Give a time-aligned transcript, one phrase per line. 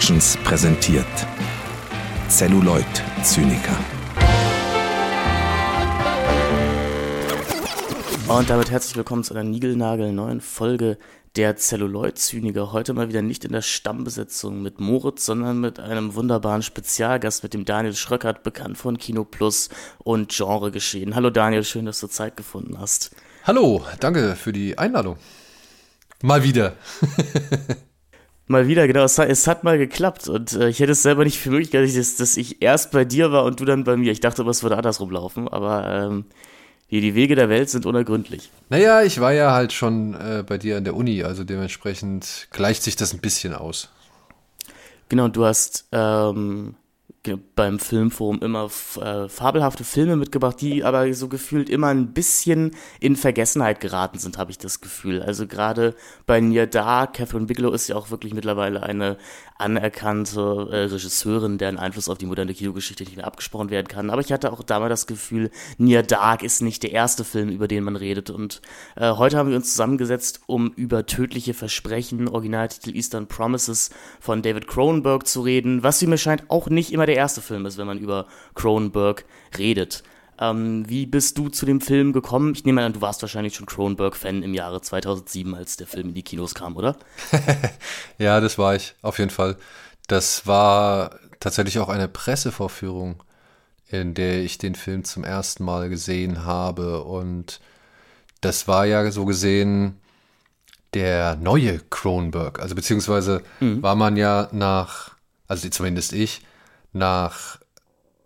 [0.00, 1.04] Productions präsentiert
[2.30, 2.86] Celluloid
[3.22, 3.76] Zyniker.
[8.26, 10.96] Und damit herzlich willkommen zu einer Nigelnagel neuen Folge
[11.36, 12.72] der Celluloid-Zyniker.
[12.72, 17.52] Heute mal wieder nicht in der Stammbesetzung mit Moritz, sondern mit einem wunderbaren Spezialgast, mit
[17.52, 21.14] dem Daniel Schröckert, bekannt von Kino Plus und Genre geschehen.
[21.14, 23.10] Hallo Daniel, schön, dass du Zeit gefunden hast.
[23.44, 25.18] Hallo, danke für die Einladung.
[26.22, 26.72] Mal wieder.
[28.50, 29.04] Mal wieder, genau.
[29.04, 31.94] Es, es, hat mal geklappt und äh, ich hätte es selber nicht für möglich gehalten,
[31.94, 34.10] dass, dass, ich erst bei dir war und du dann bei mir.
[34.10, 36.24] Ich dachte, es würde andersrum laufen, aber ähm,
[36.90, 38.50] die, die Wege der Welt sind unergründlich.
[38.68, 42.82] Naja, ich war ja halt schon äh, bei dir an der Uni, also dementsprechend gleicht
[42.82, 43.88] sich das ein bisschen aus.
[45.08, 46.74] Genau, du hast ähm,
[47.54, 53.14] beim Filmforum immer äh, fabelhafte Filme mitgebracht, die aber so gefühlt immer ein bisschen in
[53.14, 55.22] Vergessenheit geraten sind, habe ich das Gefühl.
[55.22, 55.94] Also gerade
[56.26, 59.18] bei Near Dark, Catherine Bigelow ist ja auch wirklich mittlerweile eine
[59.60, 64.10] anerkannte äh, Regisseurin, deren Einfluss auf die moderne Kinogeschichte nicht mehr abgesprochen werden kann.
[64.10, 67.68] Aber ich hatte auch damals das Gefühl, Near Dark ist nicht der erste Film, über
[67.68, 68.30] den man redet.
[68.30, 68.60] Und
[68.96, 74.66] äh, heute haben wir uns zusammengesetzt, um über tödliche Versprechen, Originaltitel Eastern Promises von David
[74.66, 77.86] Cronenberg zu reden, was wie mir scheint auch nicht immer der erste Film ist, wenn
[77.86, 79.24] man über Cronenberg
[79.58, 80.02] redet.
[80.40, 82.54] Ähm, wie bist du zu dem Film gekommen?
[82.54, 86.14] Ich nehme an, du warst wahrscheinlich schon Cronenberg-Fan im Jahre 2007, als der Film in
[86.14, 86.96] die Kinos kam, oder?
[88.18, 89.56] ja, das war ich, auf jeden Fall.
[90.08, 93.22] Das war tatsächlich auch eine Pressevorführung,
[93.88, 97.04] in der ich den Film zum ersten Mal gesehen habe.
[97.04, 97.60] Und
[98.40, 100.00] das war ja so gesehen
[100.94, 102.60] der neue Cronenberg.
[102.60, 103.82] Also beziehungsweise mhm.
[103.82, 105.12] war man ja nach,
[105.48, 106.40] also zumindest ich,
[106.92, 107.58] nach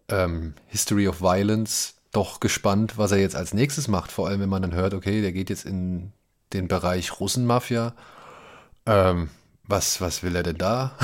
[0.09, 4.13] ähm, History of Violence doch gespannt, was er jetzt als nächstes macht.
[4.13, 6.13] Vor allem, wenn man dann hört, okay, der geht jetzt in
[6.53, 7.95] den Bereich Russenmafia.
[8.87, 9.31] Ähm,
[9.67, 10.97] was, was will er denn da?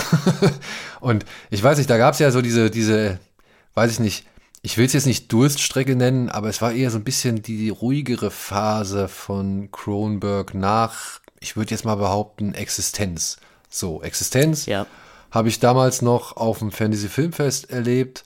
[1.01, 3.19] und ich weiß nicht, da gab es ja so diese, diese,
[3.75, 4.27] weiß ich nicht,
[4.63, 7.71] ich will es jetzt nicht Durststrecke nennen, aber es war eher so ein bisschen die
[7.71, 13.39] ruhigere Phase von Cronenberg nach, ich würde jetzt mal behaupten, Existenz.
[13.71, 14.87] So, Existenz ja.
[15.31, 18.25] habe ich damals noch auf dem Fantasy Filmfest erlebt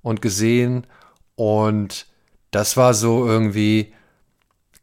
[0.00, 0.86] und gesehen
[1.36, 2.06] und
[2.54, 3.92] das war so irgendwie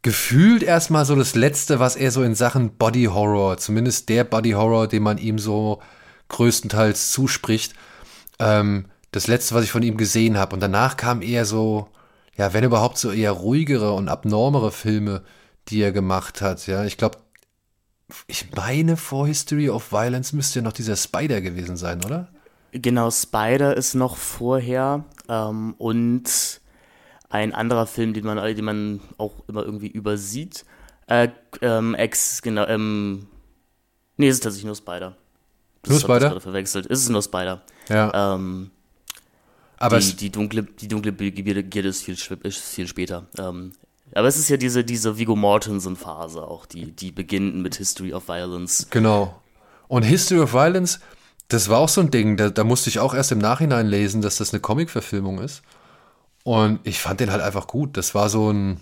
[0.02, 4.50] gefühlt erstmal so das Letzte, was er so in Sachen Body Horror, zumindest der Body
[4.50, 5.80] Horror, den man ihm so
[6.28, 7.74] größtenteils zuspricht,
[8.38, 10.54] ähm, das Letzte, was ich von ihm gesehen habe.
[10.54, 11.88] Und danach kam eher so,
[12.36, 15.22] ja, wenn überhaupt so eher ruhigere und abnormere Filme,
[15.68, 16.66] die er gemacht hat.
[16.66, 17.18] Ja, ich glaube,
[18.26, 22.28] ich meine, vor History of Violence müsste ja noch dieser Spider gewesen sein, oder?
[22.72, 26.60] Genau, Spider ist noch vorher ähm, und
[27.32, 30.66] ein anderer Film, den man, den man auch immer irgendwie übersieht.
[31.06, 31.28] Äh,
[31.62, 33.26] ähm, Ex, genau, ähm,
[34.18, 35.16] nee, es ist tatsächlich nur Spider.
[35.82, 36.28] Das nur Spider?
[36.28, 36.86] gerade verwechselt.
[36.90, 37.62] Es ist nur Spider.
[37.88, 38.34] Ja.
[38.34, 38.70] Ähm,
[39.78, 43.26] aber die, die, dunkle, die dunkle Begierde ist viel, ist viel später.
[43.38, 43.72] Ähm,
[44.14, 48.28] aber es ist ja diese, diese Vigo Mortensen-Phase auch, die, die beginnt mit History of
[48.28, 48.88] Violence.
[48.90, 49.40] Genau.
[49.88, 51.00] Und History of Violence,
[51.48, 54.20] das war auch so ein Ding, da, da musste ich auch erst im Nachhinein lesen,
[54.20, 55.62] dass das eine Comic-Verfilmung ist.
[56.44, 57.96] Und ich fand den halt einfach gut.
[57.96, 58.80] Das war so ein,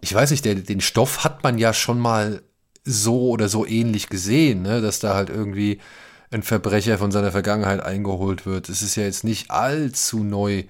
[0.00, 2.42] ich weiß nicht, der, den Stoff hat man ja schon mal
[2.84, 4.80] so oder so ähnlich gesehen, ne?
[4.80, 5.80] dass da halt irgendwie
[6.30, 8.68] ein Verbrecher von seiner Vergangenheit eingeholt wird.
[8.68, 10.64] Es ist ja jetzt nicht allzu neu.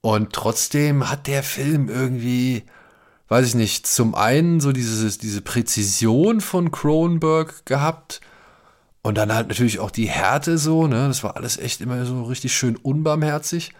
[0.00, 2.64] Und trotzdem hat der Film irgendwie,
[3.28, 8.20] weiß ich nicht, zum einen so dieses, diese Präzision von Cronenberg gehabt
[9.02, 11.08] und dann halt natürlich auch die Härte so, ne?
[11.08, 13.72] Das war alles echt immer so richtig schön unbarmherzig.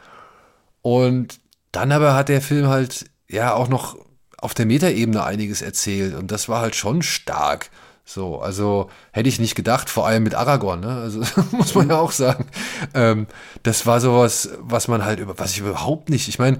[0.82, 1.40] Und
[1.72, 3.96] dann aber hat der Film halt ja auch noch
[4.38, 7.70] auf der Metaebene einiges erzählt und das war halt schon stark.
[8.04, 10.96] So, also hätte ich nicht gedacht, vor allem mit Aragorn, ne?
[10.96, 12.46] Also muss man ja auch sagen.
[12.94, 13.26] Ähm,
[13.62, 16.26] das war sowas, was man halt über, was ich überhaupt nicht.
[16.28, 16.58] Ich meine,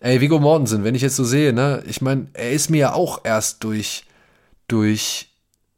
[0.00, 2.92] ey, Vigo Mortensen, wenn ich jetzt so sehe, ne, ich meine, er ist mir ja
[2.92, 4.04] auch erst durch,
[4.68, 5.32] durch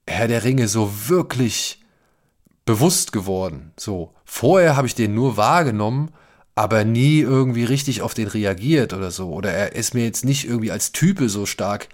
[0.08, 1.80] Herr der Ringe so wirklich
[2.64, 3.72] bewusst geworden.
[3.76, 6.10] So, vorher habe ich den nur wahrgenommen
[6.56, 9.30] aber nie irgendwie richtig auf den reagiert oder so.
[9.30, 11.88] Oder er ist mir jetzt nicht irgendwie als Type so stark,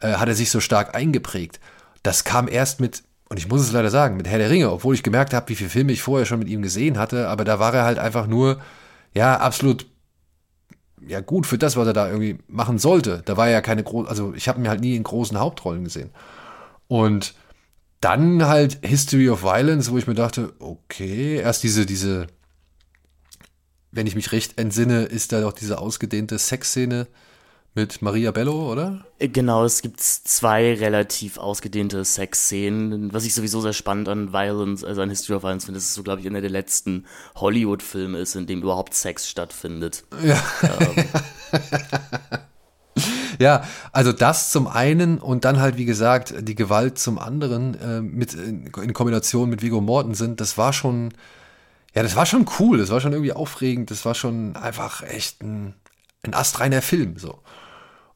[0.00, 1.60] äh, hat er sich so stark eingeprägt.
[2.02, 4.96] Das kam erst mit, und ich muss es leider sagen, mit Herr der Ringe, obwohl
[4.96, 7.60] ich gemerkt habe, wie viele Filme ich vorher schon mit ihm gesehen hatte, aber da
[7.60, 8.60] war er halt einfach nur,
[9.14, 9.86] ja, absolut,
[11.06, 13.22] ja gut für das, was er da irgendwie machen sollte.
[13.24, 16.10] Da war ja keine große, also ich habe ihn halt nie in großen Hauptrollen gesehen.
[16.88, 17.34] Und
[18.00, 22.26] dann halt History of Violence, wo ich mir dachte, okay, erst diese, diese,
[23.92, 27.06] wenn ich mich recht entsinne, ist da doch diese ausgedehnte Sexszene
[27.74, 29.04] Mit Maria Bello, oder?
[29.18, 34.84] Äh, genau, es gibt zwei relativ ausgedehnte Sexszenen, was ich sowieso sehr spannend an Violence,
[34.84, 37.06] also an History of Violence finde, dass es so, glaube ich, einer der letzten
[37.36, 40.04] Hollywood-Filme ist, in dem überhaupt Sex stattfindet.
[40.22, 40.42] Ja.
[40.62, 41.04] Ähm.
[43.38, 48.00] ja, also das zum einen und dann halt, wie gesagt, die Gewalt zum anderen äh,
[48.00, 51.14] mit in, in Kombination mit Vigo Mortensen, das war schon,
[51.94, 55.42] ja, das war schon cool, das war schon irgendwie aufregend, das war schon einfach echt
[55.42, 55.74] ein,
[56.22, 57.40] ein astreiner Film, so.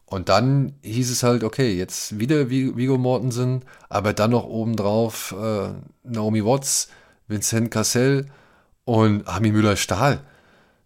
[0.07, 5.71] Und dann hieß es halt, okay, jetzt wieder Vigo Mortensen, aber dann noch obendrauf äh,
[6.05, 6.89] Naomi Watts,
[7.27, 8.27] Vincent Cassel
[8.85, 10.21] und Armin Müller-Stahl.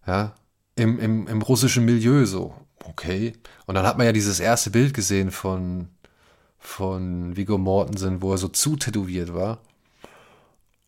[0.06, 0.34] Ja,
[0.75, 2.54] im, im, im russischen Milieu so.
[2.84, 3.34] Okay.
[3.66, 5.88] Und dann hat man ja dieses erste Bild gesehen von,
[6.58, 9.58] von Vigo Mortensen, wo er so zu tätowiert war.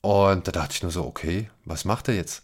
[0.02, 2.42] Und da dachte ich nur so, okay, was macht er jetzt?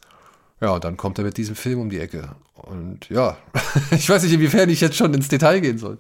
[0.60, 2.31] Ja, und dann kommt er mit diesem Film um die Ecke.
[2.55, 3.37] Und ja,
[3.90, 5.99] ich weiß nicht, inwiefern ich jetzt schon ins Detail gehen soll.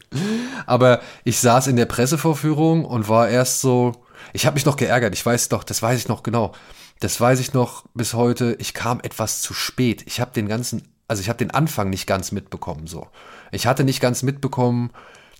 [0.66, 3.92] Aber ich saß in der Pressevorführung und war erst so,
[4.32, 6.52] ich habe mich noch geärgert, ich weiß doch, das weiß ich noch genau.
[7.00, 10.02] Das weiß ich noch bis heute, ich kam etwas zu spät.
[10.06, 13.06] Ich habe den ganzen, also ich habe den Anfang nicht ganz mitbekommen so.
[13.52, 14.90] Ich hatte nicht ganz mitbekommen,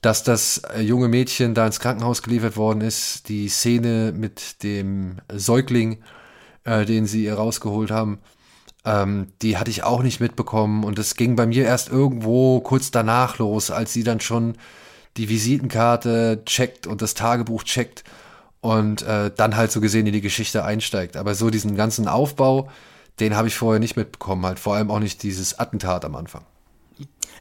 [0.01, 5.17] dass das äh, junge Mädchen da ins Krankenhaus geliefert worden ist, die Szene mit dem
[5.33, 6.03] Säugling,
[6.65, 8.21] äh, den sie ihr rausgeholt haben
[8.85, 12.91] ähm, die hatte ich auch nicht mitbekommen und es ging bei mir erst irgendwo kurz
[12.91, 14.57] danach los, als sie dann schon
[15.19, 18.05] die Visitenkarte checkt und das Tagebuch checkt
[18.61, 21.17] und äh, dann halt so gesehen in die Geschichte einsteigt.
[21.17, 22.71] Aber so diesen ganzen Aufbau,
[23.21, 26.45] den habe ich vorher nicht mitbekommen, halt vor allem auch nicht dieses Attentat am Anfang.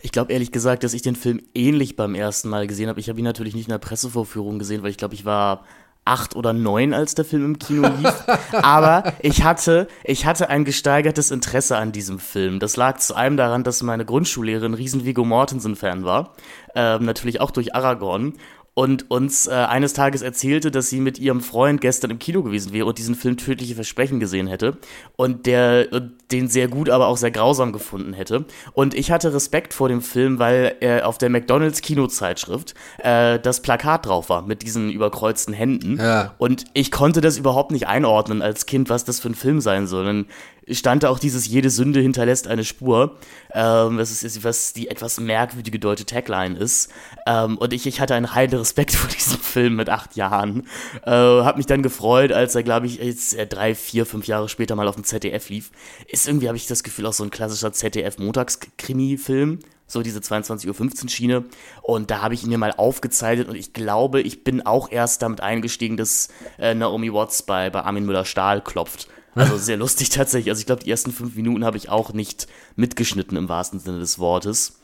[0.02, 3.00] Ich glaube ehrlich gesagt, dass ich den Film ähnlich beim ersten Mal gesehen habe.
[3.00, 5.64] Ich habe ihn natürlich nicht in der Pressevorführung gesehen, weil ich glaube, ich war
[6.08, 8.14] acht oder neun, als der Film im Kino lief.
[8.54, 12.60] Aber ich hatte, ich hatte ein gesteigertes Interesse an diesem Film.
[12.60, 16.34] Das lag zu einem daran, dass meine Grundschullehrerin riesen Vigo Mortensen-Fan war.
[16.76, 18.34] Ähm, natürlich auch durch Aragorn
[18.78, 22.74] und uns äh, eines Tages erzählte, dass sie mit ihrem Freund gestern im Kino gewesen
[22.74, 24.78] wäre und diesen Film Tödliche Versprechen gesehen hätte
[25.16, 25.88] und der
[26.32, 28.46] den sehr gut, aber auch sehr grausam gefunden hätte.
[28.74, 33.64] Und ich hatte Respekt vor dem Film, weil äh, auf der McDonald's Kinozeitschrift äh, das
[33.64, 35.98] Plakat drauf war mit diesen überkreuzten Händen.
[35.98, 36.36] Ja.
[36.38, 39.88] Und ich konnte das überhaupt nicht einordnen als Kind, was das für ein Film sein
[39.88, 40.06] soll.
[40.06, 40.28] Und
[40.72, 43.18] stand da auch dieses jede Sünde hinterlässt eine Spur,
[43.54, 46.92] ähm, das ist was die etwas merkwürdige deutsche Tagline ist.
[47.26, 50.68] Ähm, und ich, ich hatte einen heiden Respekt vor diesem Film mit acht Jahren.
[51.06, 54.50] Äh, hab mich dann gefreut, als er, glaube ich, jetzt äh, drei, vier, fünf Jahre
[54.50, 55.72] später mal auf dem ZDF lief.
[56.08, 61.10] Ist irgendwie, habe ich das Gefühl, auch so ein klassischer ZDF-Montagskrimi-Film so diese 22.15 Uhr
[61.10, 61.46] Schiene.
[61.82, 65.22] Und da habe ich ihn mir mal aufgezeichnet und ich glaube, ich bin auch erst
[65.22, 66.28] damit eingestiegen, dass
[66.60, 69.08] äh, Naomi Watts bei, bei Armin Müller-Stahl klopft.
[69.38, 70.50] Also sehr lustig tatsächlich.
[70.50, 74.00] Also ich glaube, die ersten fünf Minuten habe ich auch nicht mitgeschnitten im wahrsten Sinne
[74.00, 74.80] des Wortes.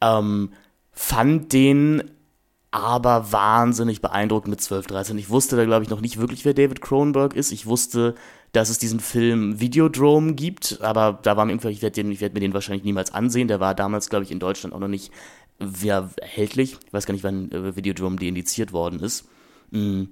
[0.00, 0.52] Ähm,
[0.92, 2.10] fand den
[2.70, 5.18] aber wahnsinnig beeindruckend mit 12, 13.
[5.18, 7.50] Ich wusste da, glaube ich, noch nicht wirklich, wer David Cronenberg ist.
[7.50, 8.14] Ich wusste,
[8.52, 12.40] dass es diesen Film Videodrome gibt, aber da war mir irgendwie, ich werde werd mir
[12.40, 13.48] den wahrscheinlich niemals ansehen.
[13.48, 15.12] Der war damals, glaube ich, in Deutschland auch noch nicht
[15.82, 16.76] ja, erhältlich.
[16.86, 19.28] Ich weiß gar nicht, wann äh, Videodrome deindiziert worden ist.
[19.70, 20.10] Mhm.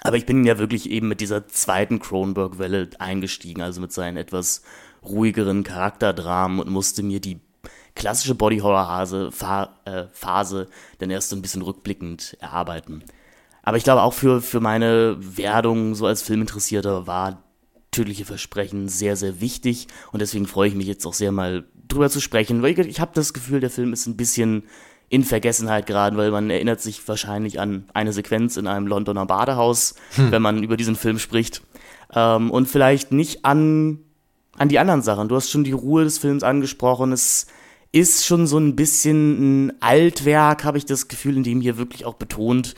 [0.00, 4.62] Aber ich bin ja wirklich eben mit dieser zweiten Cronenberg-Welle eingestiegen, also mit seinen etwas
[5.02, 7.40] ruhigeren Charakterdramen und musste mir die
[7.94, 9.30] klassische Body-Horror-Phase
[9.84, 10.66] äh,
[10.98, 13.02] dann erst so ein bisschen rückblickend erarbeiten.
[13.62, 17.42] Aber ich glaube auch für, für meine Werdung so als Filminteressierter war
[17.90, 22.10] Tödliche Versprechen sehr, sehr wichtig und deswegen freue ich mich jetzt auch sehr mal drüber
[22.10, 24.64] zu sprechen, weil ich, ich habe das Gefühl, der Film ist ein bisschen
[25.08, 29.94] in Vergessenheit geraten, weil man erinnert sich wahrscheinlich an eine Sequenz in einem Londoner Badehaus,
[30.14, 30.30] hm.
[30.32, 31.62] wenn man über diesen Film spricht.
[32.14, 34.00] Ähm, und vielleicht nicht an,
[34.56, 35.28] an die anderen Sachen.
[35.28, 37.12] Du hast schon die Ruhe des Films angesprochen.
[37.12, 37.46] Es
[37.92, 42.04] ist schon so ein bisschen ein Altwerk, habe ich das Gefühl, in dem hier wirklich
[42.04, 42.74] auch betont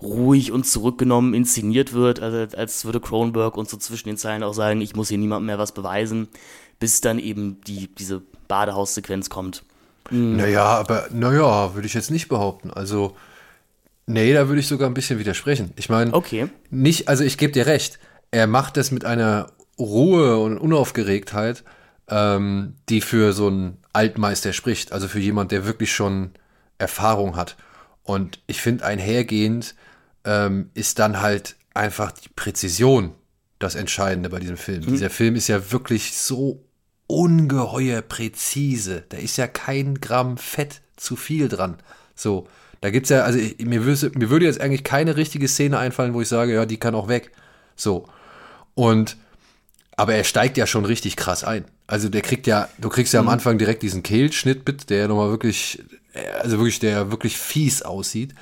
[0.00, 4.54] ruhig und zurückgenommen inszeniert wird, also als würde Cronenberg uns so zwischen den Zeilen auch
[4.54, 6.28] sagen, ich muss hier niemandem mehr was beweisen,
[6.78, 9.64] bis dann eben die, diese Badehaussequenz kommt.
[10.10, 10.36] Mhm.
[10.36, 12.70] Naja, aber naja, würde ich jetzt nicht behaupten.
[12.70, 13.16] Also,
[14.06, 15.72] nee, da würde ich sogar ein bisschen widersprechen.
[15.76, 16.48] Ich meine, okay.
[16.70, 17.98] nicht, also ich gebe dir recht,
[18.30, 21.64] er macht das mit einer Ruhe und Unaufgeregtheit,
[22.08, 26.30] ähm, die für so einen Altmeister spricht, also für jemand, der wirklich schon
[26.78, 27.56] Erfahrung hat.
[28.02, 29.74] Und ich finde, einhergehend
[30.24, 33.12] ähm, ist dann halt einfach die Präzision
[33.58, 34.84] das Entscheidende bei diesem Film.
[34.84, 34.88] Mhm.
[34.88, 36.64] Dieser Film ist ja wirklich so
[37.08, 39.02] ungeheuer präzise.
[39.08, 41.78] Da ist ja kein Gramm Fett zu viel dran.
[42.14, 42.46] So,
[42.80, 46.14] da gibt's ja, also ich, mir, würde, mir würde jetzt eigentlich keine richtige Szene einfallen,
[46.14, 47.32] wo ich sage, ja, die kann auch weg.
[47.74, 48.06] So.
[48.74, 49.16] Und,
[49.96, 51.64] aber er steigt ja schon richtig krass ein.
[51.88, 53.32] Also der kriegt ja, du kriegst ja am mhm.
[53.32, 55.82] Anfang direkt diesen Kehlschnitt mit, der ja nochmal wirklich
[56.40, 58.34] also wirklich, der wirklich fies aussieht.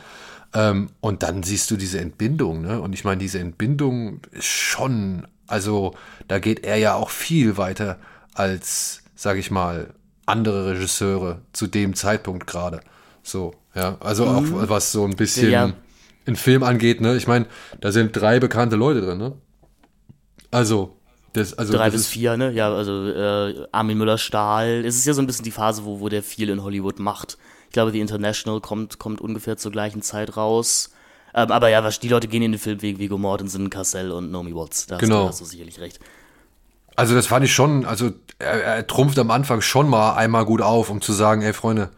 [0.55, 2.81] Ähm, und dann siehst du diese Entbindung, ne?
[2.81, 5.95] Und ich meine, diese Entbindung ist schon, also
[6.29, 7.99] da geht er ja auch viel weiter
[8.39, 9.95] als, sag ich mal,
[10.27, 12.81] andere Regisseure zu dem Zeitpunkt gerade.
[13.23, 13.97] So, ja.
[14.01, 14.61] Also mhm.
[14.61, 15.73] auch was so ein bisschen ja.
[16.27, 17.17] einen Film angeht, ne?
[17.17, 17.47] Ich meine,
[17.81, 19.33] da sind drei bekannte Leute drin, ne?
[20.51, 20.97] Also,
[21.33, 22.53] das, also drei bis vier, ne?
[22.53, 24.85] Ja, also äh, Armin Müller-Stahl.
[24.85, 27.37] Es ist ja so ein bisschen die Phase, wo, wo der viel in Hollywood macht.
[27.67, 30.91] Ich glaube, The International kommt, kommt ungefähr zur gleichen Zeit raus.
[31.35, 34.55] Ähm, aber ja, die Leute gehen in den Film wegen Viggo Mortensen, Cassell und Naomi
[34.55, 34.87] Watts.
[34.87, 35.29] Da genau.
[35.29, 36.01] hast du sicherlich recht.
[36.97, 40.63] Also das fand ich schon, also er, er trumpft am Anfang schon mal einmal gut
[40.63, 41.91] auf, um zu sagen, ey Freunde,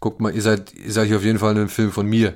[0.00, 2.34] guckt mal, ihr seid, ihr seid hier auf jeden Fall in einem Film von mir.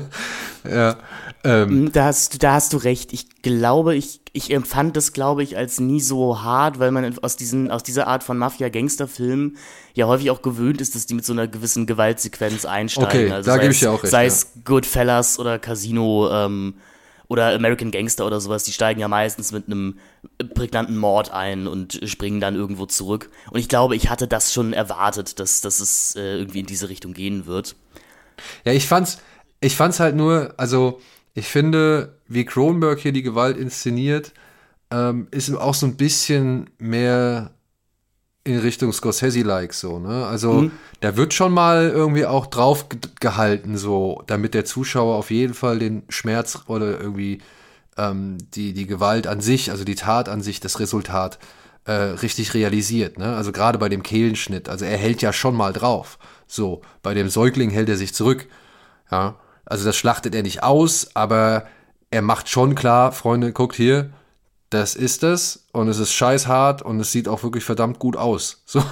[0.70, 0.96] ja.
[1.44, 1.84] Ähm.
[1.84, 3.12] Mm, da, hast, da hast du recht.
[3.12, 7.36] Ich glaube, ich, ich empfand das, glaube ich, als nie so hart, weil man aus,
[7.36, 9.56] diesen, aus dieser Art von Mafia-Gangster-Filmen
[9.94, 13.08] ja häufig auch gewöhnt ist, dass die mit so einer gewissen Gewaltsequenz einsteigen.
[13.08, 14.10] Okay, also da gebe ich ja auch recht.
[14.10, 16.74] Sei es Goodfellas oder Casino, ähm,
[17.28, 19.98] oder American Gangster oder sowas, die steigen ja meistens mit einem
[20.54, 23.30] prägnanten Mord ein und springen dann irgendwo zurück.
[23.50, 26.88] Und ich glaube, ich hatte das schon erwartet, dass, dass es äh, irgendwie in diese
[26.88, 27.76] Richtung gehen wird.
[28.64, 29.18] Ja, ich fand's,
[29.60, 31.00] ich fand's halt nur, also
[31.34, 34.32] ich finde, wie Kronberg hier die Gewalt inszeniert,
[34.90, 37.55] ähm, ist auch so ein bisschen mehr
[38.46, 40.26] in Richtung Scorsese-like so, ne?
[40.26, 40.72] Also mhm.
[41.00, 42.86] da wird schon mal irgendwie auch drauf
[43.20, 47.40] gehalten, so, damit der Zuschauer auf jeden Fall den Schmerz oder irgendwie
[47.96, 51.38] ähm, die, die Gewalt an sich, also die Tat an sich, das Resultat
[51.84, 53.34] äh, richtig realisiert, ne?
[53.36, 56.18] Also gerade bei dem Kehlenschnitt, also er hält ja schon mal drauf.
[56.46, 58.46] So, bei dem Säugling hält er sich zurück.
[59.10, 61.66] Ja, also das schlachtet er nicht aus, aber
[62.10, 64.10] er macht schon klar, Freunde, guckt hier,
[64.70, 68.62] das ist es und es ist scheißhart und es sieht auch wirklich verdammt gut aus.
[68.66, 68.82] So,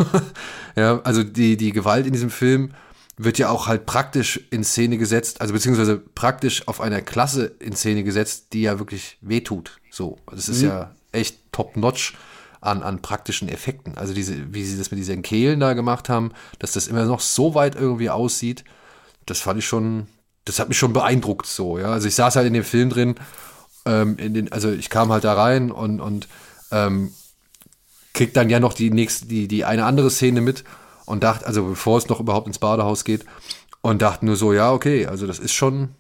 [0.76, 2.71] ja, also die, die Gewalt in diesem Film
[3.16, 7.76] wird ja auch halt praktisch in Szene gesetzt, also beziehungsweise praktisch auf einer Klasse in
[7.76, 9.78] Szene gesetzt, die ja wirklich wehtut.
[9.90, 10.69] So, das ist mhm.
[10.69, 12.14] ja echt top-notch
[12.61, 13.97] an, an praktischen Effekten.
[13.97, 17.21] Also diese, wie sie das mit diesen Kehlen da gemacht haben, dass das immer noch
[17.21, 18.64] so weit irgendwie aussieht,
[19.26, 20.07] das fand ich schon,
[20.45, 21.93] das hat mich schon beeindruckt so, ja.
[21.93, 23.14] Also ich saß halt in dem Film drin
[23.84, 26.28] ähm, in den, also ich kam halt da rein und, und
[26.70, 27.12] ähm,
[28.12, 30.64] krieg dann ja noch die nächste, die, die eine andere Szene mit
[31.04, 33.24] und dachte, also bevor es noch überhaupt ins Badehaus geht,
[33.84, 35.90] und dachte nur so, ja, okay, also das ist schon,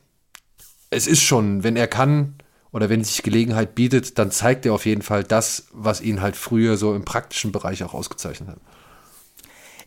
[0.88, 2.36] es ist schon, wenn er kann
[2.72, 6.34] oder wenn sich Gelegenheit bietet, dann zeigt er auf jeden Fall das, was ihn halt
[6.34, 8.58] früher so im praktischen Bereich auch ausgezeichnet hat.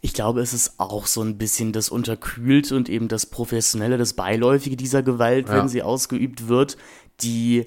[0.01, 4.13] Ich glaube, es ist auch so ein bisschen das Unterkühlte und eben das Professionelle, das
[4.13, 5.55] Beiläufige dieser Gewalt, ja.
[5.55, 6.77] wenn sie ausgeübt wird,
[7.21, 7.65] die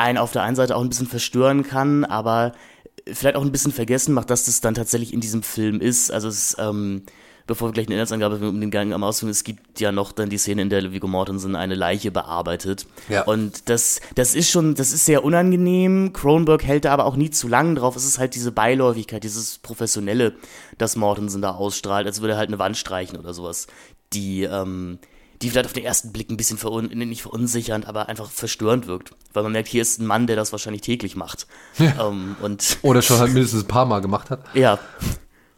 [0.00, 2.52] einen auf der einen Seite auch ein bisschen verstören kann, aber
[3.12, 6.10] vielleicht auch ein bisschen vergessen macht, dass das dann tatsächlich in diesem Film ist.
[6.10, 7.02] Also es ähm,
[7.50, 10.30] bevor wir gleich eine Inhaltsangabe um den Gang am ausführen, es gibt ja noch dann
[10.30, 12.86] die Szene, in der Viggo Mortensen eine Leiche bearbeitet.
[13.08, 13.22] Ja.
[13.22, 16.12] Und das, das ist schon, das ist sehr unangenehm.
[16.12, 17.96] Kronberg hält da aber auch nie zu lang drauf.
[17.96, 20.34] Es ist halt diese Beiläufigkeit, dieses Professionelle,
[20.78, 23.66] das Mortensen da ausstrahlt, als würde er halt eine Wand streichen oder sowas.
[24.12, 25.00] Die, ähm,
[25.42, 29.12] die vielleicht auf den ersten Blick ein bisschen verun nicht verunsichernd, aber einfach verstörend wirkt.
[29.32, 31.46] Weil man merkt, hier ist ein Mann, der das wahrscheinlich täglich macht.
[31.78, 32.08] Ja.
[32.08, 34.40] Ähm, und Oder schon halt mindestens ein paar Mal gemacht hat.
[34.54, 34.78] Ja.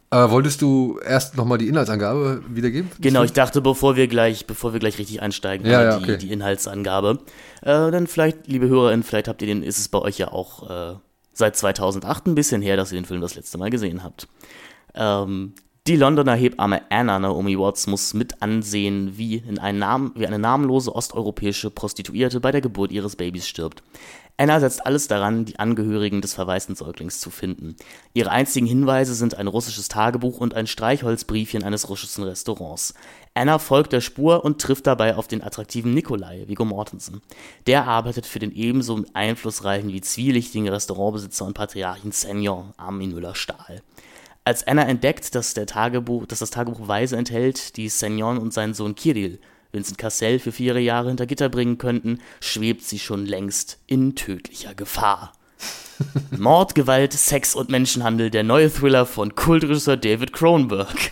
[0.09, 2.91] Äh, wolltest du erst nochmal die Inhaltsangabe wiedergeben?
[2.99, 6.17] Genau, ich dachte, bevor wir gleich, bevor wir gleich richtig einsteigen, ja, ja, okay.
[6.17, 7.19] die, die, Inhaltsangabe.
[7.61, 10.69] Äh, dann vielleicht, liebe HörerInnen, vielleicht habt ihr den, ist es bei euch ja auch
[10.69, 10.95] äh,
[11.33, 14.27] seit 2008 ein bisschen her, dass ihr den Film das letzte Mal gesehen habt.
[14.93, 15.53] Ähm,
[15.85, 21.69] die Londoner Hebamme Anna Naomi Watts muss mit ansehen, wie, Namen, wie eine namenlose osteuropäische
[21.71, 23.83] Prostituierte bei der Geburt ihres Babys stirbt.
[24.37, 27.75] Anna setzt alles daran, die Angehörigen des verwaisten Säuglings zu finden.
[28.13, 32.93] Ihre einzigen Hinweise sind ein russisches Tagebuch und ein Streichholzbriefchen eines russischen Restaurants.
[33.33, 37.21] Anna folgt der Spur und trifft dabei auf den attraktiven Nikolai, Viggo Mortensen.
[37.67, 43.83] Der arbeitet für den ebenso einflussreichen wie zwielichtigen Restaurantbesitzer und Patriarchen Senior Armin Müller-Stahl.
[44.45, 48.73] Als Anna entdeckt, dass, der Tagebuch, dass das Tagebuch Weise enthält, die Senyon und seinen
[48.73, 49.39] Sohn Kirill
[49.73, 54.75] Vincent Cassell für vier Jahre hinter Gitter bringen könnten, schwebt sie schon längst in tödlicher
[54.75, 55.33] Gefahr.
[56.37, 61.11] Mord, Gewalt, Sex und Menschenhandel, der neue Thriller von Kultregisseur David Cronenberg.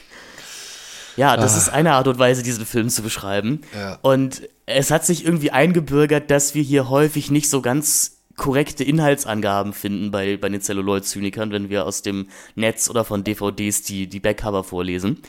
[1.17, 1.57] Ja, das ah.
[1.57, 3.61] ist eine Art und Weise, diesen Film zu beschreiben.
[3.75, 3.97] Ja.
[4.01, 9.71] Und es hat sich irgendwie eingebürgert, dass wir hier häufig nicht so ganz korrekte Inhaltsangaben
[9.71, 14.19] finden bei, bei den Celluloid-Zynikern, wenn wir aus dem Netz oder von DVDs die, die
[14.19, 15.21] Backcover vorlesen.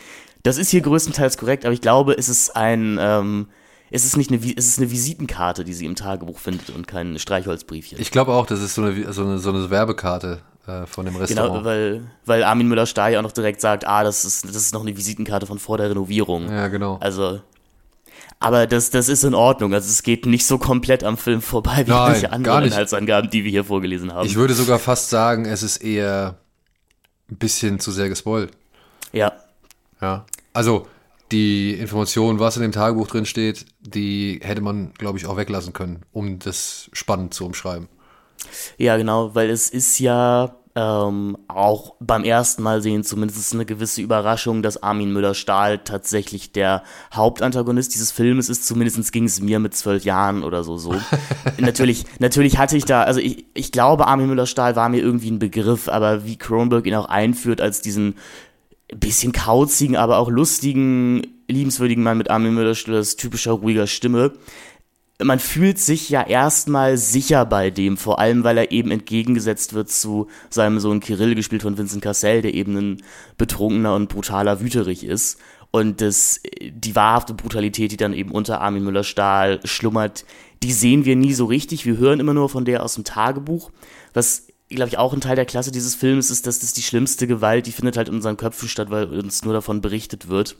[0.45, 3.49] Das ist hier größtenteils korrekt, aber ich glaube, es ist ein, ähm,
[3.90, 7.19] es ist nicht eine, es ist eine Visitenkarte, die sie im Tagebuch findet und kein
[7.19, 8.00] Streichholzbriefchen.
[8.00, 10.40] Ich glaube auch, das ist so eine, so eine, so eine Werbekarte.
[10.66, 11.52] äh, von dem Restaurant.
[11.52, 14.73] Genau, weil, weil Armin Müller-Stahl ja auch noch direkt sagt, ah, das ist, das ist
[14.73, 16.50] noch eine Visitenkarte von vor der Renovierung.
[16.50, 16.97] Ja, genau.
[17.00, 17.40] Also,
[18.38, 19.73] aber das, das ist in Ordnung.
[19.73, 22.64] Also es geht nicht so komplett am Film vorbei wie Nein, manche anderen.
[22.64, 24.26] Inhaltsangaben, die wir hier vorgelesen haben.
[24.26, 26.38] Ich würde sogar fast sagen, es ist eher
[27.31, 28.50] ein bisschen zu sehr gespoilt.
[29.12, 29.33] ja,
[30.00, 30.26] Ja.
[30.52, 30.87] Also,
[31.31, 35.73] die Information, was in dem Tagebuch drin steht, die hätte man, glaube ich, auch weglassen
[35.73, 37.88] können, um das spannend zu umschreiben.
[38.76, 44.00] ja, genau, weil es ist ja ähm, auch beim ersten Mal sehen zumindest eine gewisse
[44.00, 48.67] Überraschung, dass Armin Müller-Stahl tatsächlich der Hauptantagonist dieses Filmes ist.
[48.67, 50.95] Zumindest ging es mir mit zwölf Jahren oder so so.
[51.59, 55.38] natürlich, natürlich hatte ich da, also ich, ich glaube, Armin Müller-Stahl war mir irgendwie ein
[55.38, 58.14] Begriff, aber wie Kronberg ihn auch einführt als diesen
[58.95, 64.33] bisschen kauzigen, aber auch lustigen, liebenswürdigen Mann mit Armin Müller-Stahls typischer ruhiger Stimme,
[65.25, 69.91] man fühlt sich ja erstmal sicher bei dem, vor allem weil er eben entgegengesetzt wird
[69.91, 73.02] zu seinem Sohn Kirill, gespielt von Vincent Cassel, der eben ein
[73.37, 75.38] betrunkener und brutaler Wüterich ist.
[75.71, 80.25] Und das, die wahrhafte Brutalität, die dann eben unter Armin Müller-Stahl schlummert,
[80.62, 81.87] die sehen wir nie so richtig.
[81.87, 83.71] Wir hören immer nur von der aus dem Tagebuch.
[84.12, 87.26] Was, glaube ich, auch ein Teil der Klasse dieses Films ist, dass das die schlimmste
[87.26, 90.57] Gewalt, die findet halt in unseren Köpfen statt, weil uns nur davon berichtet wird.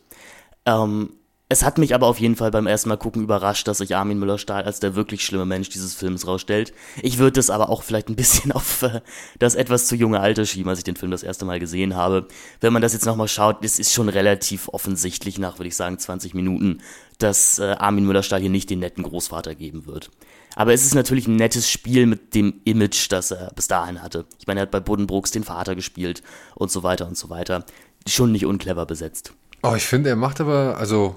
[0.65, 1.11] Ähm,
[1.53, 4.19] es hat mich aber auf jeden Fall beim ersten Mal gucken überrascht, dass sich Armin
[4.19, 6.73] Müller-Stahl als der wirklich schlimme Mensch dieses Films rausstellt.
[7.03, 9.03] Ich würde das aber auch vielleicht ein bisschen auf äh,
[9.39, 12.27] das etwas zu junge Alter schieben, als ich den Film das erste Mal gesehen habe.
[12.61, 15.99] Wenn man das jetzt nochmal schaut, es ist schon relativ offensichtlich nach, würde ich sagen,
[15.99, 16.81] 20 Minuten,
[17.19, 20.11] dass äh, Armin Müller-Stahl hier nicht den netten Großvater geben wird.
[20.57, 24.25] Aber es ist natürlich ein nettes Spiel mit dem Image, das er bis dahin hatte.
[24.39, 26.23] Ich meine, er hat bei Buddenbrooks den Vater gespielt
[26.55, 27.65] und so weiter und so weiter.
[28.07, 29.33] Schon nicht unclever besetzt.
[29.63, 31.17] Oh, ich finde, er macht aber, also,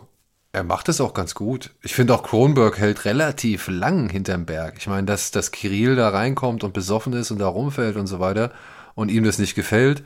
[0.56, 1.72] er macht es auch ganz gut.
[1.84, 4.76] Ich finde auch Kronberg hält relativ lang hinterm Berg.
[4.78, 8.22] Ich meine, dass, dass Kirill da reinkommt und besoffen ist und da rumfällt und so
[8.22, 8.52] weiter
[8.96, 10.02] und ihm das nicht gefällt.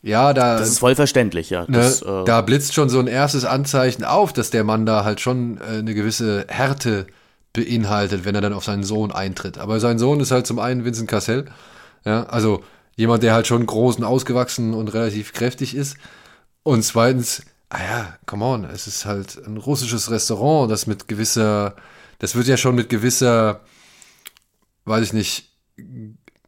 [0.00, 1.62] Ja, da, Das ist voll verständlich, ja.
[1.62, 5.02] ne, Das, äh, da blitzt schon so ein erstes Anzeichen auf, dass der Mann da
[5.02, 7.06] halt schon äh, eine gewisse Härte
[7.52, 9.58] beinhaltet, wenn er dann auf seinen Sohn eintritt.
[9.58, 11.46] Aber sein Sohn ist halt zum einen Vincent Cassel,
[12.04, 12.62] ja, also
[12.96, 15.96] jemand, der halt schon groß und ausgewachsen und relativ kräftig ist.
[16.62, 21.76] Und zweitens, ah ja, come on, es ist halt ein russisches Restaurant, das mit gewisser,
[22.18, 23.60] das wird ja schon mit gewisser,
[24.84, 25.50] weiß ich nicht,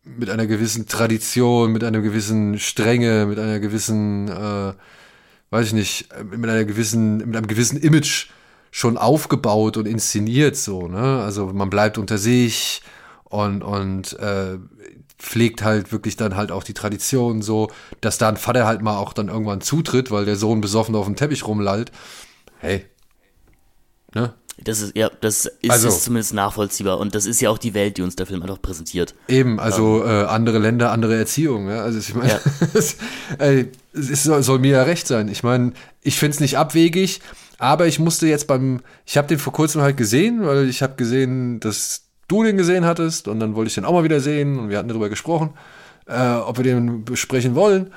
[0.04, 4.72] mit einer gewissen Tradition, mit einer gewissen Strenge, mit einer gewissen, äh,
[5.50, 8.28] weiß ich nicht, mit einer gewissen, mit einem gewissen Image
[8.70, 11.22] schon aufgebaut und inszeniert so, ne?
[11.22, 12.82] Also man bleibt unter sich
[13.24, 14.58] und und äh,
[15.18, 18.96] pflegt halt wirklich dann halt auch die Tradition so, dass da ein Vater halt mal
[18.98, 21.90] auch dann irgendwann zutritt, weil der Sohn besoffen auf dem Teppich rumlallt.
[22.58, 22.84] Hey.
[24.14, 24.34] Ne?
[24.58, 26.98] Das ist, ja, das ist, Also- ist zumindest nachvollziehbar.
[26.98, 29.14] Und das ist ja auch die Welt, die uns der Film einfach präsentiert.
[29.28, 31.68] Eben, also äh, andere Länder, andere Erziehung.
[31.68, 31.82] Ja?
[31.82, 32.40] Also ich meine, Ja.
[32.74, 32.96] es,
[33.38, 35.28] ey, es soll, soll mir ja recht sein.
[35.28, 37.20] Ich meine, ich finde es nicht abwegig,
[37.58, 40.96] aber ich musste jetzt beim, ich habe den vor kurzem halt gesehen, weil ich habe
[40.96, 44.58] gesehen, dass du den gesehen hattest und dann wollte ich den auch mal wieder sehen
[44.58, 45.50] und wir hatten darüber gesprochen,
[46.06, 47.92] äh, ob wir den besprechen wollen.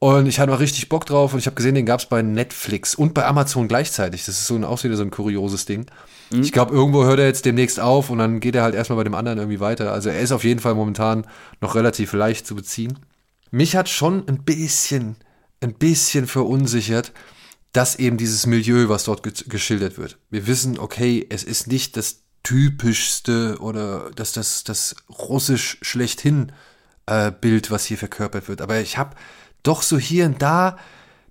[0.00, 2.22] Und ich hatte mal richtig Bock drauf und ich habe gesehen, den gab es bei
[2.22, 4.24] Netflix und bei Amazon gleichzeitig.
[4.26, 5.86] Das ist so ein, auch wieder so ein kurioses Ding.
[6.30, 9.04] Ich glaube, irgendwo hört er jetzt demnächst auf und dann geht er halt erstmal bei
[9.04, 9.92] dem anderen irgendwie weiter.
[9.92, 11.26] Also er ist auf jeden Fall momentan
[11.60, 12.98] noch relativ leicht zu beziehen.
[13.50, 15.16] Mich hat schon ein bisschen,
[15.60, 17.12] ein bisschen verunsichert,
[17.72, 20.18] dass eben dieses Milieu, was dort ge geschildert wird.
[20.30, 26.50] Wir wissen, okay, es ist nicht das typischste oder das, das, das russisch schlechthin
[27.04, 28.62] äh, Bild, was hier verkörpert wird.
[28.62, 29.16] Aber ich habe
[29.62, 30.78] doch so hier und da,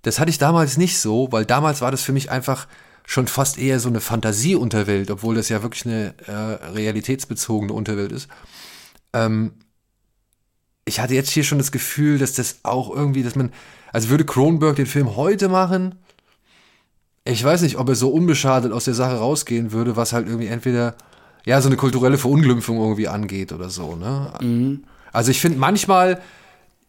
[0.04, 2.68] das hatte ich damals nicht so, weil damals war das für mich einfach
[3.04, 6.32] schon fast eher so eine Fantasieunterwelt, obwohl das ja wirklich eine äh,
[6.68, 8.28] realitätsbezogene Unterwelt ist.
[9.14, 9.54] Ähm,
[10.86, 13.52] ich hatte jetzt hier schon das Gefühl, dass das auch irgendwie, dass man,
[13.92, 15.96] also würde Cronenberg den Film heute machen,
[17.26, 20.48] ich weiß nicht, ob er so unbeschadet aus der Sache rausgehen würde, was halt irgendwie
[20.48, 20.96] entweder,
[21.48, 24.34] ja, so eine kulturelle Verunglimpfung irgendwie angeht oder so, ne?
[25.14, 26.22] Also ich finde, manchmal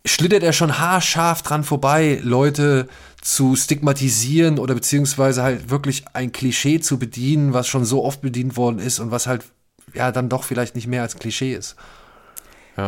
[0.05, 2.88] schlittert er schon haarscharf dran vorbei, Leute
[3.21, 8.57] zu stigmatisieren oder beziehungsweise halt wirklich ein Klischee zu bedienen, was schon so oft bedient
[8.57, 9.44] worden ist und was halt
[9.94, 11.77] ja dann doch vielleicht nicht mehr als Klischee ist.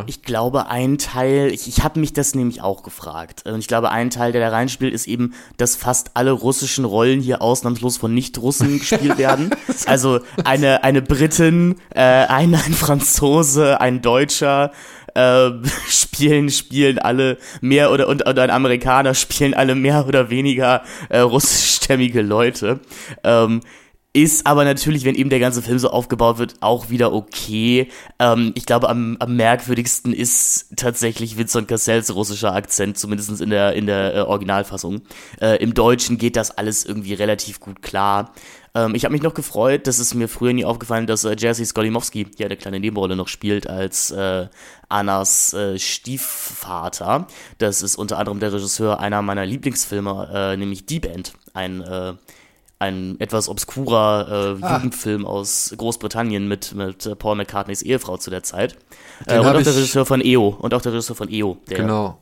[0.06, 3.42] Ich glaube, ein Teil, ich, ich habe mich das nämlich auch gefragt.
[3.46, 7.20] Und ich glaube, ein Teil, der da reinspielt, ist eben, dass fast alle russischen Rollen
[7.20, 9.50] hier ausnahmslos von Nicht-Russen gespielt werden.
[9.86, 14.72] Also eine, eine Britin, äh, ein, ein Franzose, ein Deutscher,
[15.14, 15.50] äh,
[15.88, 21.18] spielen, spielen alle mehr oder, und, und ein Amerikaner spielen alle mehr oder weniger äh,
[21.20, 22.80] russischstämmige Leute.
[23.24, 23.60] Ähm,
[24.12, 27.88] Ist aber natürlich, wenn eben der ganze Film so aufgebaut wird, auch wieder okay.
[28.18, 33.74] Ähm, ich glaube, am, am merkwürdigsten ist tatsächlich Vincent Cassells russischer Akzent, zumindest in der,
[33.74, 35.02] in der äh, Originalfassung.
[35.40, 38.32] Äh, Im Deutschen geht das alles irgendwie relativ gut klar.
[38.74, 41.64] Ähm, ich habe mich noch gefreut, dass es mir früher nie aufgefallen, dass äh, Jerzy
[41.64, 44.48] Skolimowski hier eine kleine Nebenrolle noch spielt als äh,
[44.88, 47.28] Annas äh, Stiefvater.
[47.58, 51.32] Das ist unter anderem der Regisseur einer meiner Lieblingsfilme, äh, nämlich Die Band.
[51.54, 52.14] Ein äh,
[52.80, 54.76] ein etwas obskurer äh, ah.
[54.76, 58.76] Jugendfilm aus Großbritannien mit, mit äh, Paul McCartneys Ehefrau zu der Zeit.
[59.26, 60.48] Äh, und auch der Regisseur von EO.
[60.48, 62.18] Und auch der Regisseur von EO, der genau.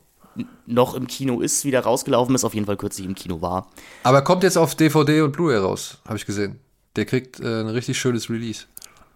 [0.67, 3.67] noch im Kino ist, wieder rausgelaufen ist, auf jeden Fall kürzlich im Kino war.
[4.03, 6.59] Aber kommt jetzt auf DVD und Blu-ray raus, habe ich gesehen.
[6.97, 8.65] Der kriegt äh, ein richtig schönes Release.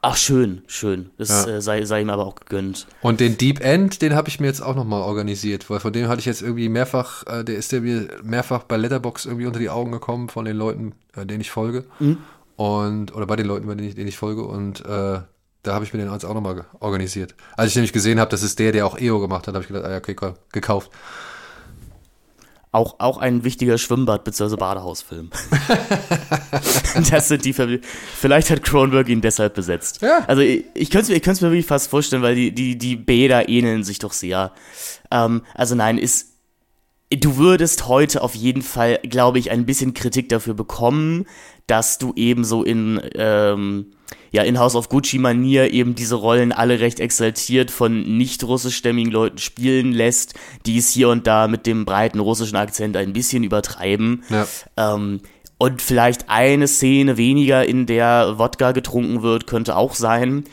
[0.06, 1.12] Ach, schön, schön.
[1.18, 1.54] Das ja.
[1.54, 2.88] äh, sei, sei ihm aber auch gegönnt.
[3.02, 6.10] Und den Deep End, den habe ich mir jetzt auch nochmal organisiert, weil von dem
[6.10, 9.60] hatte ich jetzt irgendwie mehrfach, äh, der ist der mir mehrfach bei Letterbox irgendwie unter
[9.60, 11.86] die Augen gekommen von den Leuten, äh, denen ich folge.
[12.00, 12.18] Mhm.
[12.58, 14.44] Und, oder bei den Leuten, bei denen ich, denen ich folge.
[14.44, 15.22] Und äh,
[15.64, 17.34] da habe ich mir den jetzt auch nochmal organisiert.
[17.56, 19.70] Als ich nämlich gesehen habe, das ist der, der auch EO gemacht hat, habe ich
[19.70, 20.18] gedacht, ah ja, okay,
[20.52, 20.92] gekauft.
[22.74, 24.56] Auch, auch ein wichtiger Schwimmbad- bzw.
[24.56, 25.30] Badehausfilm.
[27.12, 27.68] das sind die Ver
[28.20, 30.02] Vielleicht hat Cronenberg ihn deshalb besetzt.
[30.02, 30.24] Ja.
[30.26, 33.84] Also ich, ich könnte es mir wirklich fast vorstellen, weil die, die, die Bäder ähneln
[33.84, 34.54] sich doch sehr.
[35.12, 36.32] Ähm, also nein, ist.
[37.12, 41.28] Du würdest heute auf jeden Fall, glaube ich, ein bisschen Kritik dafür bekommen,
[41.68, 43.00] dass du eben so in.
[43.14, 43.94] Ähm,
[44.34, 49.38] ja in House of Gucci-Manier eben diese Rollen alle recht exaltiert von nicht russischstämmigen Leuten
[49.38, 50.34] spielen lässt,
[50.66, 54.24] die es hier und da mit dem breiten russischen Akzent ein bisschen übertreiben.
[54.30, 54.48] Ja.
[54.76, 55.22] Ähm,
[55.60, 60.46] und vielleicht eine Szene weniger, in der Wodka getrunken wird, könnte auch sein.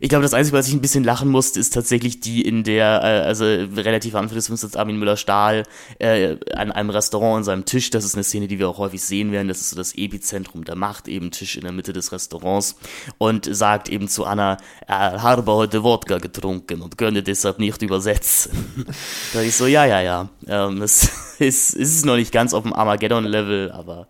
[0.00, 3.00] Ich glaube, das Einzige, was ich ein bisschen lachen musste, ist tatsächlich die in der,
[3.02, 5.64] äh, also relativ am Anfang des Films Armin Müller-Stahl
[5.98, 7.90] äh, an einem Restaurant an seinem Tisch.
[7.90, 9.48] Das ist eine Szene, die wir auch häufig sehen werden.
[9.48, 12.76] Das ist so das Epizentrum der Macht, eben Tisch in der Mitte des Restaurants
[13.18, 18.86] und sagt eben zu Anna, er habe heute Wodka getrunken und könne deshalb nicht übersetzen.
[19.32, 20.28] da ich so, ja, ja, ja.
[20.46, 21.04] Ähm, es
[21.38, 24.08] ist, es ist noch nicht ganz auf dem Armageddon-Level, aber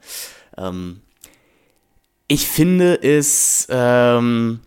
[0.57, 1.01] ähm,
[2.27, 4.61] ich finde es, ähm,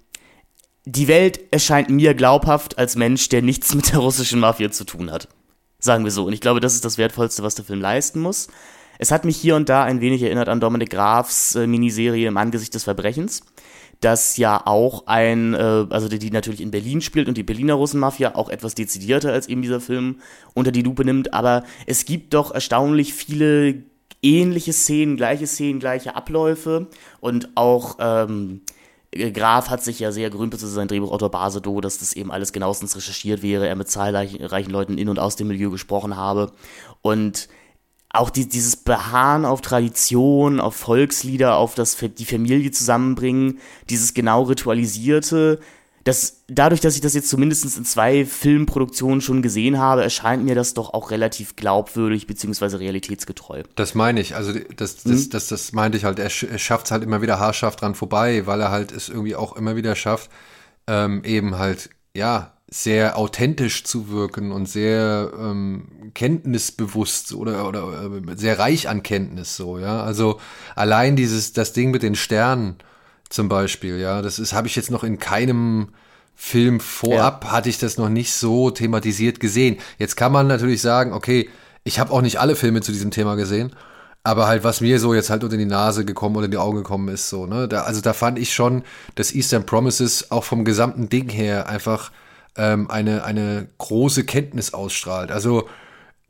[0.96, 5.12] die Welt erscheint mir glaubhaft als Mensch, der nichts mit der russischen Mafia zu tun
[5.12, 5.28] hat.
[5.80, 6.26] Sagen wir so.
[6.26, 8.50] Und ich glaube, das ist das Wertvollste, was der Film leisten muss.
[9.00, 12.38] Es hat mich hier und da ein wenig erinnert an Dominik Grafs äh, Miniserie im
[12.38, 13.42] Angesicht des Verbrechens,
[14.00, 17.76] das ja auch ein, äh, also die, die natürlich in Berlin spielt und die Berliner
[17.76, 20.18] Russenmafia auch etwas dezidierter als eben dieser Film
[20.54, 23.84] unter die Lupe nimmt, aber es gibt doch erstaunlich viele
[24.22, 26.88] ähnliche Szenen, gleiche Szenen, gleiche Abläufe
[27.22, 28.62] und auch ähm,
[29.14, 32.96] Graf hat sich ja sehr gerühmt, beziehungsweise sein Drehbuchautor Basedo, dass das eben alles genauestens
[32.96, 36.54] recherchiert wäre, er mit zahlreichen Leuten in und aus dem Milieu gesprochen habe.
[37.02, 37.50] Und
[38.10, 44.44] auch die, dieses Beharren auf Tradition, auf Volkslieder, auf das, die Familie zusammenbringen, dieses genau
[44.44, 45.60] ritualisierte,
[46.04, 50.56] das, dadurch, dass ich das jetzt zumindest in zwei Filmproduktionen schon gesehen habe, erscheint mir
[50.56, 52.78] das doch auch relativ glaubwürdig bzw.
[52.78, 53.64] realitätsgetreu.
[53.76, 55.30] Das meine ich, also das, das, mhm.
[55.30, 58.48] das, das meinte ich halt, er, er schafft es halt immer wieder haarscharf dran vorbei,
[58.48, 60.32] weil er halt es irgendwie auch immer wieder schafft,
[60.88, 68.38] ähm, eben halt, ja, sehr authentisch zu wirken und sehr ähm, kenntnisbewusst oder, oder äh,
[68.38, 70.02] sehr reich an Kenntnis so, ja.
[70.02, 70.40] Also
[70.76, 72.78] allein dieses, das Ding mit den Sternen,
[73.32, 74.22] zum Beispiel, ja.
[74.22, 75.90] Das ist, habe ich jetzt noch in keinem
[76.36, 77.52] Film vorab, ja.
[77.52, 79.78] hatte ich das noch nicht so thematisiert gesehen.
[79.98, 81.50] Jetzt kann man natürlich sagen, okay,
[81.84, 83.76] ich habe auch nicht alle Filme zu diesem Thema gesehen,
[84.24, 86.78] aber halt, was mir so jetzt halt unter die Nase gekommen oder in die Augen
[86.78, 87.68] gekommen ist, so, ne?
[87.68, 88.84] Da, also da fand ich schon,
[89.16, 92.12] dass Eastern Promises auch vom gesamten Ding her einfach
[92.56, 95.32] ähm, eine, eine große Kenntnis ausstrahlt.
[95.32, 95.68] Also,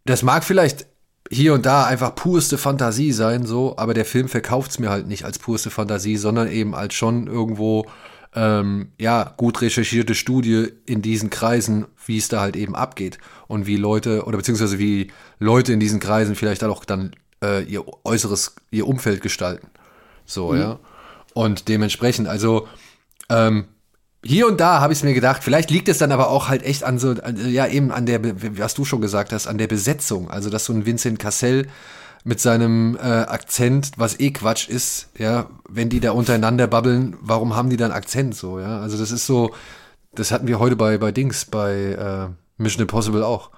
[0.06, 0.86] das mag vielleicht
[1.32, 5.08] hier und da einfach purste Fantasie sein, so, aber der Film verkauft es mir halt
[5.08, 7.86] nicht als purste Fantasie, sondern eben als schon irgendwo,
[8.36, 13.18] ähm, ja, gut recherchierte Studie in diesen Kreisen, wie es da halt eben abgeht
[13.48, 17.86] und wie Leute, oder beziehungsweise wie Leute in diesen Kreisen vielleicht auch dann äh, ihr
[18.04, 19.68] äußeres, ihr Umfeld gestalten.
[20.26, 20.60] So, mhm.
[20.60, 20.80] ja.
[21.34, 22.68] Und dementsprechend, also,
[23.30, 23.66] ähm,
[24.24, 26.84] hier und da habe ich mir gedacht, vielleicht liegt es dann aber auch halt echt
[26.84, 27.16] an so,
[27.48, 28.22] ja eben an der,
[28.58, 30.30] was du schon gesagt hast, an der Besetzung.
[30.30, 31.68] Also dass so ein Vincent Cassell
[32.24, 37.56] mit seinem äh, Akzent, was eh Quatsch ist, ja, wenn die da untereinander babbeln, warum
[37.56, 38.80] haben die dann Akzent so, ja?
[38.80, 39.56] Also das ist so,
[40.14, 43.50] das hatten wir heute bei bei Dings, bei äh, Mission Impossible auch,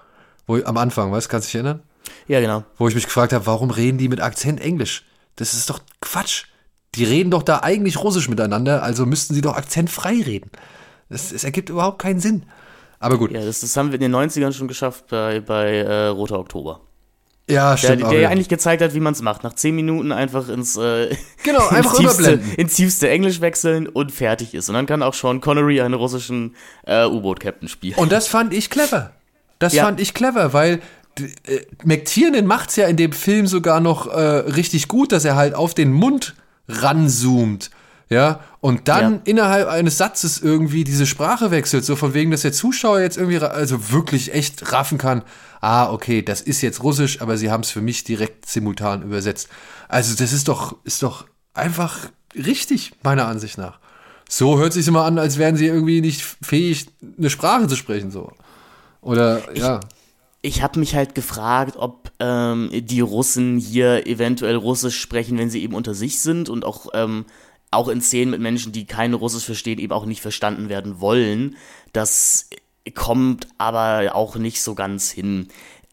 [0.47, 1.83] wo am Anfang, weißt, kannst du dich erinnern?
[2.27, 2.63] Ja, genau.
[2.77, 5.03] Wo ich mich gefragt habe, warum reden die mit Akzent Englisch?
[5.35, 6.45] Das ist doch Quatsch.
[6.95, 10.51] Die reden doch da eigentlich Russisch miteinander, also müssten sie doch akzentfrei reden.
[11.09, 12.43] Es, es ergibt überhaupt keinen Sinn.
[12.99, 13.31] Aber gut.
[13.31, 16.79] Ja, das, das, haben wir in den 90ern schon geschafft bei, bei äh, Roter Oktober.
[17.49, 18.03] Ja, Der, stimmt.
[18.05, 19.43] auch der ja eigentlich gezeigt hat, wie man es macht.
[19.43, 22.55] Nach zehn Minuten einfach ins, äh, Genau, einfach ins, tiefste, überblenden.
[22.55, 24.69] ins tiefste Englisch wechseln und fertig ist.
[24.69, 27.95] Und dann kann auch Sean Connery einen russischen äh, U-Boot-Captain spielen.
[27.97, 29.11] Und das fand ich clever.
[29.59, 29.83] Das Ja.
[29.83, 30.79] fand ich clever, weil
[31.19, 35.53] äh, McTiernan macht's ja in dem Film sogar noch äh, richtig gut, dass er halt
[35.53, 36.35] auf den Mund
[36.67, 37.69] ranzoomt.
[38.09, 39.19] Ja, und dann Ja.
[39.23, 43.39] innerhalb eines Satzes irgendwie diese Sprache wechselt, so von wegen, dass der Zuschauer jetzt irgendwie,
[43.39, 45.23] also wirklich echt raffen kann,
[45.61, 49.47] ah, okay, das ist jetzt Russisch, aber sie haben es für mich direkt simultan übersetzt.
[49.87, 51.97] Also das ist doch, ist doch einfach
[52.35, 53.79] richtig, meiner Ansicht nach.
[54.29, 58.11] So hört sich immer an, als wären sie irgendwie nicht fähig, eine Sprache zu sprechen,
[58.11, 58.31] so.
[59.01, 59.79] Oder, ja.
[60.45, 65.63] Ich habe mich halt gefragt, ob ähm, die Russen hier eventuell Russisch sprechen, wenn sie
[65.63, 67.25] eben unter sich sind und auch, ähm,
[67.71, 71.55] auch in Szenen mit Menschen, die kein Russisch verstehen, eben auch nicht verstanden werden wollen.
[71.93, 72.49] Das
[72.93, 75.47] kommt aber auch nicht so ganz hin.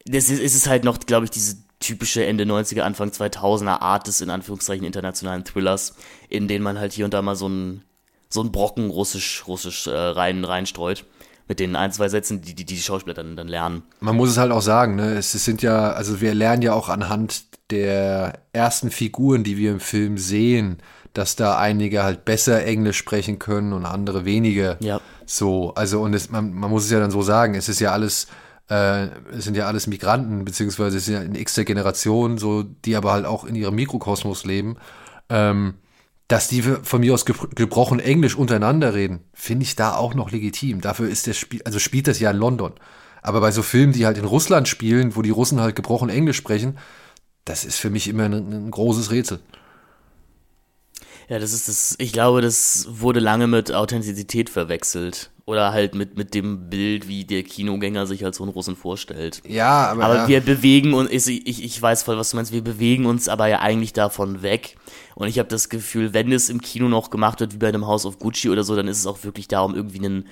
[0.04, 4.08] Das ist, es ist halt noch, glaube ich, diese typische Ende 90er, Anfang 2000er Art
[4.08, 5.94] des in Anführungszeichen internationalen Thrillers,
[6.28, 7.84] in denen man halt hier und da mal so einen
[8.28, 11.04] so Brocken Russisch, Russisch äh, rein, reinstreut.
[11.50, 13.82] Mit den ein, zwei Sätzen, die die, die Schauspieler dann, dann lernen.
[13.98, 15.14] Man muss es halt auch sagen, ne?
[15.14, 19.80] Es sind ja, also wir lernen ja auch anhand der ersten Figuren, die wir im
[19.80, 20.78] Film sehen,
[21.12, 24.76] dass da einige halt besser Englisch sprechen können und andere weniger.
[24.78, 25.00] Ja.
[25.26, 27.90] So, also und es, man, man muss es ja dann so sagen, es ist ja
[27.90, 28.28] alles,
[28.68, 32.94] äh, es sind ja alles Migranten, beziehungsweise es sind ja in x-ter Generation, so, die
[32.94, 34.76] aber halt auch in ihrem Mikrokosmos leben.
[35.28, 35.74] Ähm,
[36.30, 40.30] dass die von mir aus gebr- gebrochen Englisch untereinander reden, finde ich da auch noch
[40.30, 40.80] legitim.
[40.80, 42.72] Dafür ist der Spiel, also spielt das ja in London.
[43.20, 46.36] Aber bei so Filmen, die halt in Russland spielen, wo die Russen halt gebrochen Englisch
[46.36, 46.78] sprechen,
[47.44, 49.40] das ist für mich immer ein, ein großes Rätsel.
[51.28, 55.30] Ja, das ist das, ich glaube, das wurde lange mit Authentizität verwechselt.
[55.46, 59.42] Oder halt mit, mit dem Bild, wie der Kinogänger sich als so einen Russen vorstellt.
[59.46, 60.28] Ja, aber, Aber ja.
[60.28, 63.46] wir bewegen uns, ich, ich, ich weiß voll, was du meinst, wir bewegen uns aber
[63.46, 64.76] ja eigentlich davon weg.
[65.14, 67.86] Und ich habe das Gefühl, wenn es im Kino noch gemacht wird, wie bei einem
[67.86, 70.28] House of Gucci oder so, dann ist es auch wirklich darum, irgendwie einen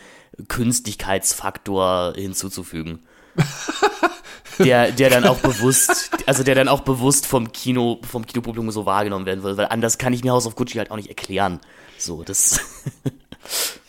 [0.48, 3.00] Künstlichkeitsfaktor hinzuzufügen.
[4.58, 8.86] der, der dann auch bewusst, also der dann auch bewusst vom Kino, vom Kinopublikum so
[8.86, 11.60] wahrgenommen werden will, weil anders kann ich mir House of Gucci halt auch nicht erklären.
[11.98, 12.60] So, das.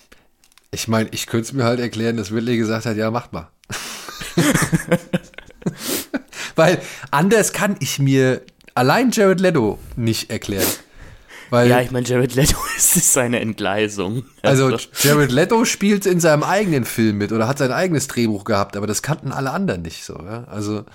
[0.71, 3.49] ich meine, ich könnte es mir halt erklären, dass Ridley gesagt hat, ja, macht mal.
[6.55, 8.41] Weil anders kann ich mir
[8.75, 10.67] allein Jared Leto nicht erklären.
[11.49, 14.25] Weil, Ja, ich meine, Jared Leto ist seine Entgleisung.
[14.43, 18.77] also Jared Leto spielt in seinem eigenen Film mit oder hat sein eigenes Drehbuch gehabt,
[18.77, 20.13] aber das kannten alle anderen nicht so.
[20.13, 20.43] Ja?
[20.45, 20.85] Also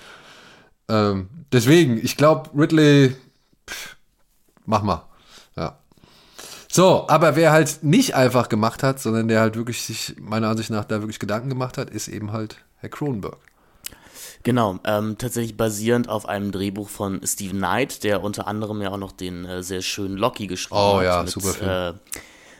[0.87, 3.15] ähm, deswegen, ich glaube, Ridley,
[3.69, 3.97] pff,
[4.65, 5.07] mach mal.
[6.75, 10.71] So, aber wer halt nicht einfach gemacht hat, sondern der halt wirklich sich meiner Ansicht
[10.71, 13.37] nach da wirklich Gedanken gemacht hat, ist eben halt Herr Cronenberg.
[14.43, 18.97] Genau, ähm, tatsächlich basierend auf einem Drehbuch von Stephen Knight, der unter anderem ja auch
[18.97, 21.05] noch den äh, sehr schönen Loki geschrieben Oh hat.
[21.05, 21.69] ja, mit, super Film.
[21.69, 21.93] Äh,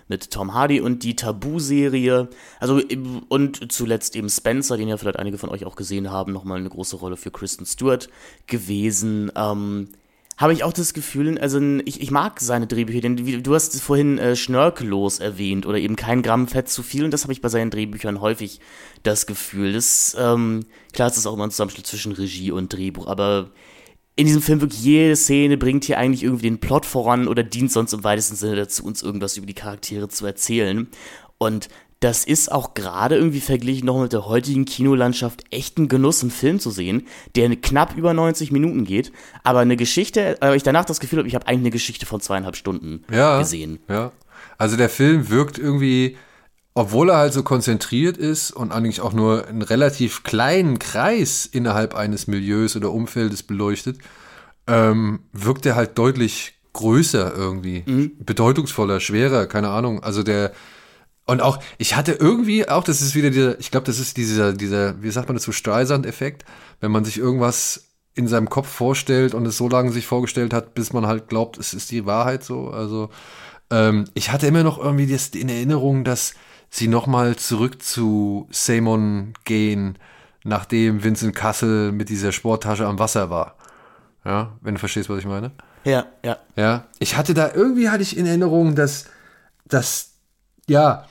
[0.08, 2.30] mit Tom Hardy und die Tabu-Serie.
[2.62, 2.82] Also,
[3.28, 6.70] und zuletzt eben Spencer, den ja vielleicht einige von euch auch gesehen haben, nochmal eine
[6.70, 8.08] große Rolle für Kristen Stewart
[8.48, 9.30] gewesen.
[9.36, 9.90] Ähm,
[10.38, 14.18] habe ich auch das Gefühl, also ich, ich mag seine Drehbücher, denn du hast vorhin
[14.18, 17.50] äh, schnörkellos erwähnt oder eben kein Gramm Fett zu viel und das habe ich bei
[17.50, 18.60] seinen Drehbüchern häufig
[19.04, 19.74] das Gefühl.
[19.74, 23.52] Das, ähm, klar, es ist auch immer ein Zusammenschluss zwischen Regie und Drehbuch, aber
[24.18, 27.72] in diesem Film wirklich jede Szene bringt hier eigentlich irgendwie den Plot voran oder dient
[27.72, 30.88] sonst im weitesten Sinne dazu, uns irgendwas über die Charaktere zu erzählen.
[31.38, 31.68] Und
[32.00, 36.32] das ist auch gerade irgendwie verglichen noch mit der heutigen Kinolandschaft echt ein Genuss, einen
[36.32, 39.12] Film zu sehen, der knapp über 90 Minuten geht,
[39.44, 42.22] aber eine Geschichte, aber ich danach das Gefühl habe, ich habe eigentlich eine Geschichte von
[42.22, 43.80] zweieinhalb Stunden ja, gesehen.
[43.88, 44.12] Ja.
[44.58, 46.18] Also der Film wirkt irgendwie,
[46.74, 51.96] obwohl er halt so konzentriert ist und eigentlich auch nur einen relativ kleinen Kreis innerhalb
[51.96, 53.98] eines Milieus oder Umfeldes beleuchtet,
[54.68, 57.84] ähm, wirkt er halt deutlich größer irgendwie,
[58.20, 60.04] bedeutungsvoller, schwerer, keine Ahnung.
[60.04, 60.52] Also der
[61.26, 64.54] und auch, ich hatte irgendwie auch, das ist wieder dieser, ich glaube, das ist dieser,
[64.54, 66.46] dieser, wie sagt man dazu, Streisand-Effekt,
[66.82, 70.76] wenn man sich irgendwas in seinem Kopf vorstellt und es so lange sich vorgestellt hat,
[70.76, 72.70] bis man halt glaubt, es ist die Wahrheit so.
[72.70, 73.10] Also
[73.72, 76.36] ähm, ich hatte immer noch irgendwie das in Erinnerung, dass
[76.70, 79.98] sie nochmal zurück zu Simon gehen,
[80.44, 83.58] nachdem Vincent Kassel mit dieser Sporttasche am Wasser war.
[84.24, 85.52] Ja, wenn du verstehst, was ich meine.
[85.84, 86.38] Ja, ja.
[86.56, 89.06] Ja, ich hatte da irgendwie hatte ich in Erinnerung, dass,
[89.66, 90.14] dass
[90.68, 91.06] ja,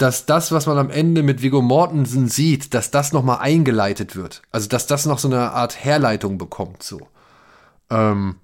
[0.00, 4.16] dass das, was man am Ende mit Viggo Mortensen sieht, dass das noch mal eingeleitet
[4.16, 4.42] wird.
[4.50, 7.00] Also dass das noch so eine Art Herleitung bekommt, so.
[7.90, 8.36] Ähm,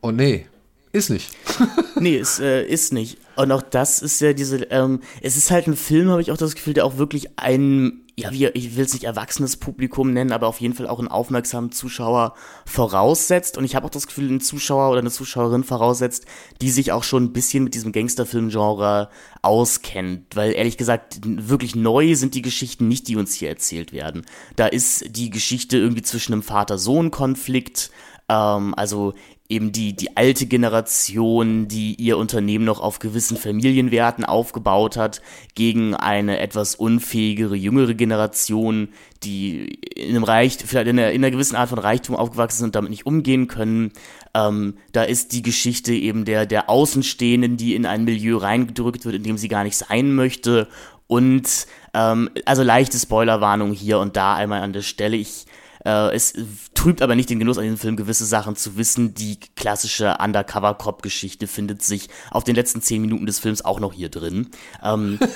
[0.00, 0.46] und nee,
[0.92, 1.30] ist nicht.
[1.98, 3.16] Nee, es äh, ist nicht.
[3.36, 6.36] Und auch das ist ja diese, ähm, es ist halt ein Film, habe ich auch
[6.36, 10.32] das Gefühl, der auch wirklich einen ja, wie, ich will es nicht erwachsenes Publikum nennen,
[10.32, 12.32] aber auf jeden Fall auch einen aufmerksamen Zuschauer
[12.64, 13.58] voraussetzt.
[13.58, 16.24] Und ich habe auch das Gefühl, ein Zuschauer oder eine Zuschauerin voraussetzt,
[16.62, 19.10] die sich auch schon ein bisschen mit diesem Gangsterfilm-Genre
[19.42, 20.34] auskennt.
[20.34, 24.24] Weil ehrlich gesagt, wirklich neu sind die Geschichten nicht, die uns hier erzählt werden.
[24.56, 27.90] Da ist die Geschichte irgendwie zwischen einem Vater-Sohn-Konflikt,
[28.30, 29.12] ähm, also
[29.48, 35.22] eben die, die alte Generation, die ihr Unternehmen noch auf gewissen Familienwerten aufgebaut hat,
[35.54, 38.88] gegen eine etwas unfähigere jüngere Generation,
[39.22, 42.66] die in einem Reich, vielleicht in einer, in einer gewissen Art von Reichtum aufgewachsen sind
[42.68, 43.92] und damit nicht umgehen können.
[44.34, 49.14] Ähm, da ist die Geschichte eben der, der Außenstehenden, die in ein Milieu reingedrückt wird,
[49.14, 50.68] in dem sie gar nicht sein möchte.
[51.06, 55.16] Und ähm, also leichte Spoilerwarnung hier und da einmal an der Stelle.
[55.16, 55.46] Ich
[55.86, 56.34] äh, es
[56.74, 59.14] trübt aber nicht den Genuss an diesem Film, gewisse Sachen zu wissen.
[59.14, 64.08] Die klassische Undercover-Cop-Geschichte findet sich auf den letzten zehn Minuten des Films auch noch hier
[64.08, 64.48] drin.
[64.82, 65.18] Ähm,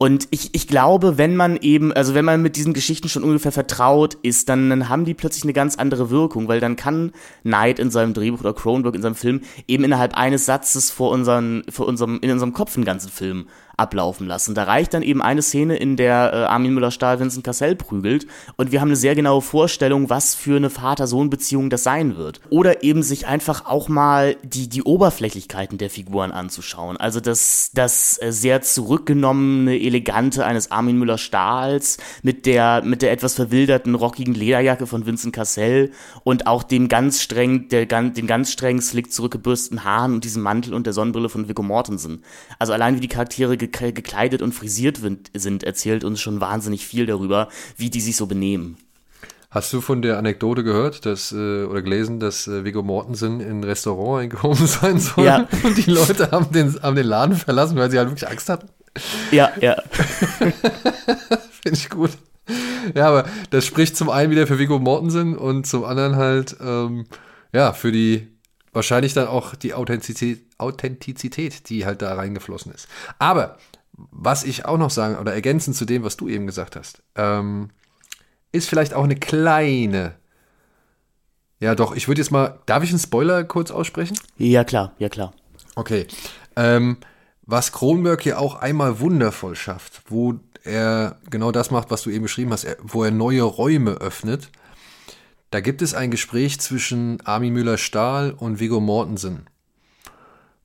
[0.00, 3.50] Und ich, ich glaube, wenn man eben, also wenn man mit diesen Geschichten schon ungefähr
[3.50, 7.10] vertraut ist, dann, dann haben die plötzlich eine ganz andere Wirkung, weil dann kann
[7.42, 11.64] Knight in seinem Drehbuch oder Cronenberg in seinem Film eben innerhalb eines Satzes vor unseren,
[11.68, 14.54] vor unserem, in unserem Kopf einen ganzen Film ablaufen lassen.
[14.54, 18.72] Da reicht dann eben eine Szene, in der äh, Armin Müller-Stahl Vincent Cassell prügelt und
[18.72, 22.40] wir haben eine sehr genaue Vorstellung, was für eine Vater-Sohn-Beziehung das sein wird.
[22.50, 26.96] Oder eben sich einfach auch mal die, die Oberflächlichkeiten der Figuren anzuschauen.
[26.96, 33.34] Also das, das äh, sehr zurückgenommene, elegante eines Armin Müller-Stahls mit der, mit der etwas
[33.34, 35.92] verwilderten, rockigen Lederjacke von Vincent Cassell
[36.24, 40.74] und auch dem ganz streng, der, den ganz streng slick zurückgebürsteten Haaren und diesem Mantel
[40.74, 42.24] und der Sonnenbrille von Viggo Mortensen.
[42.58, 45.00] Also allein wie die Charaktere gekleidet und frisiert
[45.34, 48.76] sind, erzählt uns schon wahnsinnig viel darüber, wie die sich so benehmen.
[49.50, 53.60] Hast du von der Anekdote gehört, dass, äh, oder gelesen, dass äh, Viggo Mortensen in
[53.60, 55.24] ein Restaurant eingekommen sein soll?
[55.24, 55.48] Ja.
[55.62, 58.68] Und die Leute haben den, haben den Laden verlassen, weil sie halt wirklich Angst hatten?
[59.30, 59.82] Ja, ja.
[60.38, 62.10] Finde ich gut.
[62.94, 67.06] Ja, aber das spricht zum einen wieder für Viggo Mortensen und zum anderen halt, ähm,
[67.52, 68.28] ja, für die
[68.72, 72.88] wahrscheinlich dann auch die Authentizität, Authentizität, die halt da reingeflossen ist.
[73.18, 73.58] Aber
[73.92, 77.70] was ich auch noch sagen oder ergänzend zu dem, was du eben gesagt hast, ähm,
[78.52, 80.14] ist vielleicht auch eine kleine.
[81.60, 82.60] Ja, doch, ich würde jetzt mal.
[82.66, 84.18] Darf ich einen Spoiler kurz aussprechen?
[84.36, 85.32] Ja, klar, ja, klar.
[85.74, 86.06] Okay.
[86.56, 86.98] Ähm,
[87.42, 92.22] was Kronberg hier auch einmal wundervoll schafft, wo er genau das macht, was du eben
[92.22, 94.50] beschrieben hast, wo er neue Räume öffnet
[95.50, 99.46] da gibt es ein Gespräch zwischen Armin Müller-Stahl und Viggo Mortensen,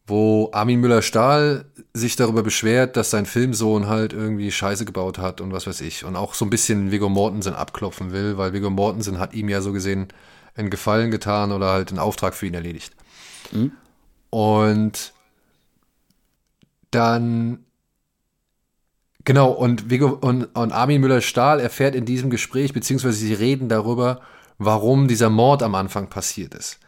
[0.06, 5.54] wo Armin Müller-Stahl sich darüber beschwert, dass sein Filmsohn halt irgendwie Scheiße gebaut hat und
[5.54, 6.04] was weiß ich.
[6.04, 9.62] Und auch so ein bisschen Viggo Mortensen abklopfen will, weil Viggo Mortensen hat ihm ja
[9.62, 10.08] so gesehen
[10.56, 12.93] einen Gefallen getan oder halt einen Auftrag für ihn erledigt.
[13.52, 13.72] Mhm.
[14.30, 15.13] Und
[16.91, 17.65] dann
[19.26, 24.19] Genau, und, Viggo, und, und Armin Müller-Stahl erfährt in diesem Gespräch, beziehungsweise sie reden darüber,
[24.65, 26.80] warum dieser Mord am Anfang passiert ist.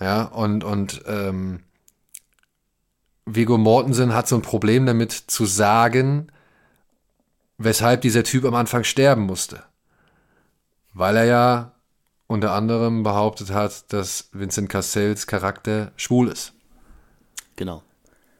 [0.00, 1.62] Ja, und, und ähm,
[3.26, 6.30] Viggo Mortensen hat so ein Problem damit zu sagen,
[7.58, 9.62] weshalb dieser Typ am Anfang sterben musste.
[10.92, 11.72] Weil er ja
[12.26, 16.52] unter anderem behauptet hat, dass Vincent Cassells Charakter schwul ist.
[17.56, 17.82] Genau.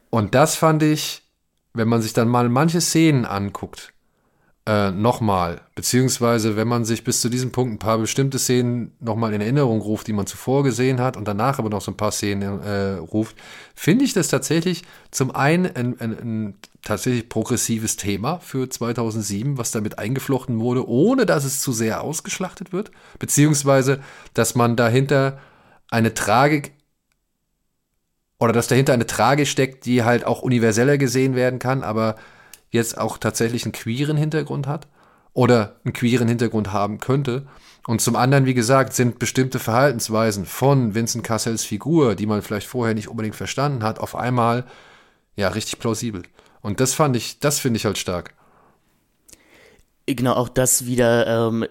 [0.09, 1.23] Und das fand ich,
[1.73, 3.93] wenn man sich dann mal manche Szenen anguckt,
[4.67, 9.31] äh, nochmal, beziehungsweise wenn man sich bis zu diesem Punkt ein paar bestimmte Szenen nochmal
[9.33, 12.11] in Erinnerung ruft, die man zuvor gesehen hat und danach aber noch so ein paar
[12.11, 13.35] Szenen äh, ruft,
[13.75, 19.69] finde ich das tatsächlich zum einen ein, ein, ein tatsächlich progressives Thema für 2007, was
[19.69, 23.99] damit eingeflochten wurde, ohne dass es zu sehr ausgeschlachtet wird, beziehungsweise
[24.33, 25.37] dass man dahinter
[25.91, 26.71] eine Tragik
[28.39, 32.15] oder dass dahinter eine Tragik steckt, die halt auch universeller gesehen werden kann, aber
[32.75, 34.87] jetzt auch tatsächlich einen queeren Hintergrund hat
[35.33, 37.47] oder einen queeren Hintergrund haben könnte.
[37.87, 42.67] Und zum anderen, wie gesagt, sind bestimmte Verhaltensweisen von Vincent Cassells Figur, die man vielleicht
[42.67, 44.65] vorher nicht unbedingt verstanden hat, auf einmal
[45.35, 46.23] ja richtig plausibel.
[46.61, 48.33] Und das fand ich, das finde ich halt stark.
[50.07, 51.65] Genau, auch das wieder ähm,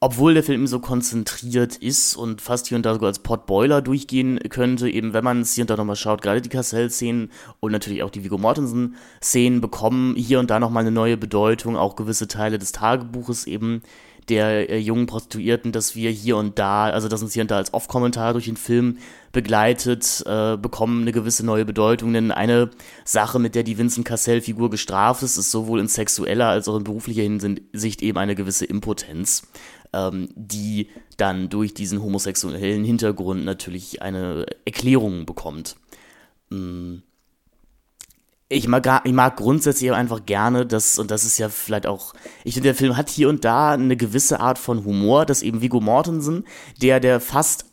[0.00, 4.38] obwohl der Film so konzentriert ist und fast hier und da sogar als Potboiler durchgehen
[4.48, 8.04] könnte, eben wenn man es hier und da nochmal schaut, gerade die Cassell-Szenen und natürlich
[8.04, 12.58] auch die Viggo Mortensen-Szenen bekommen hier und da nochmal eine neue Bedeutung, auch gewisse Teile
[12.58, 13.82] des Tagebuches eben
[14.28, 17.56] der äh, jungen Prostituierten, dass wir hier und da, also dass uns hier und da
[17.56, 18.98] als Off-Kommentar durch den Film
[19.32, 22.12] begleitet, äh, bekommen eine gewisse neue Bedeutung.
[22.12, 22.70] Denn eine
[23.04, 26.84] Sache, mit der die Vincent Cassell-Figur gestraft ist, ist sowohl in sexueller als auch in
[26.84, 29.42] beruflicher Hinsicht eben eine gewisse Impotenz
[29.92, 35.76] ähm, die dann durch diesen homosexuellen Hintergrund natürlich eine Erklärung bekommt.
[36.50, 36.98] Mm.
[38.48, 42.14] ich mag, ich mag grundsätzlich einfach gerne, dass, und das ist ja vielleicht auch,
[42.44, 45.60] ich finde, der Film hat hier und da eine gewisse Art von Humor, dass eben
[45.60, 46.44] Viggo Mortensen,
[46.80, 47.66] der, der fast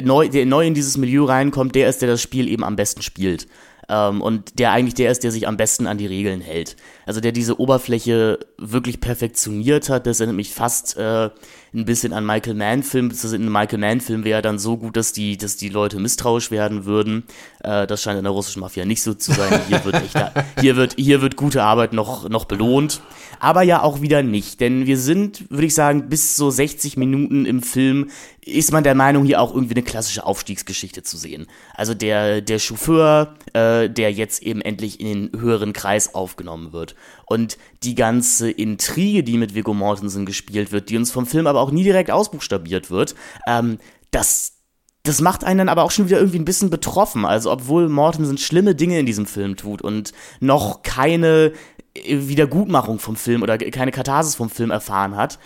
[0.00, 3.02] neu, der neu in dieses Milieu reinkommt, der ist, der das Spiel eben am besten
[3.02, 3.46] spielt.
[3.92, 6.76] Ähm, und der eigentlich der ist, der sich am besten an die Regeln hält.
[7.04, 11.28] Also der diese Oberfläche wirklich perfektioniert hat, das erinnert mich fast äh,
[11.74, 13.10] ein bisschen an Michael Mann-Film.
[13.10, 16.84] In einem Michael Mann-Film wäre dann so gut, dass die, dass die Leute misstrauisch werden
[16.84, 17.24] würden.
[17.60, 19.60] Äh, das scheint in der russischen Mafia nicht so zu sein.
[19.68, 20.16] Hier wird, echt,
[20.60, 23.00] hier wird, hier wird gute Arbeit noch, noch belohnt.
[23.40, 24.60] Aber ja auch wieder nicht.
[24.60, 28.10] Denn wir sind, würde ich sagen, bis so 60 Minuten im Film
[28.44, 31.46] ist man der Meinung, hier auch irgendwie eine klassische Aufstiegsgeschichte zu sehen.
[31.74, 36.96] Also der, der Chauffeur, äh, der jetzt eben endlich in den höheren Kreis aufgenommen wird.
[37.26, 41.60] Und die ganze Intrige, die mit Viggo Mortensen gespielt wird, die uns vom Film aber
[41.62, 43.14] auch nie direkt ausbuchstabiert wird,
[43.46, 43.78] ähm,
[44.10, 44.58] das,
[45.02, 47.24] das macht einen dann aber auch schon wieder irgendwie ein bisschen betroffen.
[47.24, 51.52] Also obwohl Mortensen schlimme Dinge in diesem Film tut und noch keine
[51.94, 55.38] Wiedergutmachung vom Film oder keine Katharsis vom Film erfahren hat,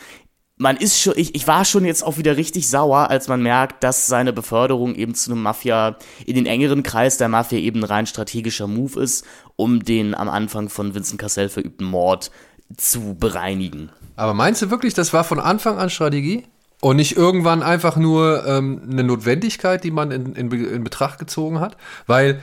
[0.58, 3.84] man ist schon, ich, ich war schon jetzt auch wieder richtig sauer, als man merkt,
[3.84, 7.84] dass seine Beförderung eben zu einem Mafia, in den engeren Kreis der Mafia eben ein
[7.84, 12.30] rein strategischer Move ist, um den am Anfang von Vincent Cassell verübten Mord
[12.76, 13.90] zu bereinigen.
[14.16, 16.44] Aber meinst du wirklich, das war von Anfang an Strategie?
[16.80, 21.58] Und nicht irgendwann einfach nur ähm, eine Notwendigkeit, die man in, in, in Betracht gezogen
[21.58, 21.76] hat?
[22.06, 22.40] Weil,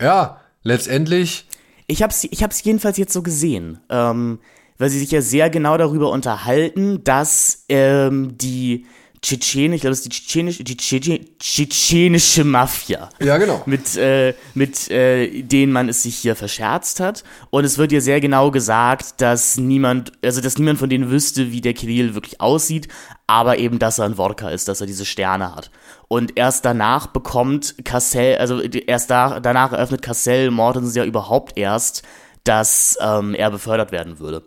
[0.00, 1.46] ja, letztendlich.
[1.86, 3.80] Ich hab's, ich hab's jedenfalls jetzt so gesehen.
[3.88, 4.38] Ähm,
[4.76, 8.86] weil sie sich ja sehr genau darüber unterhalten, dass ähm, die
[9.20, 13.08] Tschetschenen, ich glaube, das ist die tschetschenische, die tschetschenische Mafia.
[13.20, 13.62] Ja, genau.
[13.66, 17.24] Mit, äh, mit äh, denen man es sich hier verscherzt hat.
[17.50, 21.50] Und es wird ja sehr genau gesagt, dass niemand, also dass niemand von denen wüsste,
[21.50, 22.88] wie der Kirill wirklich aussieht,
[23.26, 25.70] aber eben, dass er ein Wodka ist, dass er diese Sterne hat.
[26.08, 32.02] Und erst danach bekommt Cassell, also erst da, danach eröffnet Cassell Mortens ja überhaupt erst,
[32.44, 34.42] dass ähm, er befördert werden würde.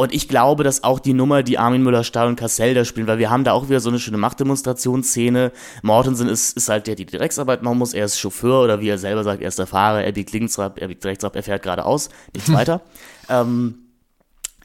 [0.00, 3.18] Und ich glaube, dass auch die Nummer, die Armin Müller-Stahl und Cassell da spielen, weil
[3.18, 5.50] wir haben da auch wieder so eine schöne Machtdemonstrationsszene.
[5.82, 7.94] Mortensen ist, ist halt der, der die Drecksarbeit machen muss.
[7.94, 10.04] Er ist Chauffeur oder wie er selber sagt, er ist der Fahrer.
[10.04, 12.80] Er biegt links ab, er biegt rechts ab, er fährt geradeaus, nichts weiter.
[13.28, 13.88] ähm,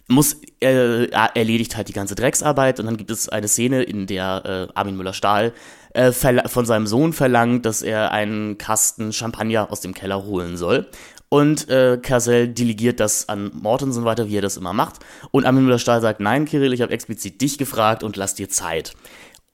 [0.07, 4.69] muss, äh, erledigt halt die ganze Drecksarbeit und dann gibt es eine Szene, in der
[4.69, 5.53] äh, Armin Müller-Stahl
[5.93, 10.87] äh, von seinem Sohn verlangt, dass er einen Kasten Champagner aus dem Keller holen soll.
[11.33, 14.99] Und äh, Cassell delegiert das an Mortensen weiter, wie er das immer macht.
[15.31, 18.93] Und Armin Müller-Stahl sagt, nein, Kirill, ich habe explizit dich gefragt und lass dir Zeit.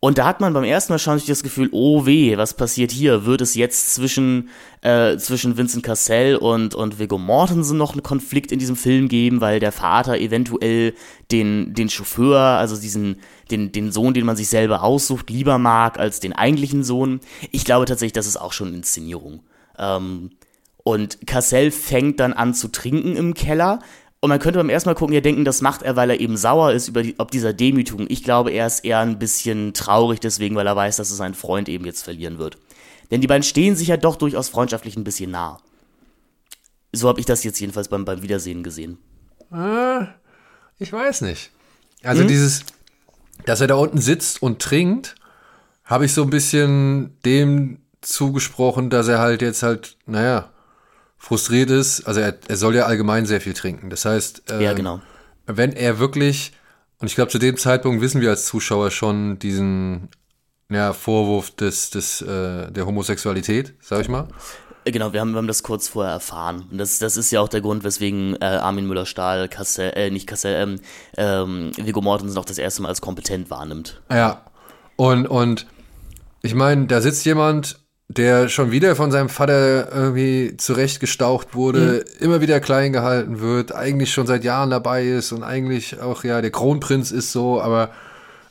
[0.01, 3.25] Und da hat man beim ersten Mal schon das Gefühl, oh weh, was passiert hier?
[3.25, 4.49] Wird es jetzt zwischen,
[4.81, 9.39] äh, zwischen Vincent Cassell und, und Viggo Mortensen noch einen Konflikt in diesem Film geben,
[9.39, 10.93] weil der Vater eventuell
[11.31, 13.21] den, den Chauffeur, also diesen,
[13.51, 17.21] den, den Sohn, den man sich selber aussucht, lieber mag als den eigentlichen Sohn?
[17.51, 19.43] Ich glaube tatsächlich, das ist auch schon Inszenierung.
[19.77, 20.31] Ähm,
[20.83, 23.79] und Cassell fängt dann an zu trinken im Keller.
[24.21, 26.35] Und man könnte beim ersten Mal gucken, ja denken, das macht er, weil er eben
[26.35, 28.07] sauer ist über die, ob dieser Demütigung.
[28.09, 31.35] Ich glaube, er ist eher ein bisschen traurig deswegen, weil er weiß, dass er seinen
[31.35, 32.57] Freund eben jetzt verlieren wird.
[33.11, 35.59] Denn die beiden stehen sich ja doch durchaus freundschaftlich ein bisschen nah.
[36.91, 38.97] So habe ich das jetzt jedenfalls beim, beim Wiedersehen gesehen.
[39.53, 40.05] Äh,
[40.79, 41.51] ich weiß nicht.
[42.03, 42.27] Also hm?
[42.27, 42.63] dieses,
[43.45, 45.15] dass er da unten sitzt und trinkt,
[45.85, 50.49] habe ich so ein bisschen dem zugesprochen, dass er halt jetzt halt, naja,
[51.19, 53.89] frustriert ist, also er, er soll ja allgemein sehr viel trinken.
[53.89, 55.01] Das heißt, ähm, ja, genau.
[55.45, 56.53] wenn er wirklich,
[56.99, 60.09] und ich glaube, zu dem Zeitpunkt wissen wir als Zuschauer schon diesen
[60.71, 64.27] ja, Vorwurf des, des, äh, der Homosexualität, sag ich mal.
[64.85, 66.65] Äh, genau, wir haben, wir haben das kurz vorher erfahren.
[66.71, 70.25] Und das, das ist ja auch der Grund, weswegen äh, Armin Müller-Stahl, Kassel, äh, nicht
[70.25, 70.79] Kassel, ähm,
[71.17, 74.01] ähm, Viggo Mortensen auch das erste Mal als kompetent wahrnimmt.
[74.09, 74.45] Ja.
[74.95, 75.67] Und, und
[76.41, 82.25] ich meine, da sitzt jemand, der schon wieder von seinem Vater irgendwie zurechtgestaucht wurde, mhm.
[82.25, 86.41] immer wieder klein gehalten wird, eigentlich schon seit Jahren dabei ist und eigentlich auch, ja,
[86.41, 87.91] der Kronprinz ist so, aber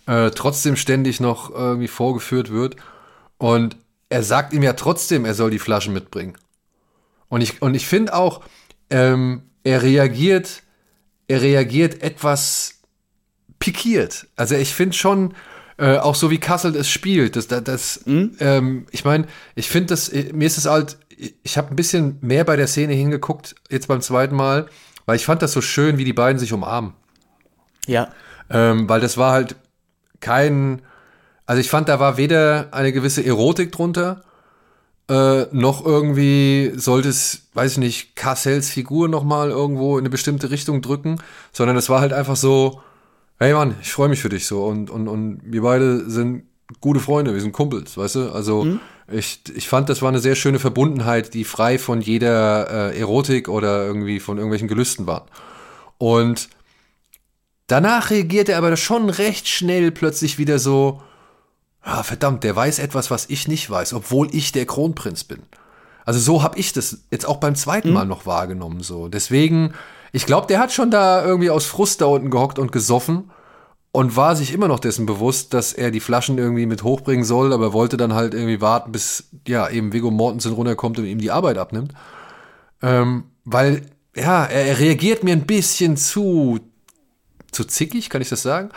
[0.06, 2.76] äh, trotzdem ständig noch irgendwie vorgeführt wird.
[3.36, 3.76] Und
[4.08, 6.38] er sagt ihm ja trotzdem, er soll die Flaschen mitbringen.
[7.28, 8.42] Und ich, und ich finde auch,
[8.90, 10.62] ähm, er reagiert,
[11.26, 12.80] er reagiert etwas
[13.58, 14.28] pikiert.
[14.36, 15.34] Also ich finde schon,
[15.78, 17.36] äh, auch so wie Kassel es spielt.
[17.36, 18.32] Das, das, das mhm.
[18.40, 20.98] ähm, ich meine, ich finde das, äh, mir ist es halt,
[21.42, 24.66] ich habe ein bisschen mehr bei der Szene hingeguckt, jetzt beim zweiten Mal,
[25.06, 26.92] weil ich fand das so schön, wie die beiden sich umarmen.
[27.86, 28.12] Ja.
[28.50, 29.56] Ähm, weil das war halt
[30.20, 30.82] kein,
[31.46, 34.22] also ich fand, da war weder eine gewisse Erotik drunter,
[35.08, 40.10] äh, noch irgendwie sollte es, weiß ich nicht, Cassells Figur noch mal irgendwo in eine
[40.10, 41.18] bestimmte Richtung drücken,
[41.52, 42.82] sondern es war halt einfach so,
[43.38, 46.44] hey Mann, ich freue mich für dich so und, und, und wir beide sind
[46.80, 48.32] gute Freunde, wir sind Kumpels, weißt du?
[48.32, 48.80] Also mhm.
[49.10, 53.48] ich, ich fand, das war eine sehr schöne Verbundenheit, die frei von jeder äh, Erotik
[53.48, 55.26] oder irgendwie von irgendwelchen Gelüsten war.
[55.96, 56.48] Und
[57.66, 61.02] danach reagiert er aber schon recht schnell plötzlich wieder so,
[61.82, 65.42] ah, verdammt, der weiß etwas, was ich nicht weiß, obwohl ich der Kronprinz bin.
[66.04, 67.94] Also so habe ich das jetzt auch beim zweiten mhm.
[67.94, 68.80] Mal noch wahrgenommen.
[68.80, 69.08] So.
[69.08, 69.74] Deswegen,
[70.12, 73.30] ich glaube, der hat schon da irgendwie aus Frust da unten gehockt und gesoffen
[73.92, 77.52] und war sich immer noch dessen bewusst, dass er die Flaschen irgendwie mit hochbringen soll,
[77.52, 81.30] aber wollte dann halt irgendwie warten, bis ja eben Viggo Mortensen runterkommt und ihm die
[81.30, 81.92] Arbeit abnimmt.
[82.82, 83.82] Ähm, weil,
[84.14, 86.60] ja, er, er reagiert mir ein bisschen zu,
[87.50, 88.70] zu zickig, kann ich das sagen?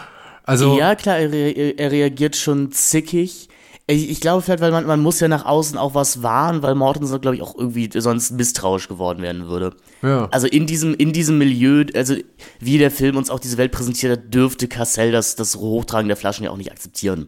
[0.44, 3.50] Also, ja, klar, er, er reagiert schon zickig.
[3.92, 6.76] Ich, ich, glaube vielleicht, weil man, man muss ja nach außen auch was wahren, weil
[6.76, 9.76] Mortensen, glaube ich, auch irgendwie sonst misstrauisch geworden werden würde.
[10.02, 10.28] Ja.
[10.32, 12.16] Also in diesem, in diesem Milieu, also
[12.60, 16.18] wie der Film uns auch diese Welt präsentiert hat, dürfte Cassell das, das Hochtragen der
[16.18, 17.28] Flaschen ja auch nicht akzeptieren.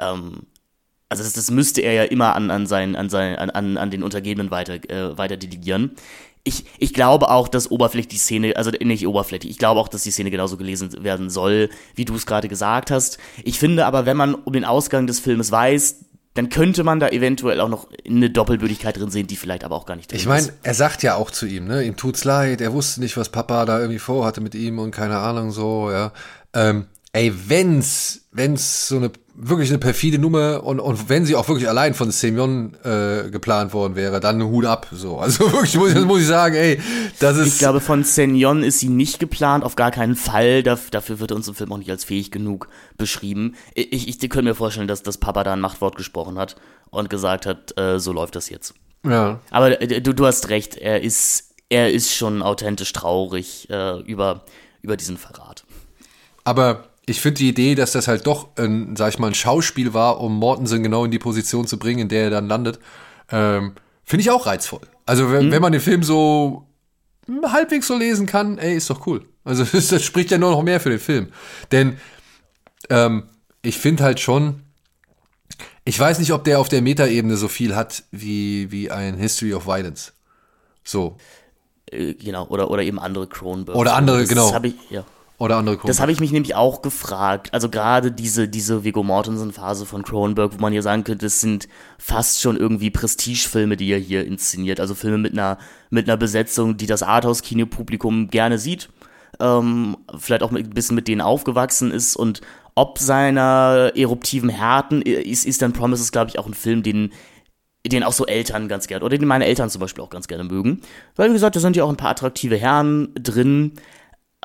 [0.00, 0.42] Ähm,
[1.08, 4.02] also das, das müsste er ja immer an, an, sein, an, sein, an, an den
[4.02, 5.92] Untergebenen weiter, äh, weiter delegieren
[6.46, 10.04] ich, ich glaube auch, dass oberflächlich die Szene, also nicht oberflächlich, ich glaube auch, dass
[10.04, 13.18] die Szene genauso gelesen werden soll, wie du es gerade gesagt hast.
[13.42, 17.08] Ich finde aber, wenn man um den Ausgang des Filmes weiß, dann könnte man da
[17.08, 20.26] eventuell auch noch eine Doppelbödigkeit drin sehen, die vielleicht aber auch gar nicht drin ich
[20.26, 20.46] mein, ist.
[20.46, 23.16] Ich meine, er sagt ja auch zu ihm, ne, ihm tut's leid, er wusste nicht,
[23.16, 26.12] was Papa da irgendwie vorhatte mit ihm und keine Ahnung so, ja.
[26.52, 31.46] Ähm, ey, wenn's, wenn's so eine wirklich eine perfide Nummer und, und wenn sie auch
[31.48, 34.88] wirklich allein von Semyon äh, geplant worden wäre, dann Hut ab.
[34.92, 35.20] So.
[35.26, 36.80] Also wirklich, muss, muss ich sagen, ey,
[37.18, 37.46] das ist.
[37.54, 40.62] Ich glaube, von Semyon ist sie nicht geplant, auf gar keinen Fall.
[40.62, 43.56] Dafür wird uns im Film auch nicht als fähig genug beschrieben.
[43.74, 46.56] Ich, ich, ich könnte mir vorstellen, dass das Papa da ein Machtwort gesprochen hat
[46.90, 48.74] und gesagt hat, äh, so läuft das jetzt.
[49.04, 49.40] Ja.
[49.50, 54.44] Aber äh, du, du hast recht, er ist, er ist schon authentisch traurig äh, über,
[54.82, 55.64] über diesen Verrat.
[56.44, 59.94] Aber ich finde die Idee, dass das halt doch, ein, sag ich mal, ein Schauspiel
[59.94, 62.80] war, um Mortensen genau in die Position zu bringen, in der er dann landet,
[63.30, 63.72] ähm,
[64.04, 64.80] finde ich auch reizvoll.
[65.06, 65.52] Also wenn, mhm.
[65.52, 66.66] wenn man den Film so
[67.44, 69.24] halbwegs so lesen kann, ey, ist doch cool.
[69.44, 71.28] Also das spricht ja nur noch mehr für den Film.
[71.70, 71.98] Denn
[72.90, 73.28] ähm,
[73.62, 74.62] ich finde halt schon,
[75.84, 79.54] ich weiß nicht, ob der auf der Metaebene so viel hat wie, wie ein History
[79.54, 80.12] of Violence.
[80.82, 81.18] So.
[81.88, 83.78] Äh, genau, oder, oder eben andere Cronenberg.
[83.78, 84.52] Oder andere, das genau.
[84.52, 85.04] habe ich, ja.
[85.38, 85.88] Oder andere Cronenberg.
[85.88, 87.52] Das habe ich mich nämlich auch gefragt.
[87.52, 91.68] Also gerade diese, diese Viggo Mortensen-Phase von Cronenberg, wo man ja sagen könnte, das sind
[91.98, 94.80] fast schon irgendwie Prestigefilme, die er hier inszeniert.
[94.80, 95.58] Also Filme mit einer,
[95.90, 98.88] mit einer Besetzung, die das Arthouse-Kinopublikum gerne sieht.
[99.38, 102.40] Ähm, vielleicht auch mit, ein bisschen mit denen aufgewachsen ist und
[102.74, 107.10] ob seiner eruptiven Härten ist Eastern Promises, glaube ich, auch ein Film, den
[107.86, 110.44] den auch so Eltern ganz gerne, oder den meine Eltern zum Beispiel auch ganz gerne
[110.44, 110.80] mögen.
[111.14, 113.72] Weil, wie gesagt, da sind ja auch ein paar attraktive Herren drin.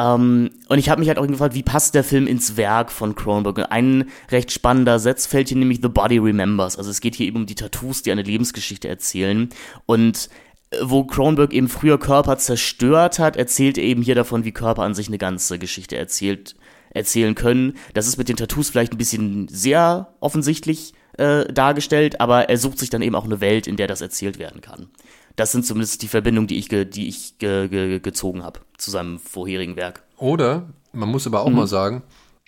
[0.02, 3.16] Ähm, und ich habe mich halt auch gefragt, wie passt der Film ins Werk von
[3.16, 3.72] Cronenberg?
[3.72, 6.78] Ein recht spannender Satz fällt hier nämlich The Body Remembers.
[6.78, 9.50] Also es geht hier eben um die Tattoos, die eine Lebensgeschichte erzählen.
[9.86, 10.30] Und
[10.72, 14.84] äh, wo Cronenberg eben früher Körper zerstört hat, erzählt er eben hier davon, wie Körper
[14.84, 16.56] an sich eine ganze Geschichte erzählt,
[16.90, 17.74] erzählen können.
[17.94, 22.80] Das ist mit den Tattoos vielleicht ein bisschen sehr offensichtlich äh, dargestellt, aber er sucht
[22.80, 24.90] sich dann eben auch eine Welt, in der das erzählt werden kann.
[25.42, 28.92] Das sind zumindest die Verbindungen, die ich, ge, die ich ge, ge, gezogen habe zu
[28.92, 30.04] seinem vorherigen Werk.
[30.18, 31.56] Oder, man muss aber auch mhm.
[31.56, 32.04] mal sagen,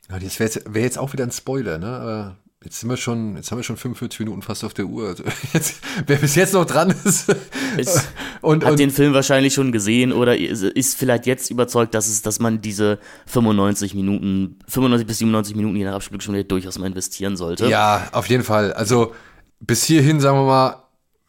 [0.10, 1.88] das wäre jetzt, wär jetzt auch wieder ein Spoiler, ne?
[1.88, 5.08] Aber jetzt sind wir schon, jetzt haben wir schon 45 Minuten fast auf der Uhr.
[5.08, 5.24] Also
[5.54, 7.36] jetzt, wer bis jetzt noch dran ist.
[7.78, 8.10] ist
[8.42, 12.22] und, hat und, den Film wahrscheinlich schon gesehen oder ist vielleicht jetzt überzeugt, dass es,
[12.22, 17.38] dass man diese 95 Minuten, 95 bis 97 Minuten je nach Abspielung durchaus mal investieren
[17.38, 17.68] sollte.
[17.70, 18.72] Ja, auf jeden Fall.
[18.72, 19.16] Also
[19.60, 20.84] bis hierhin, sagen wir mal,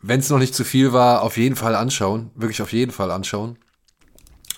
[0.07, 2.31] wenn es noch nicht zu viel war, auf jeden Fall anschauen.
[2.35, 3.57] Wirklich auf jeden Fall anschauen.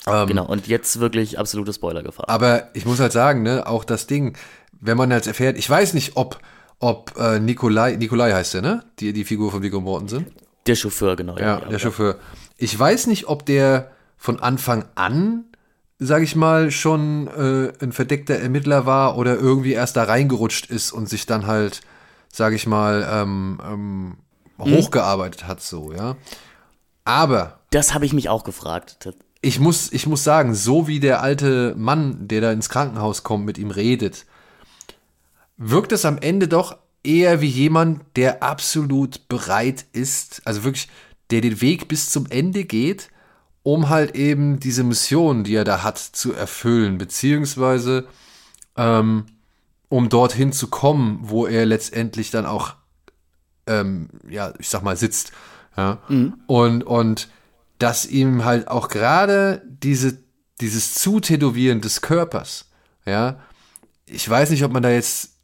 [0.08, 2.28] Ähm, genau, und jetzt wirklich absolute Spoilergefahr.
[2.28, 4.36] Aber ich muss halt sagen, ne, auch das Ding,
[4.80, 6.40] wenn man jetzt erfährt, ich weiß nicht, ob,
[6.80, 8.84] ob äh, Nikolai, Nikolai heißt der, ne?
[8.98, 10.26] Die, die Figur von Viggo Mortensen.
[10.66, 11.36] Der Chauffeur, genau.
[11.38, 11.78] Ja, ja der ja.
[11.78, 12.16] Chauffeur.
[12.56, 15.44] Ich weiß nicht, ob der von Anfang an,
[16.00, 20.90] sag ich mal, schon äh, ein verdeckter Ermittler war oder irgendwie erst da reingerutscht ist
[20.90, 21.82] und sich dann halt,
[22.32, 24.16] sag ich mal, ähm, ähm, hm?
[24.58, 26.16] Hochgearbeitet hat, so, ja.
[27.04, 27.60] Aber.
[27.70, 29.14] Das habe ich mich auch gefragt.
[29.42, 33.44] Ich muss, ich muss sagen, so wie der alte Mann, der da ins Krankenhaus kommt,
[33.44, 34.26] mit ihm redet,
[35.56, 40.88] wirkt es am Ende doch eher wie jemand, der absolut bereit ist, also wirklich,
[41.30, 43.10] der den Weg bis zum Ende geht,
[43.62, 48.06] um halt eben diese Mission, die er da hat, zu erfüllen, beziehungsweise
[48.76, 49.26] ähm,
[49.88, 52.74] um dorthin zu kommen, wo er letztendlich dann auch
[53.66, 55.32] ähm, ja, ich sag mal, sitzt.
[55.76, 55.98] Ja?
[56.08, 56.34] Mhm.
[56.46, 57.28] Und, und
[57.78, 60.18] dass ihm halt auch gerade diese,
[60.60, 62.66] dieses Zutätowieren des Körpers,
[63.04, 63.38] ja,
[64.06, 65.36] ich weiß nicht, ob man da jetzt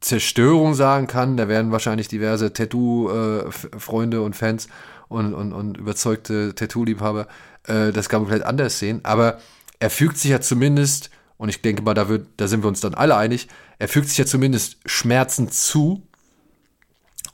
[0.00, 1.36] Zerstörung sagen kann.
[1.36, 4.68] Da werden wahrscheinlich diverse Tattoo-Freunde und Fans
[5.08, 7.26] und, und, und überzeugte Tattoo-Liebhaber
[7.66, 9.00] äh, das komplett anders sehen.
[9.02, 9.38] Aber
[9.78, 12.80] er fügt sich ja zumindest, und ich denke mal, da, wird, da sind wir uns
[12.80, 13.48] dann alle einig,
[13.78, 16.06] er fügt sich ja zumindest Schmerzen zu,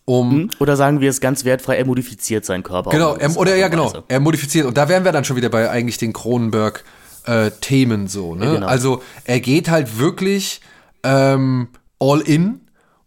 [0.06, 0.30] um.
[0.30, 0.50] Hm?
[0.58, 2.90] Oder sagen wir es ganz wertfrei, er modifiziert seinen Körper.
[2.90, 4.64] Genau, er, oder ja, genau, er modifiziert.
[4.64, 8.34] Und da wären wir dann schon wieder bei eigentlich den Cronenberg-Themen äh, so.
[8.34, 8.52] Ne?
[8.52, 8.66] Genau.
[8.66, 10.62] Also er geht halt wirklich
[11.02, 12.60] ähm, all in,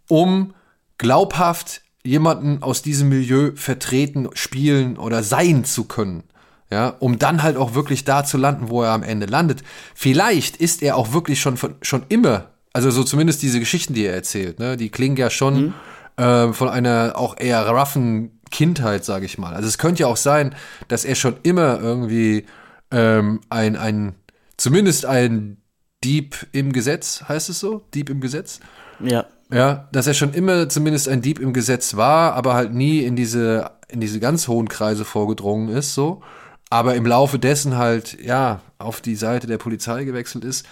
[0.07, 0.53] um
[0.99, 6.23] glaubhaft jemanden aus diesem Milieu vertreten, spielen oder sein zu können.
[6.71, 9.63] Ja, um dann halt auch wirklich da zu landen, wo er am Ende landet.
[9.95, 14.05] Vielleicht ist er auch wirklich schon von, schon immer, also so zumindest diese Geschichten, die
[14.05, 15.73] er erzählt, ne, die klingen ja schon mhm.
[16.19, 19.53] Äh, von einer auch eher roughen Kindheit, sage ich mal.
[19.53, 20.53] Also es könnte ja auch sein,
[20.87, 22.45] dass er schon immer irgendwie
[22.91, 24.15] ähm, ein, ein,
[24.57, 25.57] zumindest ein
[26.03, 27.83] Dieb im Gesetz, heißt es so?
[27.93, 28.59] Dieb im Gesetz?
[28.99, 29.25] Ja.
[29.51, 33.15] Ja, dass er schon immer zumindest ein Dieb im Gesetz war, aber halt nie in
[33.15, 36.21] diese, in diese ganz hohen Kreise vorgedrungen ist, so.
[36.69, 40.67] Aber im Laufe dessen halt, ja, auf die Seite der Polizei gewechselt ist.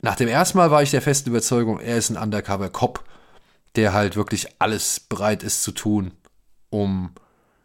[0.00, 3.02] Nach dem ersten Mal war ich der festen Überzeugung, er ist ein Undercover-Cop,
[3.76, 6.12] der halt wirklich alles bereit ist zu tun,
[6.70, 7.12] um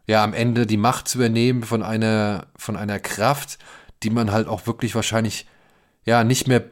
[0.06, 3.58] ja am Ende die Macht zu übernehmen von einer, von einer Kraft,
[4.02, 5.46] die man halt auch wirklich wahrscheinlich
[6.04, 6.64] ja nicht mehr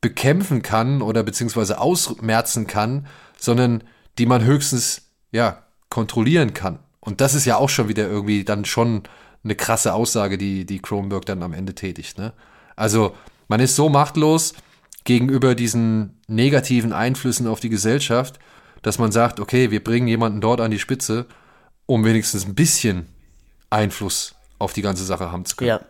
[0.00, 3.06] bekämpfen kann oder beziehungsweise ausmerzen kann,
[3.38, 3.82] sondern
[4.18, 6.78] die man höchstens ja kontrollieren kann.
[7.00, 9.02] Und das ist ja auch schon wieder irgendwie dann schon
[9.44, 12.18] eine krasse Aussage, die, die Kronberg dann am Ende tätigt.
[12.18, 12.32] Ne?
[12.76, 13.14] Also
[13.48, 14.54] man ist so machtlos
[15.04, 18.38] gegenüber diesen negativen Einflüssen auf die Gesellschaft,
[18.82, 21.26] dass man sagt, okay, wir bringen jemanden dort an die Spitze,
[21.86, 23.06] um wenigstens ein bisschen
[23.70, 25.68] Einfluss auf die ganze Sache haben zu können.
[25.68, 25.80] Ja.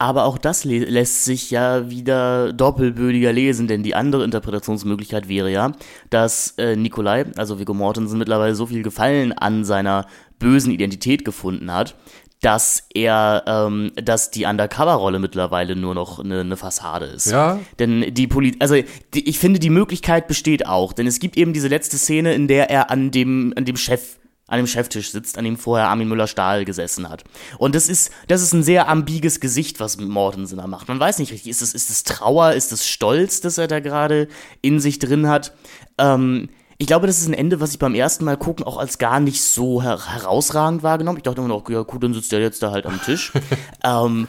[0.00, 5.72] Aber auch das lässt sich ja wieder doppelbödiger lesen, denn die andere Interpretationsmöglichkeit wäre ja,
[6.08, 10.06] dass äh, Nikolai, also Viggo Mortensen, mittlerweile so viel Gefallen an seiner
[10.38, 11.96] bösen Identität gefunden hat,
[12.40, 17.26] dass er, ähm, dass die Undercover-Rolle mittlerweile nur noch eine, eine Fassade ist.
[17.26, 17.58] Ja.
[17.78, 18.76] Denn die Politik, also
[19.14, 22.46] die, ich finde, die Möglichkeit besteht auch, denn es gibt eben diese letzte Szene, in
[22.46, 24.18] der er an dem, an dem Chef
[24.48, 27.22] an dem Cheftisch sitzt, an dem vorher Armin Müller-Stahl gesessen hat.
[27.58, 30.88] Und das ist, das ist ein sehr ambiges Gesicht, was Mortensen da macht.
[30.88, 33.80] Man weiß nicht richtig, ist es, ist es Trauer, ist es Stolz, dass er da
[33.80, 34.26] gerade
[34.62, 35.52] in sich drin hat?
[35.98, 36.48] Ähm,
[36.78, 39.18] ich glaube, das ist ein Ende, was ich beim ersten Mal gucken auch als gar
[39.18, 41.18] nicht so her herausragend wahrgenommen.
[41.18, 43.32] Ich dachte immer noch, ja gut, dann sitzt der jetzt da halt am Tisch.
[43.84, 44.28] ähm,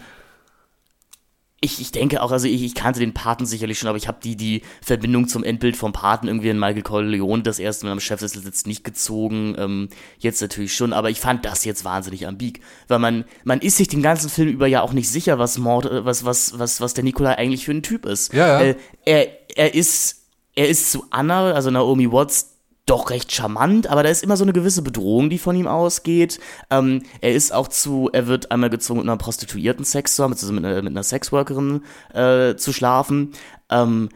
[1.62, 4.18] ich, ich denke auch, also ich, ich kannte den Paten sicherlich schon, aber ich habe
[4.24, 8.00] die, die Verbindung zum Endbild vom Paten irgendwie in Michael Corleone, das erste Mal am
[8.00, 9.56] Chefsessel sitzt, nicht gezogen.
[9.58, 12.62] Ähm, jetzt natürlich schon, aber ich fand das jetzt wahnsinnig ambig.
[12.88, 15.86] Weil man, man ist sich den ganzen Film über ja auch nicht sicher, was Mord,
[15.86, 18.34] äh, was, was, was, was der Nikolai eigentlich für ein Typ ist.
[18.34, 18.62] Ja, ja.
[18.62, 18.76] Äh,
[19.06, 20.19] er, er ist
[20.60, 24.44] er ist zu Anna, also Naomi Watts, doch recht charmant, aber da ist immer so
[24.44, 26.38] eine gewisse Bedrohung, die von ihm ausgeht.
[26.70, 30.34] Ähm, er ist auch zu, er wird einmal gezwungen, mit einer Prostituierten Sex zu haben,
[30.34, 31.84] also mit einer, mit einer Sexworkerin
[32.14, 33.32] äh, zu schlafen.
[33.70, 34.10] Ähm,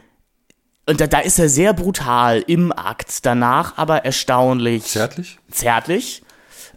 [0.86, 5.40] und da, da ist er sehr brutal im Akt, danach aber erstaunlich zärtlich.
[5.50, 6.24] Zärtlich.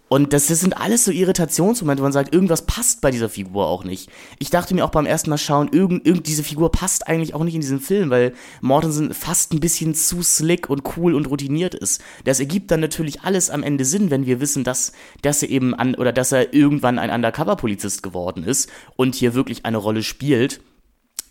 [0.09, 3.67] Und das, das sind alles so Irritationsmomente, wo man sagt, irgendwas passt bei dieser Figur
[3.67, 4.09] auch nicht.
[4.39, 7.43] Ich dachte mir auch beim ersten Mal schauen, irgend, irgend diese Figur passt eigentlich auch
[7.43, 11.75] nicht in diesen Film, weil Mortensen fast ein bisschen zu slick und cool und routiniert
[11.75, 12.01] ist.
[12.25, 14.93] Das ergibt dann natürlich alles am Ende Sinn, wenn wir wissen, dass,
[15.23, 19.65] dass er eben an, oder dass er irgendwann ein Undercover-Polizist geworden ist und hier wirklich
[19.65, 20.61] eine Rolle spielt.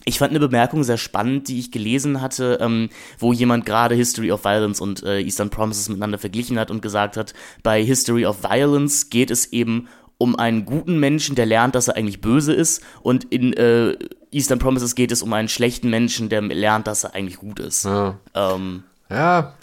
[0.05, 4.31] Ich fand eine Bemerkung sehr spannend, die ich gelesen hatte, ähm, wo jemand gerade History
[4.31, 7.33] of Violence und äh, Eastern Promises miteinander verglichen hat und gesagt hat,
[7.63, 9.87] bei History of Violence geht es eben
[10.17, 13.97] um einen guten Menschen, der lernt, dass er eigentlich böse ist, und in äh,
[14.31, 17.85] Eastern Promises geht es um einen schlechten Menschen, der lernt, dass er eigentlich gut ist.
[17.85, 19.55] Ja, ähm, ja.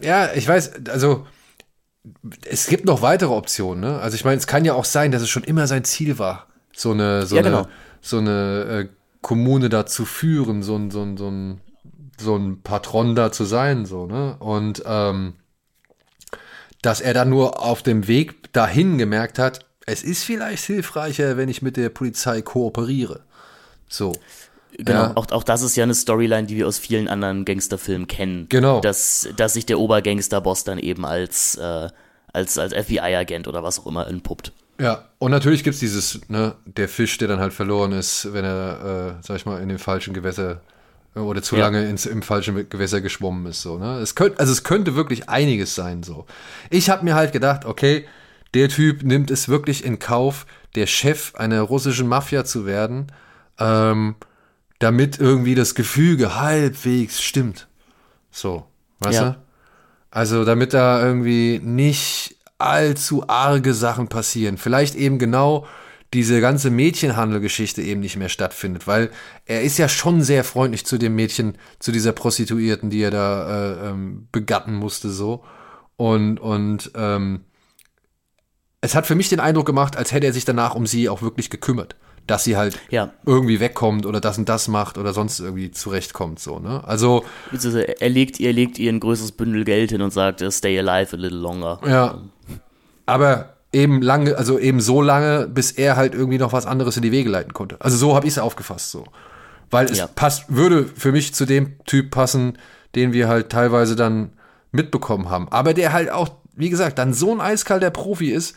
[0.00, 1.26] ja, ich weiß, also
[2.48, 3.80] es gibt noch weitere Optionen.
[3.80, 3.98] Ne?
[4.00, 6.46] Also ich meine, es kann ja auch sein, dass es schon immer sein Ziel war,
[6.74, 7.68] so eine, so ja, eine, genau.
[8.00, 11.60] so eine äh, Kommune da zu führen, so ein, so ein, so ein,
[12.18, 14.36] so ein Patron da zu sein, so, ne?
[14.38, 15.34] Und ähm,
[16.82, 21.48] dass er dann nur auf dem Weg dahin gemerkt hat, es ist vielleicht hilfreicher, wenn
[21.48, 23.24] ich mit der Polizei kooperiere.
[23.88, 24.12] So.
[24.76, 25.16] Genau, ja.
[25.16, 28.46] auch, auch das ist ja eine Storyline, die wir aus vielen anderen Gangsterfilmen kennen.
[28.48, 28.80] Genau.
[28.80, 31.88] Dass, dass sich der Obergangsterboss dann eben als, äh,
[32.32, 34.52] als, als FBI-Agent oder was auch immer entpuppt.
[34.80, 38.44] Ja, und natürlich gibt es dieses, ne, der Fisch, der dann halt verloren ist, wenn
[38.44, 40.60] er, äh, sag ich mal, in dem falschen Gewässer
[41.16, 41.62] äh, oder zu ja.
[41.62, 43.62] lange ins, im falschen Gewässer geschwommen ist.
[43.62, 43.98] So, ne?
[43.98, 46.02] es könnte, also es könnte wirklich einiges sein.
[46.04, 46.26] So.
[46.70, 48.06] Ich habe mir halt gedacht, okay,
[48.54, 53.08] der Typ nimmt es wirklich in Kauf, der Chef einer russischen Mafia zu werden,
[53.58, 54.14] ähm,
[54.78, 57.66] damit irgendwie das Gefüge halbwegs stimmt.
[58.30, 58.66] So,
[59.00, 59.30] weißt Ja.
[59.30, 59.36] du?
[60.10, 64.58] Also, damit da irgendwie nicht allzu arge Sachen passieren.
[64.58, 65.66] Vielleicht eben genau
[66.14, 69.10] diese ganze Mädchenhandelgeschichte eben nicht mehr stattfindet, weil
[69.44, 73.48] er ist ja schon sehr freundlich zu dem Mädchen, zu dieser Prostituierten, die er da
[73.48, 75.44] äh, ähm, begatten musste, so.
[75.96, 77.44] Und, und ähm,
[78.80, 81.20] es hat für mich den Eindruck gemacht, als hätte er sich danach um sie auch
[81.20, 81.96] wirklich gekümmert.
[82.28, 83.10] Dass sie halt Ja.
[83.26, 86.84] irgendwie wegkommt oder das und das macht oder sonst irgendwie zurechtkommt, so, ne?
[86.86, 87.24] Also,
[88.00, 91.16] Er legt, er legt ihr ein größeres Bündel Geld hin und sagt, äh, stay alive
[91.16, 91.80] a little longer.
[91.86, 92.18] Ja.
[93.06, 97.02] Aber eben lange, also eben so lange, bis er halt irgendwie noch was anderes in
[97.02, 97.76] die Wege leiten konnte.
[97.80, 99.04] Also so habe ich es aufgefasst so.
[99.70, 100.06] Weil es Ja.
[100.06, 102.58] passt, würde für mich zu dem Typ passen,
[102.94, 104.32] den wir halt teilweise dann
[104.72, 105.48] mitbekommen haben.
[105.50, 108.54] Aber der halt auch, wie gesagt, dann so ein eiskalter Profi ist,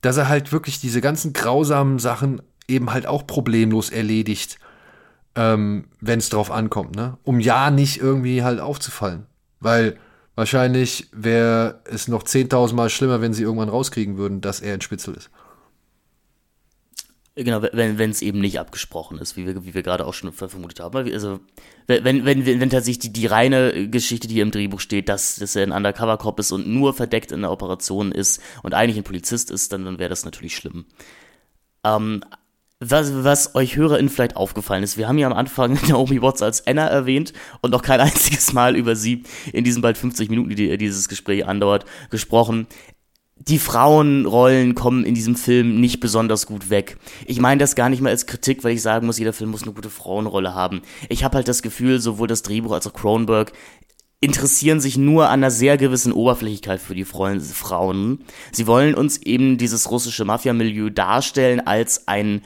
[0.00, 4.58] dass er halt wirklich diese ganzen grausamen Sachen eben halt auch problemlos erledigt,
[5.34, 7.18] ähm, wenn es drauf ankommt, ne?
[7.24, 9.26] Um ja nicht irgendwie halt aufzufallen.
[9.60, 9.98] Weil
[10.34, 14.80] wahrscheinlich wäre es noch 10.000 Mal schlimmer, wenn sie irgendwann rauskriegen würden, dass er ein
[14.80, 15.30] Spitzel ist.
[17.34, 20.48] Genau, wenn es eben nicht abgesprochen ist, wie wir, wie wir gerade auch schon ver-
[20.48, 20.96] vermutet haben.
[21.12, 21.38] Also
[21.86, 25.62] wenn, wenn, wenn, tatsächlich die, die reine Geschichte, die im Drehbuch steht, dass, dass er
[25.62, 29.72] ein Undercover-Cop ist und nur verdeckt in der Operation ist und eigentlich ein Polizist ist,
[29.72, 30.86] dann, dann wäre das natürlich schlimm.
[31.84, 32.24] Ähm,
[32.80, 36.66] was, was euch HörerInnen vielleicht aufgefallen ist, wir haben ja am Anfang Naomi Watts als
[36.66, 40.76] Anna erwähnt und noch kein einziges Mal über sie in diesen bald 50 Minuten, die
[40.78, 42.66] dieses Gespräch andauert, gesprochen
[43.40, 46.98] die Frauenrollen kommen in diesem Film nicht besonders gut weg.
[47.26, 49.62] Ich meine das gar nicht mal als Kritik, weil ich sagen muss, jeder Film muss
[49.62, 50.82] eine gute Frauenrolle haben.
[51.08, 53.52] Ich habe halt das Gefühl, sowohl das Drehbuch als auch Cronenberg
[54.20, 58.24] interessieren sich nur an einer sehr gewissen Oberflächlichkeit für die Frauen.
[58.50, 62.42] Sie wollen uns eben dieses russische Mafia-Milieu darstellen als ein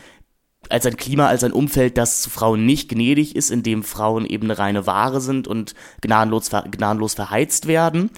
[0.73, 4.25] als ein Klima, als ein Umfeld, das zu Frauen nicht gnädig ist, in dem Frauen
[4.25, 8.11] eben eine reine Ware sind und gnadenlos, ver gnadenlos verheizt werden.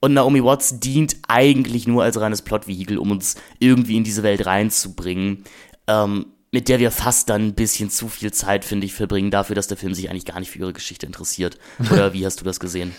[0.00, 4.44] Und Naomi Watts dient eigentlich nur als reines Plotvehikel, um uns irgendwie in diese Welt
[4.44, 5.44] reinzubringen,
[5.86, 9.54] ähm, mit der wir fast dann ein bisschen zu viel Zeit, finde ich, verbringen dafür,
[9.54, 11.58] dass der Film sich eigentlich gar nicht für ihre Geschichte interessiert.
[11.92, 12.92] Oder wie hast du das gesehen?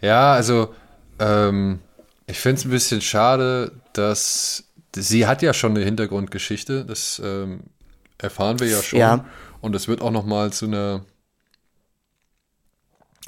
[0.00, 0.72] Ja, also
[1.18, 1.80] ähm,
[2.26, 7.62] ich finde es ein bisschen schade, dass sie hat ja schon eine Hintergrundgeschichte, das ähm,
[8.22, 8.98] erfahren wir ja schon.
[8.98, 9.24] Ja.
[9.60, 11.04] Und es wird auch noch mal zu einer,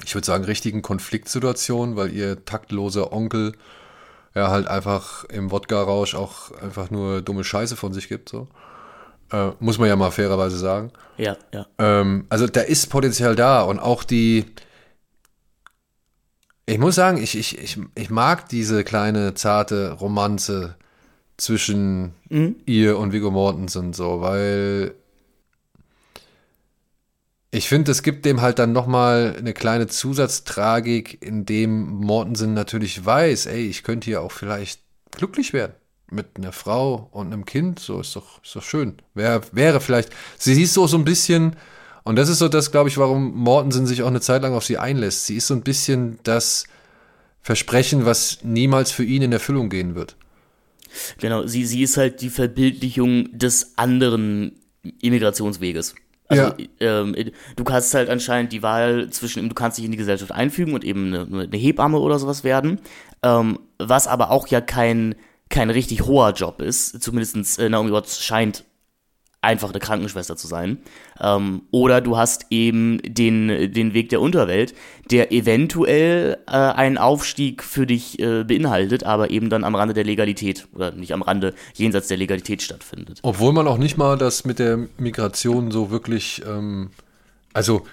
[0.03, 3.53] ich würde sagen, richtigen Konfliktsituation, weil ihr taktloser Onkel
[4.33, 8.29] ja halt einfach im Wodka-Rausch auch einfach nur dumme Scheiße von sich gibt.
[8.29, 8.47] So.
[9.31, 10.91] Äh, muss man ja mal fairerweise sagen.
[11.17, 11.65] Ja, ja.
[11.79, 14.45] Ähm, also da ist Potenzial da und auch die.
[16.67, 20.75] Ich muss sagen, ich, ich, ich, ich mag diese kleine, zarte Romanze
[21.37, 22.13] zwischen
[22.65, 24.93] ihr und Viggo Mortensen so, weil
[27.51, 33.05] ich finde, es gibt dem halt dann nochmal eine kleine Zusatztragik, in dem Mortensen natürlich
[33.05, 34.81] weiß, ey, ich könnte hier auch vielleicht
[35.11, 35.73] glücklich werden
[36.11, 38.95] mit einer Frau und einem Kind, so ist doch, ist doch schön.
[39.13, 41.55] Wär, wäre vielleicht, sie ist so, so ein bisschen,
[42.03, 44.65] und das ist so das, glaube ich, warum Mortensen sich auch eine Zeit lang auf
[44.65, 45.25] sie einlässt.
[45.25, 46.65] Sie ist so ein bisschen das
[47.41, 50.15] Versprechen, was niemals für ihn in Erfüllung gehen wird.
[51.19, 54.59] Genau, sie, sie ist halt die Verbildlichung des anderen
[55.01, 55.95] Immigrationsweges.
[56.27, 56.55] Also, Ja.
[56.79, 57.15] ähm,
[57.55, 60.83] du kannst halt anscheinend die Wahl zwischen, du kannst dich in die Gesellschaft einfügen und
[60.83, 62.79] eben eine, eine Hebamme oder sowas werden,
[63.23, 65.15] ähm, was aber auch ja kein,
[65.49, 67.01] kein richtig hoher Job ist.
[67.01, 68.63] Zumindest äh, Naomi Watts scheint
[69.45, 70.79] einfach eine Krankenschwester zu sein.
[71.21, 74.73] Ähm, oder du hast eben den, den Weg der Unterwelt,
[75.11, 80.03] der eventuell äh, einen Aufstieg für dich äh, beinhaltet, aber eben dann am Rande der
[80.03, 83.19] Legalität oder nicht am Rande, jenseits der Legalität stattfindet.
[83.21, 86.89] Obwohl man auch nicht mal das mit der Migration so wirklich, ähm,
[87.53, 87.85] also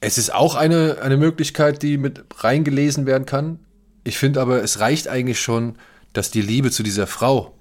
[0.00, 3.58] es ist auch eine, eine Möglichkeit, die mit reingelesen werden kann.
[4.04, 5.76] Ich finde aber, es reicht eigentlich schon,
[6.12, 7.53] dass die Liebe zu dieser Frau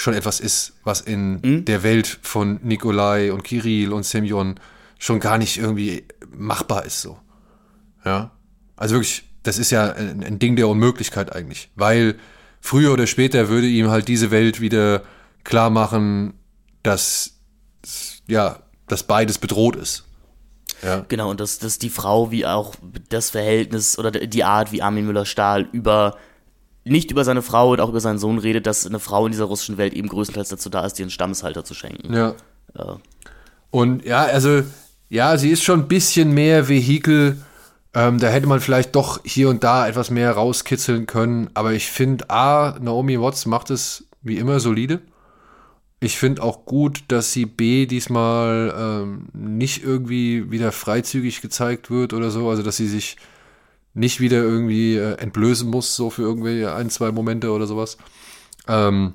[0.00, 4.58] schon etwas ist, was in der Welt von Nikolai und Kirill und Semyon
[4.98, 7.18] schon gar nicht irgendwie machbar ist so.
[8.04, 8.30] Ja.
[8.76, 12.16] Also wirklich, das ist ja ein, ein Ding der Unmöglichkeit eigentlich, weil
[12.60, 15.02] früher oder später würde ihm halt diese Welt wieder
[15.44, 16.32] klar machen,
[16.82, 17.34] dass
[18.26, 20.06] ja, dass beides bedroht ist.
[20.82, 21.04] Ja.
[21.08, 22.74] Genau, und dass, dass die Frau wie auch
[23.10, 26.16] das Verhältnis oder die Art, wie Armin Müller-Stahl über
[26.84, 29.44] nicht über seine Frau und auch über seinen Sohn redet, dass eine Frau in dieser
[29.44, 32.12] russischen Welt eben größtenteils dazu da ist, dir einen Stammeshalter zu schenken.
[32.12, 32.34] Ja.
[32.76, 32.98] Ja.
[33.70, 34.62] Und ja, also,
[35.08, 37.38] ja, sie ist schon ein bisschen mehr Vehikel.
[37.92, 41.50] Ähm, da hätte man vielleicht doch hier und da etwas mehr rauskitzeln können.
[41.54, 45.00] Aber ich finde, A, Naomi Watts macht es wie immer solide.
[45.98, 52.14] Ich finde auch gut, dass sie B diesmal ähm, nicht irgendwie wieder freizügig gezeigt wird
[52.14, 52.48] oder so.
[52.48, 53.16] Also, dass sie sich
[53.94, 57.96] nicht wieder irgendwie äh, entblößen muss, so für irgendwie ein, zwei Momente oder sowas.
[58.68, 59.14] Ähm,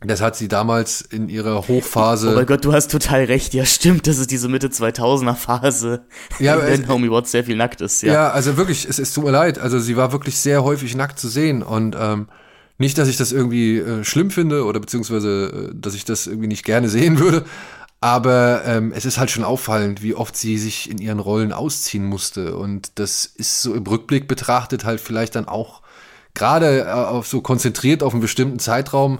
[0.00, 2.30] das hat sie damals in ihrer Hochphase.
[2.30, 3.52] Oh mein Gott, du hast total recht.
[3.52, 6.04] Ja, stimmt, das ist diese Mitte 2000er Phase,
[6.38, 8.02] Ja, in der es- Naomi Watts sehr viel nackt ist.
[8.02, 8.12] Ja.
[8.12, 9.58] Ja, also wirklich, es, es tut mir leid.
[9.58, 12.28] Also sie war wirklich sehr häufig nackt zu sehen und ähm,
[12.80, 16.46] nicht, dass ich das irgendwie äh, schlimm finde oder beziehungsweise, äh, dass ich das irgendwie
[16.46, 17.44] nicht gerne sehen würde.
[18.00, 22.04] Aber ähm, es ist halt schon auffallend, wie oft sie sich in ihren Rollen ausziehen
[22.04, 22.56] musste.
[22.56, 25.82] Und das ist so im Rückblick betrachtet halt vielleicht dann auch
[26.34, 29.18] gerade äh, auf so konzentriert auf einen bestimmten Zeitraum.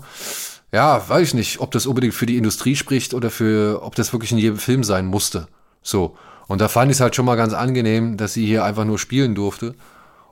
[0.73, 4.13] Ja, weiß ich nicht, ob das unbedingt für die Industrie spricht oder für, ob das
[4.13, 5.49] wirklich in jedem Film sein musste.
[5.83, 6.17] So.
[6.47, 8.99] Und da fand ich es halt schon mal ganz angenehm, dass sie hier einfach nur
[8.99, 9.75] spielen durfte.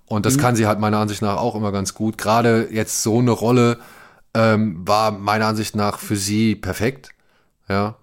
[0.06, 2.16] Und das kann sie halt meiner Ansicht nach auch immer ganz gut.
[2.16, 3.78] Gerade jetzt so eine Rolle
[4.34, 7.10] ähm, war meiner Ansicht nach für sie perfekt.
[7.68, 7.96] Ja.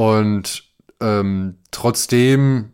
[0.00, 0.64] Und
[1.02, 2.72] ähm, trotzdem,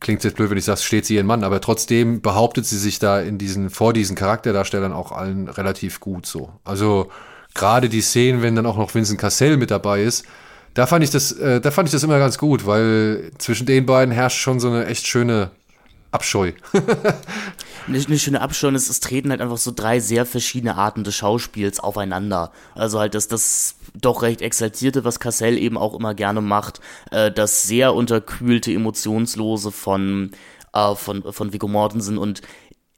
[0.00, 2.98] klingt jetzt blöd, wenn ich sage, steht sie ihren Mann, aber trotzdem behauptet sie sich
[2.98, 6.50] da in diesen, vor diesen Charakterdarstellern auch allen relativ gut so.
[6.64, 7.10] Also
[7.52, 10.24] gerade die Szenen, wenn dann auch noch Vincent Cassell mit dabei ist,
[10.72, 13.84] da fand ich das, äh, da fand ich das immer ganz gut, weil zwischen den
[13.84, 15.50] beiden herrscht schon so eine echt schöne
[16.12, 16.52] Abscheu.
[17.88, 21.14] eine, eine schöne Abschirm ist, es treten halt einfach so drei sehr verschiedene Arten des
[21.14, 22.52] Schauspiels aufeinander.
[22.74, 26.80] Also halt das, das doch recht exaltierte, was Cassell eben auch immer gerne macht,
[27.10, 30.30] äh, das sehr unterkühlte, emotionslose von,
[30.72, 32.42] äh, von, von Viggo Mortensen und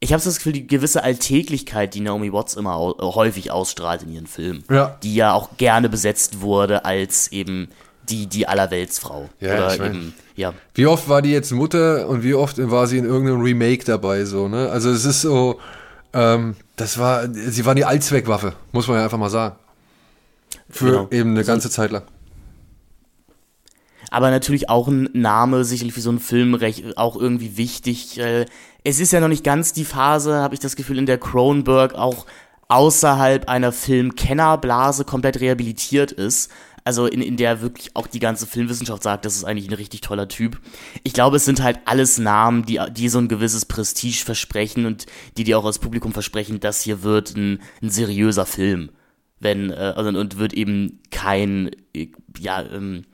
[0.03, 4.11] ich habe das Gefühl, die gewisse Alltäglichkeit, die Naomi Watts immer au häufig ausstrahlt in
[4.15, 4.97] ihren Filmen, Ja.
[5.03, 7.69] die ja auch gerne besetzt wurde als eben
[8.11, 9.31] die, die Allerweltsfrau.
[9.41, 10.53] Ja, Oder ich mein- eben, ja.
[10.75, 14.25] Wie oft war die jetzt Mutter und wie oft war sie in irgendeinem Remake dabei,
[14.25, 14.69] so, ne?
[14.71, 15.59] Also es ist so,
[16.13, 19.57] ähm, das war, sie war die Allzweckwaffe, muss man ja einfach mal sagen.
[20.69, 21.09] Für Genau.
[21.11, 22.03] eben eine ganze Zeit lang.
[24.13, 28.19] aber natürlich auch ein Name, sicherlich für so einen Film recht, auch irgendwie wichtig.
[28.19, 28.47] Äh,
[28.83, 31.95] es ist ja noch nicht ganz die Phase, habe ich das Gefühl, in der Cronenberg
[31.95, 32.27] auch
[32.67, 36.51] außerhalb einer Filmkennerblase komplett rehabilitiert ist.
[36.85, 40.01] Also in, in der wirklich auch die ganze Filmwissenschaft sagt, das ist eigentlich ein richtig
[40.01, 40.61] toller Typ.
[41.03, 45.07] Ich glaube, es sind halt alles Namen, die, die so ein gewisses Prestige versprechen und
[45.37, 48.91] die dir auch als Publikum versprechen, das hier wird ein, ein seriöser Film.
[49.39, 52.09] Wenn, äh, also, und wird eben kein, äh,
[52.39, 53.05] ja, ähm,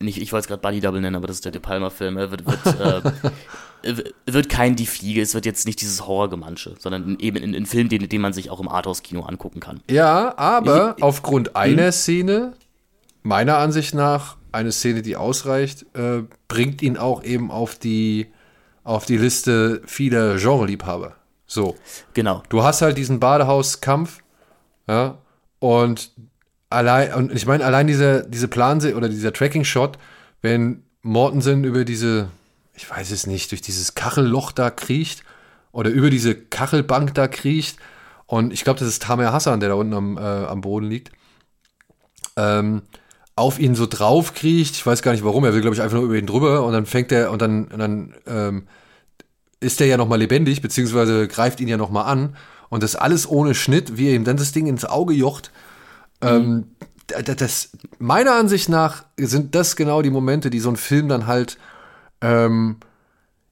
[0.00, 2.16] nicht, ich wollte es gerade Buddy Double nennen, aber das ist der De Palma-Film.
[2.16, 3.02] Er wird, wird,
[3.82, 7.66] äh, wird kein Die Fliege, es wird jetzt nicht dieses Horrorgemansche, sondern eben ein, ein
[7.66, 9.80] Film, den, den man sich auch im Arthouse-Kino angucken kann.
[9.90, 12.54] Ja, aber aufgrund einer Szene,
[13.24, 18.32] meiner Ansicht nach, eine Szene, die ausreicht, äh, bringt ihn auch eben auf die,
[18.84, 21.16] auf die Liste vieler Genreliebhaber.
[21.46, 21.74] So.
[22.12, 22.44] Genau.
[22.50, 24.20] Du hast halt diesen Badehauskampf,
[24.86, 25.18] ja,
[25.58, 26.12] und
[26.70, 29.98] allein, und ich meine, allein diese, diese Planse oder dieser Tracking-Shot,
[30.42, 32.28] wenn Mortensen über diese,
[32.74, 35.24] ich weiß es nicht, durch dieses Kachelloch da kriecht
[35.72, 37.78] oder über diese Kachelbank da kriecht,
[38.26, 41.10] und ich glaube, das ist Tamer Hassan, der da unten am, äh, am Boden liegt,
[42.36, 42.82] ähm,
[43.36, 45.96] auf ihn so drauf kriecht, ich weiß gar nicht warum, er will, glaube ich, einfach
[45.96, 48.66] nur über ihn drüber, und dann fängt er, und dann, und dann, ähm,
[49.60, 52.36] ist der ja noch mal lebendig, beziehungsweise greift ihn ja noch mal an.
[52.68, 55.52] Und das alles ohne Schnitt, wie er ihm dann das Ding ins Auge jocht.
[56.20, 56.66] Ähm,
[57.06, 61.08] da- da- das, meiner Ansicht nach sind das genau die Momente, die so ein Film
[61.08, 61.56] dann halt,
[62.20, 62.76] ähm,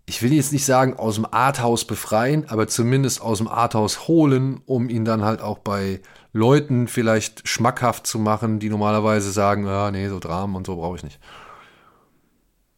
[0.04, 4.60] ich will jetzt nicht sagen, aus dem Arthouse befreien, aber zumindest aus dem Arthouse holen,
[4.66, 6.00] um ihn dann halt auch bei
[6.32, 10.96] Leuten vielleicht schmackhaft zu machen, die normalerweise sagen, ah, nee, so Dramen und so brauche
[10.96, 11.18] ich nicht.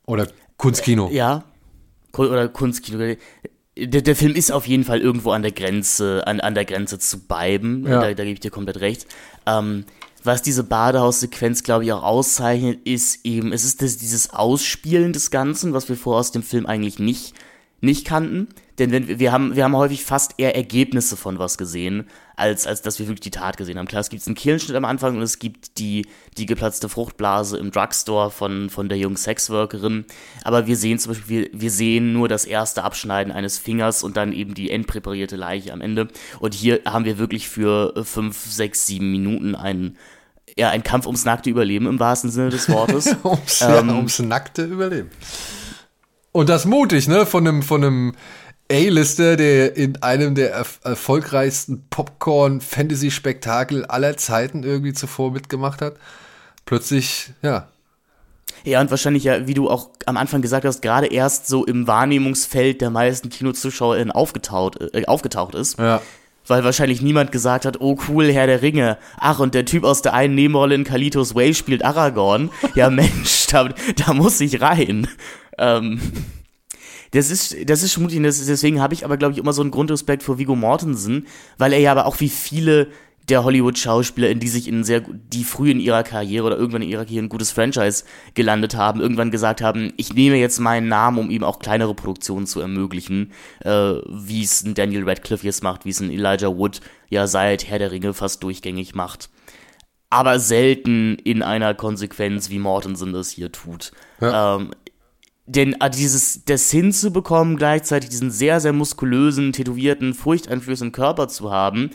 [0.07, 1.09] Oder Kunstkino.
[1.11, 1.45] Ja.
[2.17, 3.17] Oder Kunstkino.
[3.77, 6.99] Der, der Film ist auf jeden Fall irgendwo an der Grenze, an, an der Grenze
[6.99, 7.85] zu beiben.
[7.87, 8.01] Ja.
[8.01, 9.07] Da, da gebe ich dir komplett recht.
[9.47, 9.85] Ähm,
[10.23, 15.31] was diese Badehaussequenz, glaube ich, auch auszeichnet, ist eben, es ist das, dieses Ausspielen des
[15.31, 17.35] Ganzen, was wir vorher aus dem Film eigentlich nicht,
[17.85, 18.49] nicht kannten.
[18.79, 22.83] Denn wenn wir, haben, wir haben häufig fast eher Ergebnisse von was gesehen, als, als
[22.83, 23.87] dass wir wirklich die Tat gesehen haben.
[23.87, 26.07] Klar, es gibt einen Kehlenschnitt am Anfang und es gibt die,
[26.37, 30.05] die geplatzte Fruchtblase im Drugstore von, von der jungen Sexworkerin.
[30.43, 34.17] Aber wir sehen zum Beispiel, wir, wir sehen nur das erste Abschneiden eines Fingers und
[34.17, 36.09] dann eben die endpräparierte Leiche am Ende.
[36.41, 39.97] Und hier haben wir wirklich für äh, fünf, sechs, sieben Minuten einen,
[40.57, 43.15] ja, einen Kampf ums nackte Überleben im wahrsten Sinne des Wortes.
[43.23, 45.11] ums, Ähm, ja, ums nackte Überleben.
[46.35, 47.27] Und das mutig, ne?
[47.27, 48.13] Von einem, von einem
[48.69, 55.95] A-Lister, der in einem der erf erfolgreichsten Popcorn-Fantasy-Spektakel aller Zeiten irgendwie zuvor mitgemacht hat.
[56.67, 57.69] Plötzlich, ja.
[58.65, 61.87] Ja, und wahrscheinlich ja, wie du auch am Anfang gesagt hast, gerade erst so im
[61.87, 65.79] Wahrnehmungsfeld der meisten KinozuschauerInnen aufgetaucht, äh, aufgetaucht ist.
[65.79, 66.03] Ja.
[66.47, 68.99] Weil wahrscheinlich niemand gesagt hat, oh cool, Herr der Ringe.
[69.19, 72.51] Ach, und der Typ aus der einen Nebenrolle in Kalitos Way spielt Aragorn.
[72.75, 75.09] Ja, Mensch, da, da muss ich rein.
[75.59, 76.01] Ähm,
[77.13, 80.25] Das ist, das ist schmutzig, deswegen habe ich aber, glaube ich, immer so einen Grundrespekt
[80.25, 81.29] vor Vigo Mortensen,
[81.59, 82.89] weil er ja aber auch wie viele
[83.29, 86.91] der Hollywood-Schauspieler, in die sich in sehr, die früh in ihrer Karriere oder irgendwann in
[86.91, 88.05] ihrer Karriere ein gutes Franchise
[88.35, 92.47] gelandet haben, irgendwann gesagt haben, ich nehme jetzt meinen Namen, um ihm auch kleinere Produktionen
[92.47, 96.81] zu ermöglichen, äh, wie es ein Daniel Radcliffe jetzt macht, wie es ein Elijah Wood
[97.09, 99.31] ja seit Herr der Ringe fast durchgängig macht.
[100.11, 103.93] Aber selten in einer Konsequenz, wie Mortensen das hier tut.
[104.21, 104.57] Ja.
[104.57, 104.71] Ähm,
[105.47, 111.91] denn äh, dieses, das hinzubekommen, gleichzeitig diesen sehr, sehr muskulösen, tätowierten, furchteinflößenden Körper zu haben,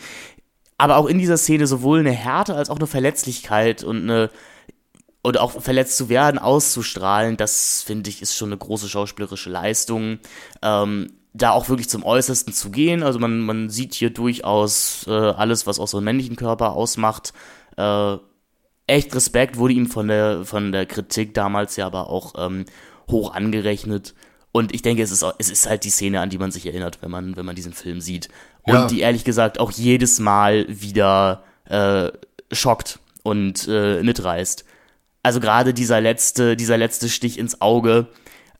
[0.79, 4.29] aber auch in dieser Szene sowohl eine Härte als auch eine Verletzlichkeit und eine
[5.21, 10.19] und auch verletzt zu werden, auszustrahlen, das finde ich ist schon eine große schauspielerische Leistung.
[10.61, 13.03] Ähm, da auch wirklich zum Äußersten zu gehen.
[13.03, 17.33] Also man, man sieht hier durchaus äh, alles, was auch so einen männlichen Körper ausmacht.
[17.77, 18.17] Äh,
[18.87, 22.65] echt Respekt wurde ihm von der, von der Kritik damals ja aber auch ähm,
[23.11, 24.15] hoch angerechnet.
[24.51, 27.01] Und ich denke, es ist, es ist halt die Szene, an die man sich erinnert,
[27.01, 28.29] wenn man, wenn man diesen Film sieht.
[28.69, 28.87] Und ja.
[28.87, 32.09] die ehrlich gesagt auch jedes Mal wieder äh,
[32.51, 34.63] schockt und äh, mitreißt.
[35.23, 38.07] Also gerade dieser letzte, dieser letzte Stich ins Auge,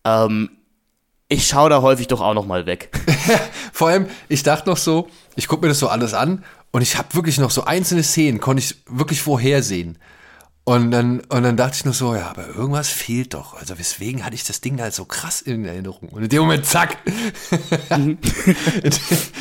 [0.04, 0.50] ähm,
[1.28, 2.90] ich schaue da häufig doch auch noch mal weg.
[3.74, 6.98] Vor allem, ich dachte noch so, ich gucke mir das so alles an und ich
[6.98, 9.98] habe wirklich noch so einzelne Szenen, konnte ich wirklich vorhersehen.
[10.70, 13.56] Und dann, und dann dachte ich nur so, ja, aber irgendwas fehlt doch.
[13.60, 16.10] Also weswegen hatte ich das Ding da halt so krass in Erinnerung?
[16.10, 16.96] Und in dem Moment, zack.
[17.90, 18.20] Mhm.
[18.84, 18.92] in,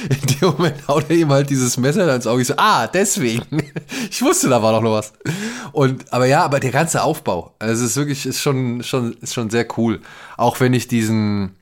[0.09, 2.41] in, dem Moment haut er ihm halt dieses Messer ins Auge.
[2.41, 3.45] Ich so, ah, deswegen.
[4.11, 5.13] ich wusste, da war doch noch was.
[5.73, 9.35] Und, aber ja, aber der ganze Aufbau, also es ist wirklich, ist schon, schon, ist
[9.35, 10.01] schon sehr cool.
[10.39, 11.57] Auch wenn ich diesen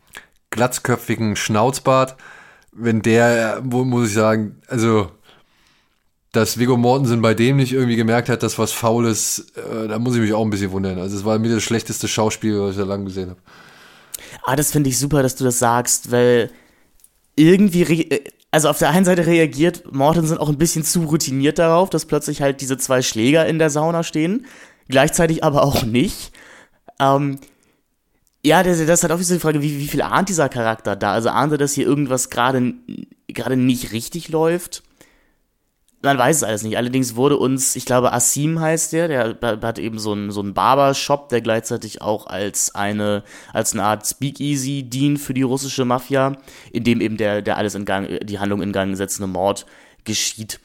[0.50, 2.14] glatzköpfigen Schnauzbart,
[2.70, 5.10] wenn der, muss ich sagen, also
[6.36, 9.98] dass Viggo Mortensen bei dem nicht irgendwie gemerkt hat, dass was faul ist, äh, da
[9.98, 10.98] muss ich mich auch ein bisschen wundern.
[10.98, 13.40] Also es war mir das schlechteste Schauspiel, was ich da lang gesehen habe.
[14.44, 16.50] Ah, das finde ich super, dass du das sagst, weil
[17.36, 21.88] irgendwie, äh, also auf der einen Seite reagiert Mortensen auch ein bisschen zu routiniert darauf,
[21.88, 24.46] dass plötzlich halt diese zwei Schläger in der Sauna stehen,
[24.88, 26.32] gleichzeitig aber auch nicht.
[27.00, 27.38] Ähm,
[28.44, 31.12] ja, das, das ist halt auch die Frage, wie, wie viel ahnt dieser Charakter da?
[31.12, 32.76] Also ahnt er, dass hier irgendwas gerade
[33.56, 34.82] nicht richtig läuft?
[36.02, 36.76] Man weiß es alles nicht.
[36.76, 40.54] Allerdings wurde uns, ich glaube, Asim heißt der, der hat eben so einen, so einen
[40.54, 46.36] Barbershop, der gleichzeitig auch als eine, als eine Art Speakeasy dient für die russische Mafia,
[46.72, 49.66] in dem eben der, der alles in Gang, die Handlung in Gang setzende Mord
[50.04, 50.60] geschieht.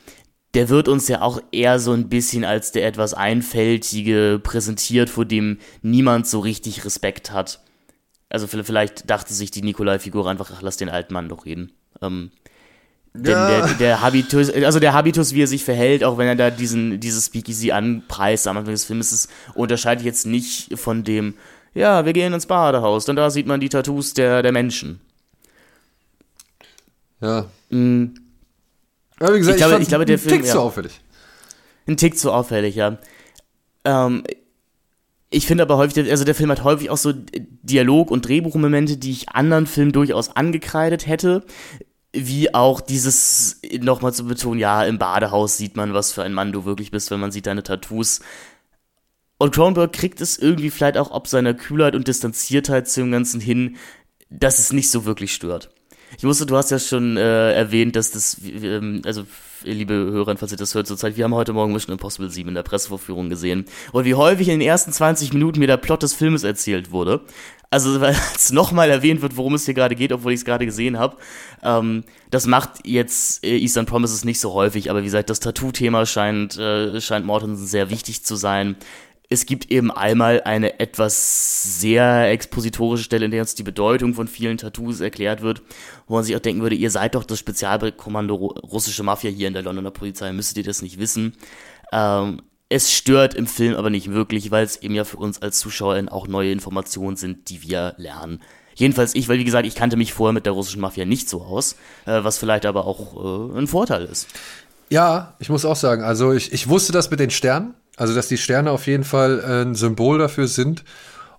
[0.53, 5.25] Der wird uns ja auch eher so ein bisschen als der etwas Einfältige präsentiert, vor
[5.25, 7.61] dem niemand so richtig Respekt hat.
[8.29, 11.71] Also vielleicht dachte sich die Nikolai-Figur einfach, ach, lass den alten Mann doch reden.
[12.01, 12.31] Ähm,
[13.13, 13.21] ja.
[13.21, 16.99] der, der Habitus, also der Habitus, wie er sich verhält, auch wenn er da diesen,
[16.99, 21.33] dieses Speakeasy anpreist am Anfang des Films, ist, unterscheidet jetzt nicht von dem,
[21.73, 25.01] ja, wir gehen ins Badehaus, denn da sieht man die Tattoos der, der Menschen.
[27.19, 27.45] Ja.
[27.69, 28.15] Mhm.
[29.19, 30.33] Ja, wie gesagt, ich, glaube, ich, glaube, der Film.
[30.33, 31.01] Ein Tick ja, zu auffällig.
[31.87, 32.97] Ein Tick zu auffällig, ja.
[33.85, 34.23] Ähm,
[35.29, 39.11] ich finde aber häufig, also der Film hat häufig auch so Dialog- und Drehbuchmomente, die
[39.11, 41.45] ich anderen Filmen durchaus angekreidet hätte
[42.13, 46.51] wie auch dieses nochmal zu betonen, ja, im Badehaus sieht man, was für ein Mann
[46.51, 48.19] du wirklich bist, wenn man sieht deine Tattoos.
[49.37, 53.77] Und Cronenberg kriegt es irgendwie vielleicht auch ob seiner Kühlheit und Distanziertheit zum Ganzen hin,
[54.29, 55.71] dass es nicht so wirklich stört.
[56.17, 59.23] Ich wusste, du hast ja schon äh, erwähnt, dass das, ähm, also
[59.63, 62.55] liebe Hörer, falls ihr das hört zurzeit, wir haben heute Morgen Mission Impossible 7 in
[62.55, 63.65] der Pressevorführung gesehen.
[63.93, 67.21] Und wie häufig in den ersten 20 Minuten mir der Plot des Filmes erzählt wurde.
[67.71, 70.67] Also, weil es nochmal erwähnt wird, worum es hier gerade geht, obwohl ich es gerade
[70.67, 71.17] gesehen habe.
[71.63, 76.05] Ähm, das macht jetzt äh, Eastern Promises nicht so häufig, aber wie gesagt, das Tattoo-Thema
[76.05, 78.75] scheint, äh, scheint Mortensen sehr wichtig zu sein
[79.31, 84.27] es gibt eben einmal eine etwas sehr expositorische Stelle, in der uns die Bedeutung von
[84.27, 85.61] vielen Tattoos erklärt wird,
[86.05, 89.53] wo man sich auch denken würde, ihr seid doch das Spezialkommando russische Mafia hier in
[89.53, 91.37] der Londoner Polizei, müsstet ihr das nicht wissen.
[91.93, 92.41] Ähm,
[92.71, 96.01] es stört im Film aber nicht wirklich, weil es eben ja für uns als Zuschauer
[96.09, 98.41] auch neue Informationen sind, die wir lernen.
[98.75, 101.41] Jedenfalls ich, weil wie gesagt, ich kannte mich vorher mit der russischen Mafia nicht so
[101.41, 104.27] aus, äh, was vielleicht aber auch äh, ein Vorteil ist.
[104.89, 108.27] Ja, ich muss auch sagen, also ich, ich wusste das mit den Sternen, also, dass
[108.27, 110.83] die Sterne auf jeden Fall äh, ein Symbol dafür sind.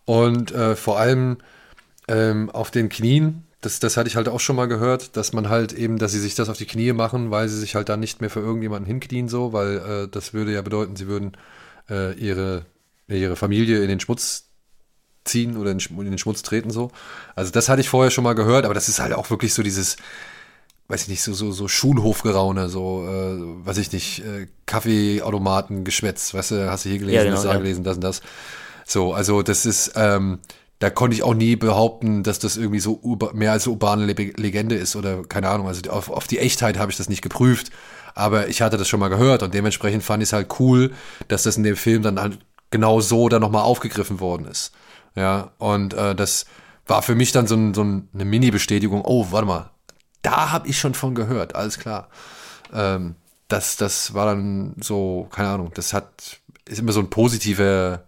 [0.04, 1.38] Und äh, vor allem
[2.08, 5.48] ähm, auf den Knien, das, das hatte ich halt auch schon mal gehört, dass man
[5.48, 8.00] halt eben, dass sie sich das auf die Knie machen, weil sie sich halt dann
[8.00, 11.32] nicht mehr für irgendjemanden hinknien, so, weil äh, das würde ja bedeuten, sie würden
[11.88, 12.66] äh, ihre,
[13.08, 14.48] ihre Familie in den Schmutz
[15.24, 16.90] ziehen oder in, in den Schmutz treten, so.
[17.36, 19.62] Also, das hatte ich vorher schon mal gehört, aber das ist halt auch wirklich so
[19.62, 19.96] dieses
[20.88, 26.34] weiß ich nicht, so, so, so Schulhofgeraune, so, äh, weiß ich nicht, äh, Kaffeeautomaten geschwätzt,
[26.34, 27.58] weißt du, hast du hier gelesen, ja, genau, das da ja.
[27.58, 28.20] gelesen, das und das.
[28.84, 30.40] So, also das ist, ähm,
[30.82, 33.00] da konnte ich auch nie behaupten, dass das irgendwie so
[33.34, 35.68] mehr als urbane Legende ist oder keine Ahnung.
[35.68, 37.70] Also auf, auf die Echtheit habe ich das nicht geprüft,
[38.16, 40.90] aber ich hatte das schon mal gehört und dementsprechend fand ich es halt cool,
[41.28, 42.40] dass das in dem Film dann halt
[42.72, 44.72] genau so dann nochmal aufgegriffen worden ist.
[45.14, 46.46] Ja, und äh, das
[46.88, 49.02] war für mich dann so, ein, so eine Mini-Bestätigung.
[49.04, 49.70] Oh, warte mal,
[50.22, 52.08] da habe ich schon von gehört, alles klar.
[52.74, 53.14] Ähm,
[53.46, 58.02] das, das war dann so, keine Ahnung, das hat, ist immer so ein positiver,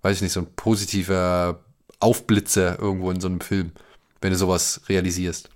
[0.00, 1.60] weiß ich nicht, so ein positiver
[2.00, 3.72] Aufblitzer irgendwo in so einem Film,
[4.20, 5.50] wenn du sowas realisierst.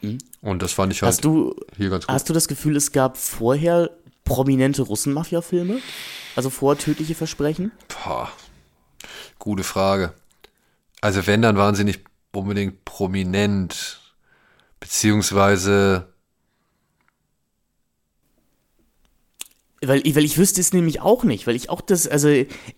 [0.00, 0.18] Mhm.
[0.40, 2.14] Und das fand ich halt hast du, hier ganz gut.
[2.14, 3.90] Hast du das Gefühl, es gab vorher
[4.24, 5.78] prominente Russen-Mafia-Filme?
[6.36, 7.72] Also vor Tödliche Versprechen?
[7.88, 8.30] Boah,
[9.38, 10.14] gute Frage.
[11.00, 14.00] Also wenn, dann waren sie nicht unbedingt prominent,
[14.78, 16.09] beziehungsweise
[19.82, 22.28] Weil, weil ich wüsste es nämlich auch nicht, weil ich auch das, also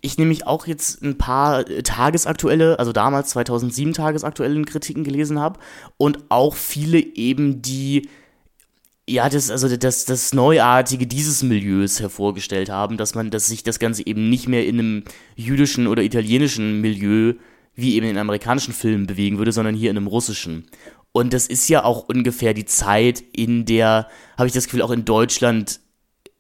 [0.01, 5.59] ich nämlich auch jetzt ein paar tagesaktuelle, also damals 2007 tagesaktuellen Kritiken gelesen habe
[5.97, 8.09] und auch viele eben die,
[9.09, 13.81] ja, das, also das, das Neuartige dieses Milieus hervorgestellt haben, dass man, dass sich das
[13.81, 17.35] Ganze eben nicht mehr in einem jüdischen oder italienischen Milieu
[17.75, 20.67] wie eben in amerikanischen Filmen bewegen würde, sondern hier in einem russischen.
[21.11, 24.91] Und das ist ja auch ungefähr die Zeit, in der, habe ich das Gefühl, auch
[24.93, 25.81] in Deutschland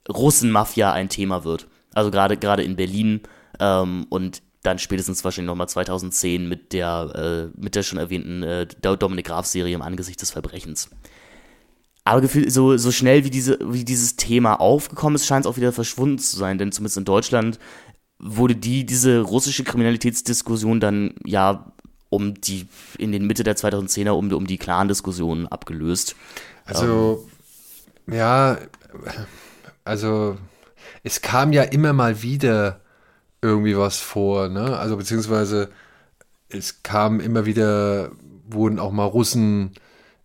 [0.09, 1.68] Russenmafia ein Thema wird.
[1.94, 3.20] Also gerade gerade in Berlin
[3.61, 8.66] ähm, und dann spätestens wahrscheinlich nochmal 2010 mit der, äh, mit der schon erwähnten äh,
[8.66, 10.88] Dominik Graf-Serie im Angesicht des Verbrechens.
[12.05, 15.57] Aber gefühlt, so, so schnell wie, diese, wie dieses Thema aufgekommen ist, scheint es auch
[15.57, 17.59] wieder verschwunden zu sein, denn zumindest in Deutschland
[18.18, 21.72] wurde die, diese russische Kriminalitätsdiskussion dann ja
[22.09, 22.66] um die,
[22.98, 26.14] in den Mitte der 2010er um, um die Clan-Diskussion abgelöst.
[26.64, 27.26] Also,
[28.07, 28.59] ähm, ja,
[29.85, 30.39] also
[31.03, 32.80] es kam ja immer mal wieder
[33.41, 34.78] irgendwie was vor, ne?
[34.78, 35.70] Also beziehungsweise
[36.49, 38.12] es kam immer wieder,
[38.49, 39.72] wurden auch mal Russen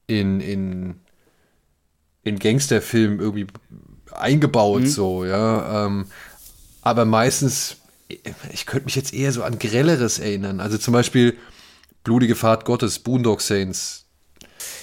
[0.06, 0.96] in, in,
[2.24, 3.48] in Gangsterfilmen irgendwie
[4.12, 4.88] eingebaut, mhm.
[4.88, 5.86] so, ja.
[5.86, 6.06] Ähm,
[6.82, 7.78] aber meistens,
[8.08, 10.60] ich könnte mich jetzt eher so an Grelleres erinnern.
[10.60, 11.38] Also zum Beispiel
[12.04, 14.06] Blutige Fahrt Gottes, Boondock Saints.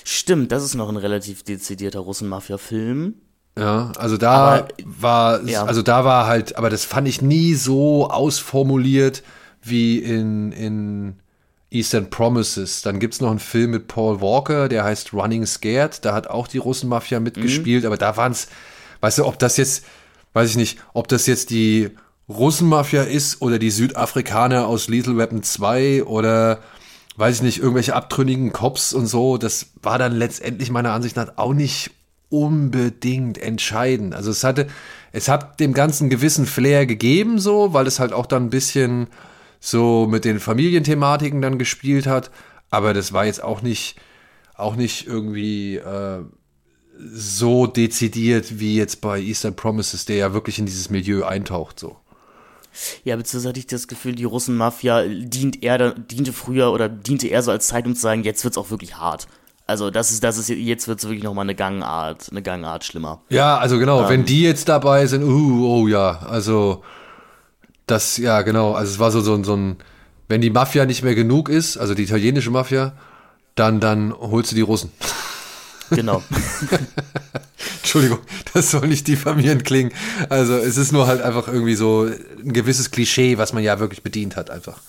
[0.05, 3.15] Stimmt, das ist noch ein relativ dezidierter Russen-Mafia-Film.
[3.57, 5.65] Ja, also da aber, war, ja.
[5.65, 9.23] also da war halt, aber das fand ich nie so ausformuliert
[9.63, 11.17] wie in, in
[11.71, 12.83] Eastern Promises.
[12.83, 16.05] Dann gibt es noch einen Film mit Paul Walker, der heißt Running Scared.
[16.05, 17.87] Da hat auch die Russenmafia mitgespielt, mhm.
[17.87, 18.49] aber da waren es,
[19.01, 19.85] weißt du, ob das jetzt,
[20.33, 21.91] weiß ich nicht, ob das jetzt die
[22.29, 26.61] Russenmafia ist oder die Südafrikaner aus Lethal Weapon 2 oder
[27.17, 31.35] weiß ich nicht, irgendwelche abtrünnigen Cops und so, das war dann letztendlich meiner Ansicht nach
[31.37, 31.93] auch nicht
[32.35, 34.13] unbedingt entscheidend.
[34.13, 34.67] Also es hatte,
[35.13, 39.07] es hat dem Ganzen gewissen Flair gegeben, so, weil es halt auch dann ein bisschen
[39.61, 42.33] so mit den Familienthematiken dann gespielt hat.
[42.71, 44.01] Aber das war jetzt auch nicht,
[44.57, 46.23] auch nicht irgendwie äh,
[46.99, 51.97] so dezidiert wie jetzt bei Eastern Promises, der ja wirklich in dieses Milieu eintaucht, so.
[53.05, 57.43] Ja, beziehungsweise hatte ich das Gefühl, die Russenmafia dient eher, diente früher oder diente eher
[57.43, 59.29] so als Zeit, um zu sagen, jetzt wird's auch wirklich hart.
[59.67, 63.23] Also das ist, das ist jetzt wird es wirklich nochmal eine Gangart, eine Gangart schlimmer.
[63.31, 66.83] Ja, also genau, ähm, wenn die jetzt dabei sind, uh, oh ja, also
[67.87, 69.77] das, ja genau, also es war so, so, so ein,
[70.29, 72.93] wenn die Mafia nicht mehr genug ist, also die italienische Mafia,
[73.55, 74.93] dann, dann holst du die Russen.
[75.91, 76.23] Genau.
[77.83, 78.19] Entschuldigung,
[78.55, 79.93] das soll nicht diffamierend klingen.
[80.31, 82.09] Also es ist nur halt einfach irgendwie so
[82.43, 84.81] ein gewisses Klischee, was man ja wirklich bedient hat, einfach.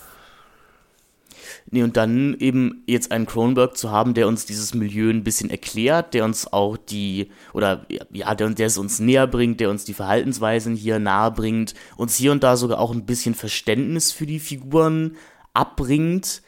[1.71, 5.49] Nee, und dann eben jetzt einen Kronberg zu haben, der uns dieses Milieu ein bisschen
[5.49, 9.83] erklärt, der uns auch die, oder ja, der, der es uns näher bringt, der uns
[9.83, 14.27] die Verhaltensweisen hier nahe bringt, uns hier und da sogar auch ein bisschen Verständnis für
[14.27, 15.15] die Figuren
[15.53, 16.43] abbringt.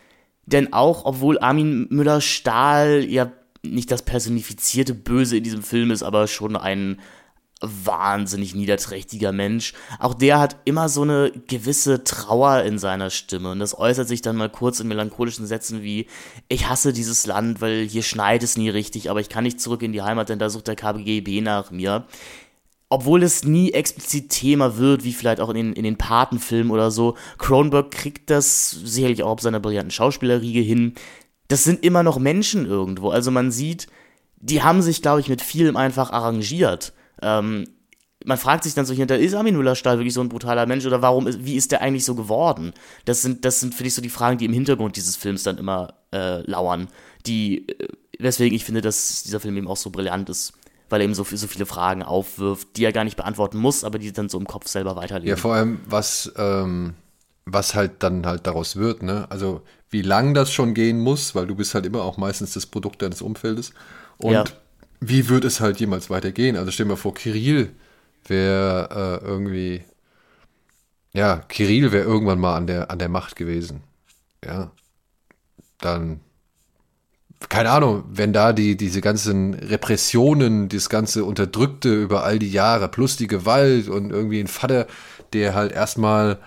[0.46, 3.32] Denn auch, obwohl Armin Müller-Stahl ja
[3.64, 7.00] nicht das personifizierte Böse in diesem Film ist, aber schon ein
[7.62, 9.74] wahnsinnig niederträchtiger Mensch.
[10.00, 14.22] Auch der hat immer so eine gewisse Trauer in seiner Stimme und das äußert sich
[14.22, 16.08] dann mal kurz in melancholischen Sätzen wie
[16.50, 19.82] ich hasse dieses Land, weil hier schneit es nie richtig, aber ich kann nicht zurück
[19.82, 22.06] in die Heimat, denn da sucht der KGB nach mir.
[22.90, 26.90] Obwohl es nie explizit Thema wird, wie vielleicht auch in den, in den Patenfilmen oder
[26.90, 30.94] so, Kronberg kriegt das sicherlich auch auf seiner brillanten Schauspielerriege hin.
[31.50, 33.10] Das sind immer noch Menschen irgendwo.
[33.10, 33.88] Also man sieht,
[34.38, 37.66] die haben sich, glaube ich, mit vielem einfach arrangiert ähm,
[38.26, 41.02] man fragt sich dann so hinter, ist Armin Müller-Stahl wirklich so ein brutaler Mensch oder
[41.02, 42.74] warum ist, wie ist der eigentlich so geworden?
[43.06, 45.58] Das sind, das sind, finde ich, so die Fragen, die im Hintergrund dieses Films dann
[45.58, 46.88] immer äh, lauern,
[47.26, 47.88] die, äh,
[48.20, 50.54] weswegen ich finde, dass dieser Film eben auch so brillant ist,
[50.90, 54.00] weil er eben so, so viele Fragen aufwirft, die er gar nicht beantworten muss, aber
[54.00, 55.30] die dann so im Kopf selber weiterleben.
[55.30, 56.96] Ja, vor allem, was, ähm,
[57.46, 59.28] was halt dann halt daraus wird, ne?
[59.30, 62.66] Also wie lang das schon gehen muss, weil du bist halt immer auch meistens das
[62.66, 63.72] Produkt deines Umfeldes.
[64.18, 64.44] Und Ja.
[65.00, 66.56] Wie wird es halt jemals weitergehen?
[66.56, 67.72] Also stell dir mal vor, Kirill
[68.26, 69.84] wäre äh, irgendwie,
[71.14, 73.84] ja, Kirill wäre irgendwann mal an der, an der Macht gewesen.
[74.44, 74.72] Ja.
[75.80, 76.22] Dann,
[77.50, 82.90] keine Ahnung, wenn da die, diese ganzen Repressionen, das ganze Unterdrückte über all die Jahre,
[82.90, 84.88] plus die Gewalt und irgendwie ein Vater,
[85.34, 86.40] der halt erstmal,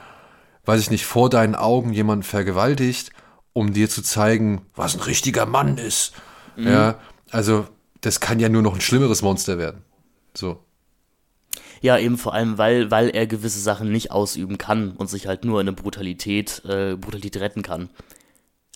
[0.64, 3.10] weiß ich nicht, vor deinen Augen jemanden vergewaltigt,
[3.52, 6.12] um dir zu zeigen, was ein richtiger Mann ist.
[6.56, 6.98] Ja,
[7.30, 7.66] also
[8.00, 9.82] das kann ja nur noch ein schlimmeres Monster werden.
[10.34, 10.64] So.
[11.80, 15.44] Ja, eben vor allem, weil, weil er gewisse Sachen nicht ausüben kann und sich halt
[15.44, 17.90] nur in eine Brutalität, äh, Brutalität retten kann.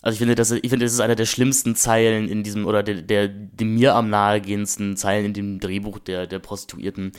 [0.01, 2.83] Also ich finde, das, ich finde, das ist einer der schlimmsten Zeilen in diesem, oder
[2.83, 7.11] der, der, dem mir am nahegehendsten Zeilen in dem Drehbuch der, der Prostituierten,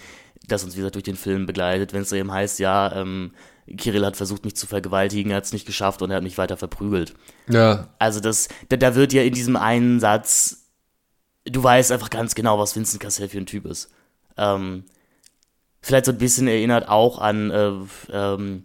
[0.47, 3.33] das uns, wie gesagt, durch den Film begleitet, wenn es eben heißt, ja, ähm,
[3.77, 6.39] Kirill hat versucht, mich zu vergewaltigen, er hat es nicht geschafft und er hat mich
[6.39, 7.15] weiter verprügelt.
[7.49, 10.66] Ja, Also das, da, da wird ja in diesem einen Satz,
[11.47, 13.91] du weißt einfach ganz genau, was Vincent Cassell für ein Typ ist.
[14.37, 14.85] Ähm,
[15.81, 17.73] vielleicht so ein bisschen erinnert auch an äh,
[18.13, 18.65] ähm,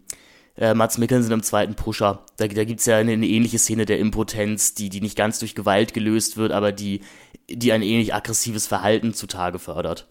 [0.58, 2.26] äh, Mats Mikkelsen im zweiten Pusher.
[2.38, 5.40] Da, da gibt es ja eine, eine ähnliche Szene der Impotenz, die, die nicht ganz
[5.40, 7.02] durch Gewalt gelöst wird, aber die,
[7.49, 10.08] die ein ähnlich aggressives Verhalten zutage fördert.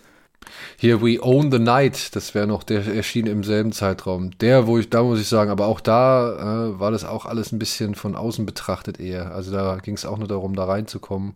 [0.79, 4.31] Hier We Own the Night, das wäre noch, der erschien im selben Zeitraum.
[4.39, 7.53] Der, wo ich, da muss ich sagen, aber auch da äh, war das auch alles
[7.53, 9.33] ein bisschen von außen betrachtet eher.
[9.35, 11.35] Also da ging es auch nur darum, da reinzukommen.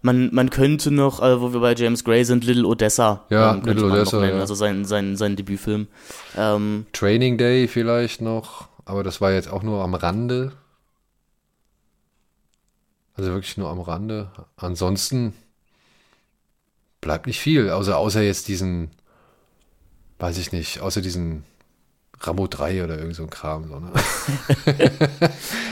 [0.00, 3.24] Man, man könnte noch, äh, wo wir bei James Gray sind, Little Odessa.
[3.30, 4.40] Ja, könnte Little Odessa, nennen, ja.
[4.40, 5.88] Also sein, sein, sein Debütfilm.
[6.36, 10.52] Ähm, Training Day vielleicht noch, aber das war jetzt auch nur am Rande.
[13.14, 14.30] Also wirklich nur am Rande.
[14.56, 15.34] Ansonsten
[17.00, 18.90] bleibt nicht viel, außer, außer jetzt diesen,
[20.20, 21.42] weiß ich nicht, außer diesen
[22.20, 23.68] Rambo 3 oder irgend so ein Kram.
[23.68, 23.92] So, ne?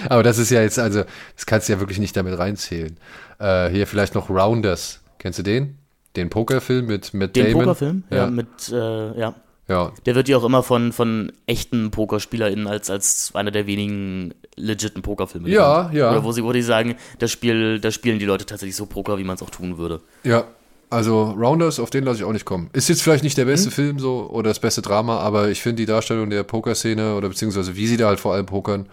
[0.09, 1.05] aber das ist ja jetzt, also,
[1.35, 2.97] das kannst du ja wirklich nicht damit reinzählen.
[3.39, 5.01] Äh, hier vielleicht noch Rounders.
[5.19, 5.79] Kennst du den?
[6.15, 7.65] Den Pokerfilm mit Matt den Damon?
[7.65, 8.27] Pokerfilm, ja, Ja.
[8.29, 9.35] mit, äh, ja.
[9.69, 14.33] Ja, Der wird ja auch immer von, von echten PokerspielerInnen als, als einer der wenigen
[14.55, 15.95] legiten Pokerfilme Ja, genannt.
[15.97, 16.11] ja.
[16.13, 19.19] Oder wo sie, wo die sagen, das Spiel, da spielen die Leute tatsächlich so Poker,
[19.19, 20.01] wie man es auch tun würde.
[20.23, 20.45] Ja,
[20.91, 22.71] also Rounders, auf den lasse ich auch nicht kommen.
[22.73, 25.77] Ist jetzt vielleicht nicht der beste Film so oder das beste Drama, aber ich finde
[25.83, 28.89] die Darstellung der Pokerszene oder beziehungsweise wie sie da halt vor allem pokern,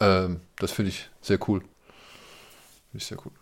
[0.00, 1.60] ähm, das finde ich sehr cool.
[1.60, 3.32] Finde ich sehr cool.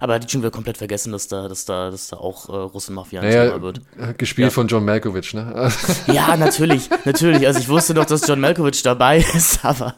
[0.00, 2.52] Aber hatte ich schon wieder komplett vergessen, dass da, dass da, dass da auch äh,
[2.52, 3.80] Russenmafia ein Naja, Thema wird.
[3.98, 4.50] äh, gespielt Ja.
[4.50, 5.70] von John Malkovich, ne?
[6.06, 7.46] Ja, natürlich, natürlich.
[7.46, 9.94] Also ich wusste doch, dass John Malkovich dabei ist, aber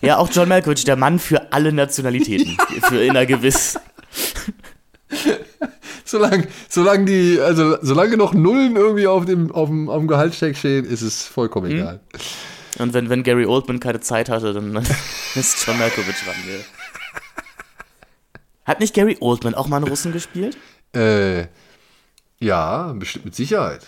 [0.00, 2.56] ja, auch John Malkovich, der Mann für alle Nationalitäten,
[2.88, 3.78] für in einer gewiss.
[6.04, 10.56] solange, solange die, also solange noch Nullen irgendwie auf dem, auf dem, auf dem Gehaltscheck
[10.56, 12.00] stehen, ist es vollkommen egal.
[12.78, 14.76] Und wenn, wenn Gary Oldman keine Zeit hatte, dann
[15.34, 16.34] ist John Malkovich ran.
[16.48, 16.60] Ja.
[18.64, 20.56] Hat nicht Gary Oldman auch mal einen Russen gespielt?
[20.94, 21.46] Äh,
[22.38, 23.84] ja, bestimmt mit Sicherheit.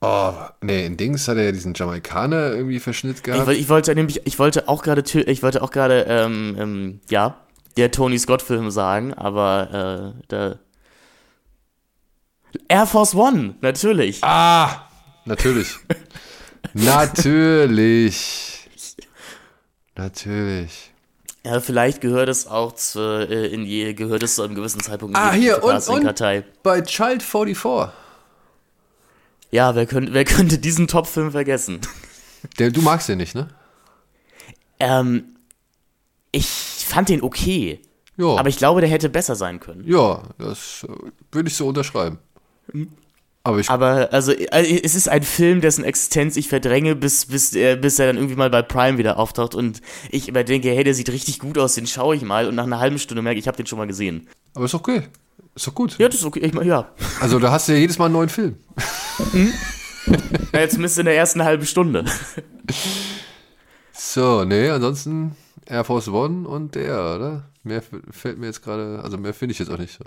[0.00, 3.46] Oh, nee, in Dings hat er ja diesen Jamaikaner irgendwie Verschnitt Ich, gehabt.
[3.46, 7.40] woll- ich wollte nämlich, ich wollte auch gerade, ich wollte auch gerade, ähm, ähm, ja,
[7.76, 10.58] der Tony Scott Film sagen, aber äh, da
[12.68, 14.22] Air Force One, natürlich.
[14.22, 14.86] ah,
[15.24, 15.74] natürlich.
[16.74, 18.52] natürlich.
[19.98, 20.92] Natürlich.
[21.42, 25.16] Ja, vielleicht gehört es auch zu, äh, in je, gehört es zu einem gewissen Zeitpunkt
[25.16, 26.44] in Ah, die hier, und- Casting-Kartei.
[26.62, 27.94] Bei Child 44.
[29.50, 31.80] Ja, wer könnte, wer könnte diesen Top-Film vergessen?
[32.58, 33.48] Der, du magst den nicht, ne?
[34.78, 35.24] Ähm,
[36.32, 37.80] ich fand den okay,
[38.16, 38.36] Ja.
[38.36, 39.84] aber ich glaube, der hätte besser sein können.
[39.86, 40.92] ja, das äh,
[41.32, 42.18] würde ich so unterschreiben.
[43.42, 47.54] Aber ich Aber also äh, es ist ein Film, dessen Existenz ich verdränge, bis, bis,
[47.54, 50.94] er, bis er dann irgendwie mal bei Prime wieder auftaucht und ich überdenke, hey, der
[50.94, 53.44] sieht richtig gut aus, den schaue ich mal und nach einer halben Stunde merke ich,
[53.44, 54.28] ich habe den schon mal gesehen.
[54.54, 55.02] Aber ist okay.
[55.54, 55.96] Ist doch gut.
[55.98, 56.40] Ja, das ist okay.
[56.40, 56.90] Ich mein, ja.
[57.20, 58.56] Also da hast du ja jedes Mal einen neuen Film.
[60.52, 62.04] Ja, jetzt zumindest in der ersten halben Stunde.
[63.92, 65.36] So, nee, ansonsten
[65.66, 67.48] Air Force One und der, oder?
[67.62, 70.04] Mehr fällt mir jetzt gerade, also mehr finde ich jetzt auch nicht so.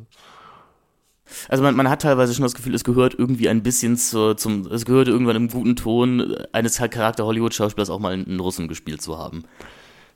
[1.47, 4.65] Also man, man hat teilweise schon das Gefühl, es gehört irgendwie ein bisschen zu, zum,
[4.67, 9.17] es gehört irgendwann im guten Ton eines Charakter Hollywood-Schauspielers auch mal einen Russen gespielt zu
[9.17, 9.43] haben.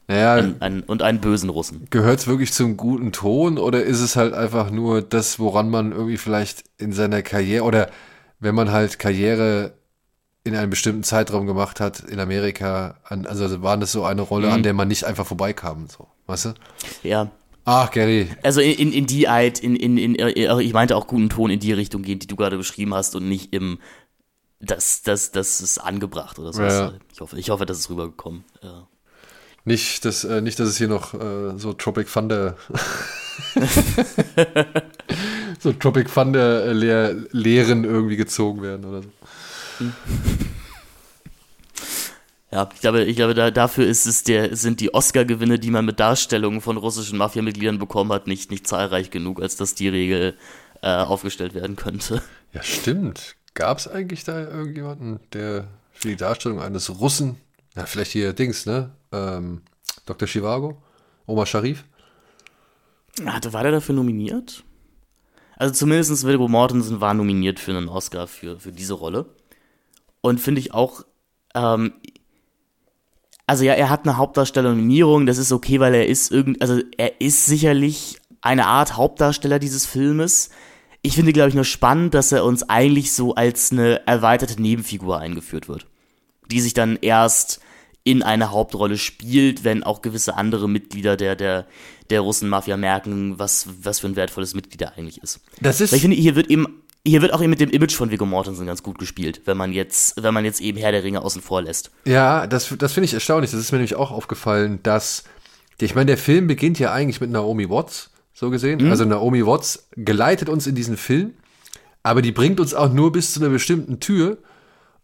[0.08, 1.88] Naja, Ein, ein, und einen bösen Russen.
[1.90, 5.92] gehört es wirklich zum guten Ton oder ist es halt einfach nur das, woran man
[5.92, 7.90] irgendwie vielleicht in seiner Karriere oder
[8.44, 9.74] wenn man halt Karriere
[10.44, 14.62] in einem bestimmten Zeitraum gemacht hat in Amerika, also war das so eine Rolle, an
[14.62, 15.88] der man nicht einfach vorbeikam.
[15.88, 16.08] So.
[16.28, 16.54] Weißt du?
[17.02, 17.32] Ja.
[17.64, 18.28] Ach, Gary.
[18.44, 21.62] Also in, in, die Art, in, in, in, äh, ich meinte auch guten Ton in
[21.62, 23.80] die Richtung gehen, die du gerade beschrieben hast und nicht im
[24.60, 26.62] das, das, das ist angebracht oder so.
[26.62, 26.94] Ja.
[27.12, 28.44] Ich hoffe, ich hoffe, das ist rübergekommen.
[28.62, 28.88] Ja.
[29.66, 32.58] Nicht, dass, äh, nicht, dass es hier noch äh, so Tropic Thunder
[35.60, 39.10] so Tropic Thunder äh, Lehr Lehren irgendwie gezogen werden oder so.
[42.52, 45.86] Ja, ich glaube, ich glaube da, dafür ist es der, sind die Oscar-Gewinne, die man
[45.86, 50.38] mit Darstellungen von russischen Mafia-Mitgliedern bekommen hat, nicht, nicht zahlreich genug, als dass die Regel
[50.84, 52.22] äh, aufgestellt werden könnte.
[52.54, 53.36] Ja, stimmt.
[53.56, 57.38] Gab es eigentlich da irgendjemanden, der für die Darstellung eines Russen,
[57.76, 58.92] ja, vielleicht hier Dings, ne?
[59.12, 59.64] Ähm,
[60.06, 60.28] Dr.
[60.28, 60.80] Chivago?
[61.26, 61.86] Omar Sharif?
[63.26, 64.64] Hatte, war der dafür nominiert?
[65.58, 69.26] Also zumindest Viggo Mortensen war nominiert für einen Oscar für, für diese Rolle.
[70.22, 71.04] Und finde ich auch,
[71.54, 71.94] ähm,
[73.46, 77.22] also ja, er hat eine Hauptdarsteller-Nominierung, das ist okay, weil er ist irgend, also er
[77.22, 80.50] ist sicherlich eine Art Hauptdarsteller dieses Filmes.
[81.02, 85.20] Ich finde, glaube ich, nur spannend, dass er uns eigentlich so als eine erweiterte Nebenfigur
[85.20, 85.88] eingeführt wird,
[86.50, 87.60] die sich dann erst
[88.04, 91.66] in eine Hauptrolle spielt, wenn auch gewisse andere Mitglieder der, der,
[92.10, 95.40] der Russen-Mafia merken, was, was für ein wertvolles Mitglied er eigentlich ist.
[95.62, 95.92] Das ist.
[95.92, 98.26] Weil ich finde, hier wird eben, hier wird auch eben mit dem Image von Viggo
[98.26, 101.42] Mortensen ganz gut gespielt, wenn man jetzt, wenn man jetzt eben Herr der Ringe außen
[101.42, 101.92] vor lässt.
[102.06, 103.52] Ja, das, das finde ich erstaunlich.
[103.52, 105.24] Das ist mir nämlich auch aufgefallen, dass,
[105.80, 108.84] ich meine, der Film beginnt ja eigentlich mit Naomi Watts, so gesehen.
[108.84, 108.92] Mhm.
[108.92, 111.36] Also Naomi Watts geleitet uns in diesen Film,
[112.04, 114.40] aber die bringt uns auch nur bis zu einer bestimmten Tür.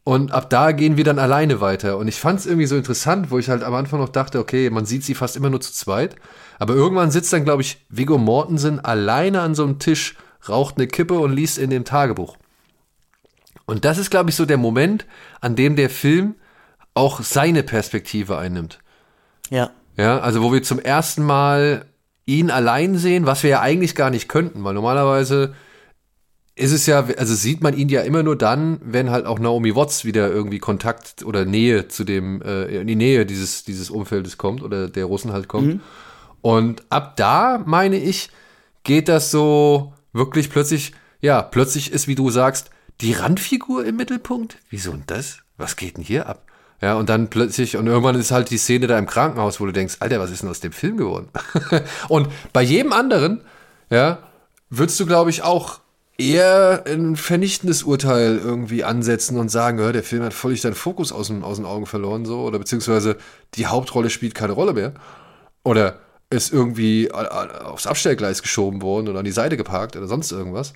[0.09, 1.99] Und ab da gehen wir dann alleine weiter.
[1.99, 4.71] Und ich fand es irgendwie so interessant, wo ich halt am Anfang noch dachte, okay,
[4.71, 6.15] man sieht sie fast immer nur zu zweit.
[6.57, 10.17] Aber irgendwann sitzt dann, glaube ich, Viggo Mortensen alleine an so einem Tisch,
[10.49, 12.37] raucht eine Kippe und liest in dem Tagebuch.
[13.67, 15.05] Und das ist, glaube ich, so der Moment,
[15.41, 16.33] an dem der Film
[16.95, 18.79] auch seine Perspektive einnimmt.
[19.51, 19.69] Ja.
[19.95, 21.85] Ja, also wo wir zum ersten Mal
[22.25, 25.53] ihn allein sehen, was wir ja eigentlich gar nicht könnten, weil normalerweise
[26.59, 29.75] ist es ja, also sieht man ihn ja immer nur dann, wenn halt auch Naomi
[29.75, 34.37] Watts wieder irgendwie Kontakt oder Nähe zu dem, äh, in die Nähe dieses, dieses Umfeldes
[34.37, 35.67] kommt oder der Russen halt kommt.
[35.67, 35.81] Mhm.
[36.41, 38.29] Und ab da, meine ich,
[38.83, 44.57] geht das so wirklich plötzlich, ja, plötzlich ist, wie du sagst, die Randfigur im Mittelpunkt.
[44.69, 45.39] Wieso denn das?
[45.57, 46.45] Was geht denn hier ab?
[46.81, 49.71] Ja, und dann plötzlich, und irgendwann ist halt die Szene da im Krankenhaus, wo du
[49.71, 51.29] denkst, Alter, was ist denn aus dem Film geworden?
[52.09, 53.41] und bei jedem anderen,
[53.89, 54.19] ja,
[54.69, 55.79] würdest du, glaube ich, auch
[56.19, 61.11] eher ein vernichtendes Urteil irgendwie ansetzen und sagen, ja, der Film hat völlig seinen Fokus
[61.11, 63.17] aus den, aus den Augen verloren, so, oder beziehungsweise
[63.55, 64.93] die Hauptrolle spielt keine Rolle mehr.
[65.63, 70.73] Oder ist irgendwie aufs Abstellgleis geschoben worden oder an die Seite geparkt oder sonst irgendwas.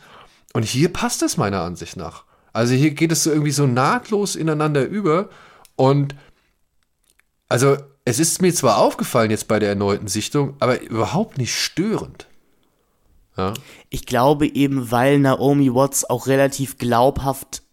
[0.54, 2.24] Und hier passt es meiner Ansicht nach.
[2.54, 5.30] Also hier geht es so irgendwie so nahtlos ineinander über
[5.76, 6.16] und
[7.50, 12.28] also es ist mir zwar aufgefallen jetzt bei der erneuten Sichtung, aber überhaupt nicht störend.
[13.38, 13.54] Ja.
[13.90, 17.64] Ich glaube eben, weil Naomi Watts auch relativ glaubhaft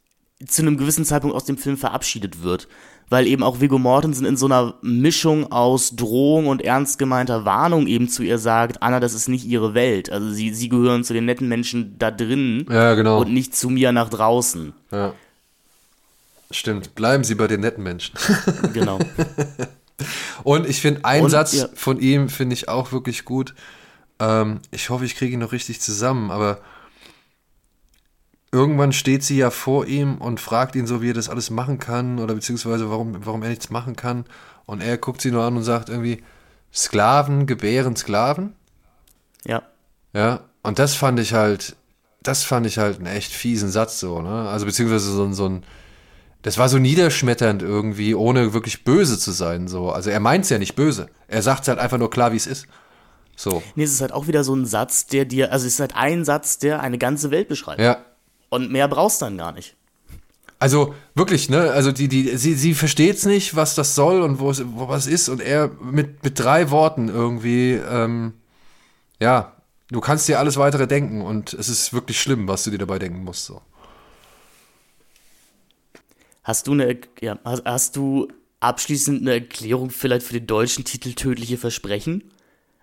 [0.47, 2.69] zu einem gewissen Zeitpunkt aus dem Film verabschiedet wird.
[3.11, 7.89] Weil eben auch Viggo Mortensen in so einer Mischung aus Drohung und ernst gemeinter Warnung
[7.89, 10.13] eben zu ihr sagt, Anna, das ist nicht ihre Welt.
[10.13, 13.21] Also sie, sie gehören zu den netten Menschen da drinnen ja, genau.
[13.21, 14.73] und nicht zu mir nach draußen.
[14.93, 15.13] Ja.
[16.53, 18.17] Stimmt, bleiben Sie bei den netten Menschen.
[18.73, 18.99] Genau.
[20.43, 21.69] und ich finde, einen und, Satz ja.
[21.75, 23.55] von ihm finde ich auch wirklich gut.
[24.21, 26.61] Ähm, ich hoffe, ich kriege ihn noch richtig zusammen, aber
[28.53, 31.79] irgendwann steht sie ja vor ihm und fragt ihn so, wie er das alles machen
[31.79, 34.25] kann oder beziehungsweise warum, warum er nichts machen kann.
[34.67, 36.23] Und er guckt sie nur an und sagt irgendwie,
[36.73, 38.55] Sklaven gebären Sklaven.
[39.45, 39.63] Ja.
[40.13, 41.77] Ja, und das fand ich halt,
[42.23, 44.49] das fand ich halt einen echt fiesen Satz so, ne?
[44.49, 45.65] Also beziehungsweise so, so ein,
[46.43, 49.91] das war so niederschmetternd irgendwie, ohne wirklich böse zu sein, so.
[49.91, 51.09] Also er meint es ja nicht böse.
[51.29, 52.67] Er sagt es halt einfach nur klar, wie es ist.
[53.41, 53.63] So.
[53.75, 55.97] Nee, es ist halt auch wieder so ein Satz, der dir, also es ist halt
[55.97, 57.81] ein Satz, der eine ganze Welt beschreibt.
[57.81, 58.05] Ja.
[58.51, 59.77] Und mehr brauchst du dann gar nicht.
[60.59, 61.71] Also wirklich, ne?
[61.71, 65.07] Also die, die, sie, sie versteht's nicht, was das soll und wo es, wo was
[65.07, 65.31] ist.
[65.31, 68.35] Und er mit, mit drei Worten irgendwie, ähm,
[69.21, 69.57] ja,
[69.89, 72.99] du kannst dir alles weitere denken und es ist wirklich schlimm, was du dir dabei
[72.99, 73.47] denken musst.
[73.47, 73.63] So.
[76.45, 78.29] Hast du eine, ja, hast, hast du
[78.61, 82.31] abschließend eine Erklärung vielleicht für den deutschen Titel Tödliche Versprechen?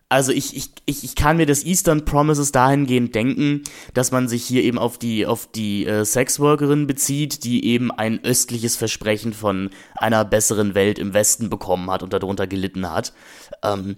[0.10, 3.64] Also ich, ich, ich, ich kann mir das Eastern Promises dahingehend denken,
[3.94, 8.24] dass man sich hier eben auf die, auf die äh, Sexworkerin bezieht, die eben ein
[8.24, 13.14] östliches Versprechen von einer besseren Welt im Westen bekommen hat und darunter gelitten hat.
[13.64, 13.98] Ähm,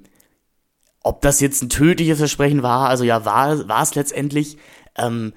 [1.04, 4.58] ob das jetzt ein tödliches Versprechen war, also ja, war, es letztendlich.
[4.98, 5.34] Ähm,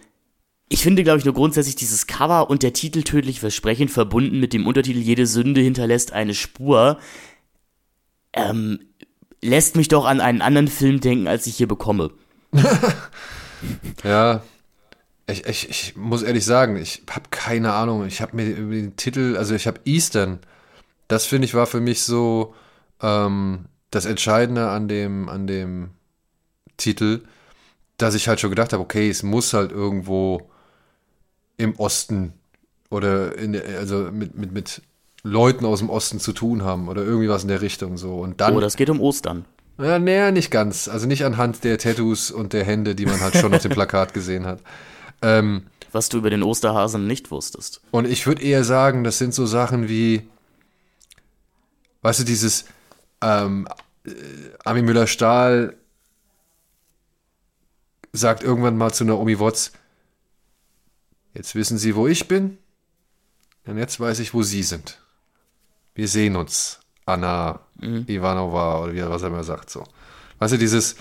[0.71, 4.55] ich finde, glaube ich, nur grundsätzlich dieses Cover und der Titel Tödlich Versprechen verbunden mit
[4.55, 6.99] dem Untertitel Jede Sünde hinterlässt eine Spur.
[8.33, 8.81] Ähm,
[9.43, 12.11] lässt mich doch an einen anderen Film denken, als ich hier bekomme.
[14.05, 14.43] Ja,
[15.27, 18.07] ich, ich, ich muss ehrlich sagen, ich habe keine Ahnung.
[18.07, 20.41] Ich habe mir den Titel, also ich habe Eastern.
[21.09, 22.55] Das finde ich war für mich so
[23.01, 25.91] ähm, das Entscheidende an dem, an dem
[26.77, 27.23] Titel,
[27.99, 30.51] dass ich halt schon gedacht habe, okay, es muss halt irgendwo
[31.57, 32.33] im Osten
[32.91, 34.83] oder in, also mit, mit, mit
[35.25, 38.19] Leuten aus dem Osten zu tun haben oder irgendwie was in der Richtung so.
[38.21, 39.45] Und dann Oh, das geht um Ostern.
[39.79, 40.89] ja, nee, nicht ganz.
[40.89, 44.15] Also nicht anhand der Tattoos und der Hände, die man halt schon auf dem Plakat
[44.15, 44.61] gesehen hat.
[45.23, 47.81] Ähm, Was du über den Osterhasen nicht wusstest.
[47.93, 50.29] und ich würde eher sagen, das sind so Sachen wie,
[52.03, 52.65] weißt du, dieses
[53.21, 53.69] ähm,
[54.05, 54.11] äh,
[54.65, 55.77] Armin Müller-Stahl
[58.13, 59.73] sagt irgendwann mal zu Naomi Watts,
[61.35, 62.59] jetzt wissen Sie, wo ich bin
[63.67, 64.99] und jetzt weiß ich, wo Sie sind.
[65.95, 69.85] Wir sehen uns, Anna Ivanova oder wie was er immer sagt so.
[70.39, 70.97] Weißt du, dieses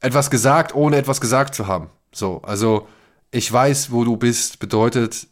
[0.00, 1.88] etwas gesagt, ohne etwas gesagt zu haben.
[2.12, 2.86] So, also
[3.30, 5.26] ich weiß, wo du bist, bedeutet,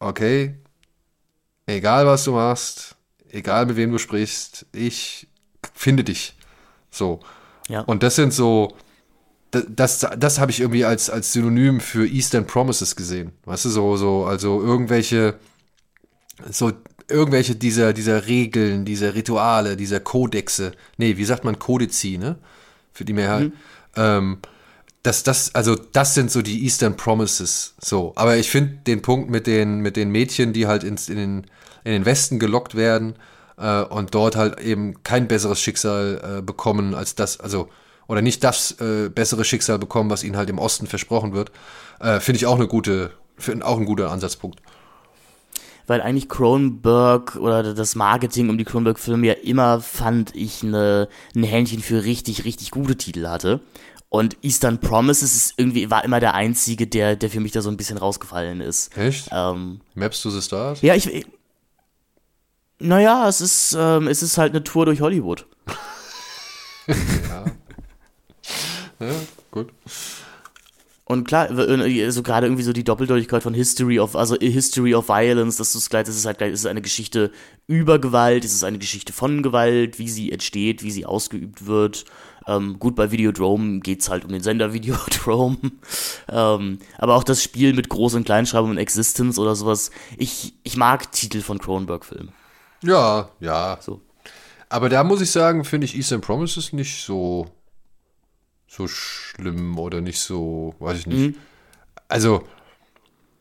[0.00, 0.54] okay,
[1.66, 2.96] egal was du machst,
[3.30, 5.28] egal mit wem du sprichst, ich
[5.74, 6.36] finde dich.
[6.90, 7.20] So.
[7.68, 7.80] Ja.
[7.82, 8.76] Und das sind so,
[9.50, 13.32] das, das, das habe ich irgendwie als, als Synonym für Eastern Promises gesehen.
[13.44, 15.38] Weißt du, so, so, also irgendwelche,
[16.50, 16.72] so,
[17.08, 22.36] irgendwelche dieser, dieser Regeln, dieser Rituale, dieser Kodexe, nee, wie sagt man Kodizi, ne?
[22.92, 23.52] Für die Mehrheit.
[23.96, 24.38] Ähm,
[25.02, 27.74] das, das, also das sind so die Eastern Promises.
[27.80, 31.16] So, aber ich finde den Punkt mit den, mit den Mädchen, die halt ins, in,
[31.16, 31.46] den,
[31.84, 33.14] in den Westen gelockt werden
[33.58, 37.68] äh, und dort halt eben kein besseres Schicksal äh, bekommen als das, also
[38.06, 41.52] oder nicht das äh, bessere Schicksal bekommen, was ihnen halt im Osten versprochen wird,
[42.00, 44.60] äh, finde ich auch eine gute, find auch ein guter Ansatzpunkt.
[45.86, 51.42] Weil eigentlich Cronenberg oder das Marketing um die Cronenberg-Filme ja immer, fand ich, eine, ein
[51.44, 53.60] Händchen für richtig, richtig gute Titel hatte.
[54.08, 57.68] Und Eastern Promises ist irgendwie, war immer der einzige, der, der für mich da so
[57.68, 58.96] ein bisschen rausgefallen ist.
[58.96, 59.28] Echt?
[59.32, 60.80] Ähm, Maps to the Stars?
[60.82, 61.12] ja, ich.
[61.12, 61.26] ich
[62.78, 65.46] naja, es ist, ähm, es ist halt eine Tour durch Hollywood.
[69.00, 69.14] Ja,
[69.50, 69.72] gut.
[71.06, 75.08] Und klar, äh, so gerade irgendwie so die Doppeldeutigkeit von History of, also History of
[75.08, 77.30] Violence, das ist gleich, das ist halt gleich, es ist eine Geschichte
[77.66, 82.06] über Gewalt, es ist eine Geschichte von Gewalt, wie sie entsteht, wie sie ausgeübt wird.
[82.46, 85.58] Ähm, gut, bei Videodrome geht's halt um den Sender Videodrome.
[86.30, 89.90] ähm, aber auch das Spiel mit Groß- und Kleinschreibung und Existence oder sowas.
[90.16, 92.32] Ich, ich mag Titel von Cronenberg-Filmen.
[92.82, 93.78] Ja, ja.
[93.80, 94.00] So.
[94.68, 97.46] Aber da muss ich sagen, finde ich Eastern Promises nicht so,
[98.76, 101.38] so schlimm oder nicht so, weiß ich nicht.
[102.08, 102.44] Also,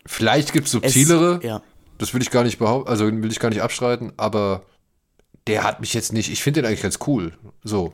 [0.05, 1.61] vielleicht gibt es Es- subtilere, ja.
[1.97, 4.63] das will ich gar nicht behaupten, also will ich gar nicht abstreiten, aber
[5.47, 7.33] der hat mich jetzt nicht, ich finde den eigentlich ganz cool.
[7.63, 7.93] So.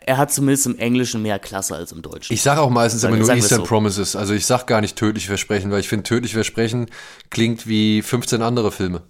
[0.00, 2.34] Er hat zumindest im Englischen mehr Klasse als im Deutschen.
[2.34, 3.64] Ich sage auch meistens immer nur Eastern so.
[3.66, 4.16] Promises.
[4.16, 6.90] Also ich sage gar nicht tödliche Versprechen, weil ich finde, tödliche Versprechen
[7.30, 9.02] klingt wie 15 andere Filme.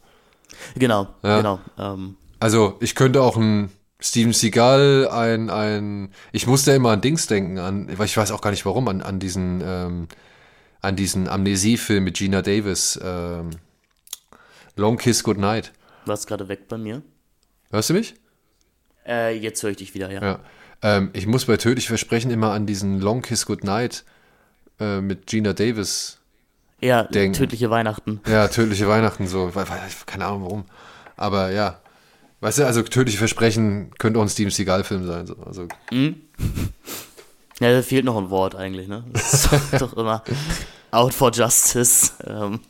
[0.76, 1.39] genau, Ja.
[1.39, 1.60] genau.
[1.78, 7.26] Ähm, Also ich könnte auch ein Steven Seagal, ein, ein, ich musste immer an Dings
[7.26, 10.08] denken, an, weil ich weiß auch gar nicht warum, an, an diesen, ähm,
[10.82, 13.50] an diesen Amnesiefilm mit Gina Davis, ähm,
[14.76, 15.72] Long Kiss Goodnight.
[16.04, 17.02] warst gerade weg bei mir.
[17.70, 18.14] Hörst du mich?
[19.06, 20.22] Äh, jetzt höre ich dich wieder, ja.
[20.22, 20.40] Ja.
[20.82, 24.04] Ähm, ich muss bei tödliche Versprechen immer an diesen Long Kiss Goodnight
[24.80, 26.18] äh, mit Gina Davis
[26.80, 27.34] Ja, Denken.
[27.38, 28.20] tödliche Weihnachten.
[28.26, 29.50] Ja, tödliche Weihnachten so.
[30.06, 30.64] Keine Ahnung warum.
[31.16, 31.80] Aber ja.
[32.44, 35.26] Weißt du, also tödliche Versprechen könnte auch ein Steven Seagal-Film sein.
[35.26, 35.34] So.
[35.46, 35.66] Also,
[37.58, 39.02] Ja, da fehlt noch ein Wort eigentlich, ne?
[39.14, 40.22] Das ist doch, immer
[40.90, 42.12] out for justice.
[42.26, 42.60] Ähm,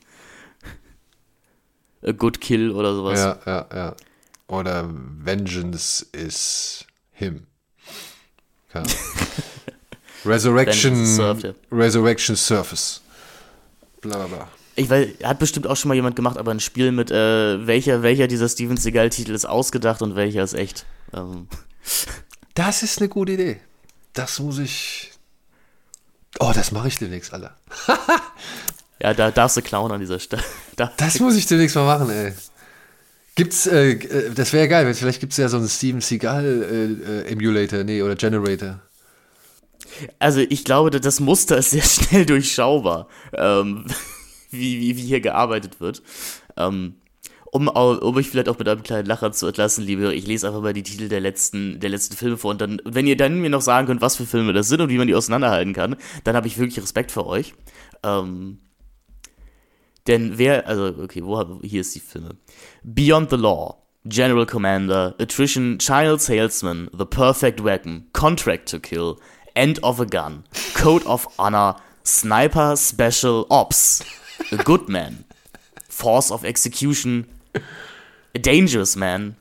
[2.06, 3.18] a good kill oder sowas.
[3.18, 3.96] ja, ja, ja.
[4.46, 7.48] Oder Vengeance is him.
[8.68, 8.86] Keine.
[10.24, 11.52] Resurrection, served, ja.
[11.72, 13.00] Resurrection Surface.
[14.00, 14.48] Bla bla bla.
[14.76, 18.02] Ich weiß, hat bestimmt auch schon mal jemand gemacht, aber ein Spiel mit, äh, welcher,
[18.02, 20.84] welcher dieser Steven Seagal-Titel ist ausgedacht und welcher ist echt.
[21.12, 21.48] Ähm,
[22.54, 23.60] Das ist eine gute Idee.
[24.12, 25.12] Das muss ich.
[26.40, 27.56] Oh, das mache ich demnächst, Alter.
[29.00, 30.42] ja, da darfst du klauen an dieser Stelle.
[30.76, 32.32] Da, Das muss ich demnächst mal machen, ey.
[33.36, 37.28] Gibt's, äh, äh, das wäre geil, wenn vielleicht gibt's ja so einen Steven Seagal äh,
[37.28, 38.80] äh, Emulator, nee, oder Generator.
[40.18, 43.86] Also ich glaube, das Muster ist sehr schnell durchschaubar, ähm,
[44.54, 46.02] wie, wie, wie hier gearbeitet wird.
[46.56, 46.94] Ähm,
[47.54, 50.60] um, um euch vielleicht auch mit einem kleinen Lacher zu entlassen, liebe ich lese einfach
[50.60, 53.48] mal die Titel der letzten, der letzten Filme vor und dann, wenn ihr dann mir
[53.48, 55.94] noch sagen könnt, was für Filme das sind und wie man die auseinanderhalten kann,
[56.24, 57.54] dann habe ich wirklich Respekt für euch.
[58.02, 58.58] Ähm,
[60.08, 62.30] denn wer, also okay, wo, hier ist die Filme.
[62.82, 69.16] Beyond the Law, General Commander, Attrition, Child Salesman, The Perfect Weapon, Contract to Kill,
[69.54, 70.42] End of a Gun,
[70.74, 74.04] Code of Honor, Sniper Special Ops,
[74.52, 75.24] A Good Man,
[75.88, 77.26] Force of Execution,
[78.34, 79.36] A Dangerous Man.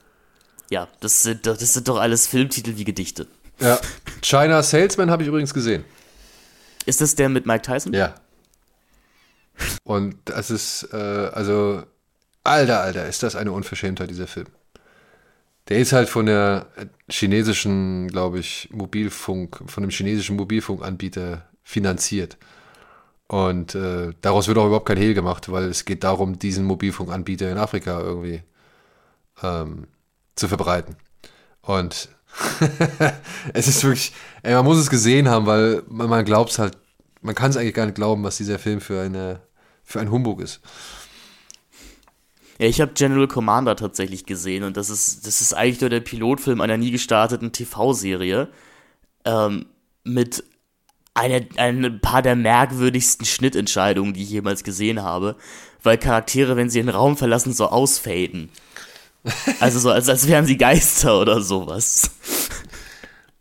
[0.69, 3.27] Ja, das sind, das sind doch alles Filmtitel wie Gedichte.
[3.59, 3.79] Ja.
[4.21, 5.83] China Salesman habe ich übrigens gesehen.
[6.85, 7.93] Ist das der mit Mike Tyson?
[7.93, 8.15] Ja.
[9.83, 11.83] Und das ist, äh, also,
[12.43, 14.47] alter, alter, ist das eine Unverschämtheit, dieser Film.
[15.69, 16.67] Der ist halt von der
[17.09, 22.37] chinesischen, glaube ich, Mobilfunk, von dem chinesischen Mobilfunkanbieter finanziert.
[23.27, 27.51] Und äh, daraus wird auch überhaupt kein Hehl gemacht, weil es geht darum, diesen Mobilfunkanbieter
[27.51, 28.43] in Afrika irgendwie
[29.41, 29.87] ähm,
[30.35, 30.97] zu verbreiten.
[31.61, 32.09] Und
[33.53, 34.13] es ist wirklich,
[34.43, 36.77] ey, man muss es gesehen haben, weil man, man glaubt es halt,
[37.21, 39.41] man kann es eigentlich gar nicht glauben, was dieser Film für eine
[39.83, 40.61] für ein Humbug ist.
[42.59, 45.99] Ja, ich habe General Commander tatsächlich gesehen und das ist, das ist eigentlich nur der
[45.99, 48.49] Pilotfilm einer nie gestarteten TV-Serie
[49.25, 49.65] ähm,
[50.03, 50.43] mit
[51.13, 55.35] einer, ein paar der merkwürdigsten Schnittentscheidungen, die ich jemals gesehen habe,
[55.83, 58.49] weil Charaktere, wenn sie den Raum verlassen, so ausfaden.
[59.59, 62.11] Also so, als, als wären sie Geister oder sowas.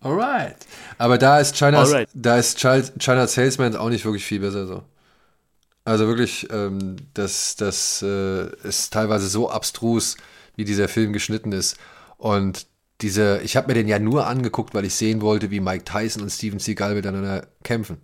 [0.00, 0.56] Alright.
[0.98, 2.08] Aber da ist China's, Alright.
[2.14, 4.82] da ist China, China Salesman auch nicht wirklich viel besser so.
[5.84, 10.16] Also wirklich, ähm, das, das äh, ist teilweise so abstrus,
[10.54, 11.76] wie dieser Film geschnitten ist.
[12.18, 12.66] Und
[13.02, 16.22] diese, ich habe mir den ja nur angeguckt, weil ich sehen wollte, wie Mike Tyson
[16.22, 17.98] und Steven Seagal miteinander kämpfen.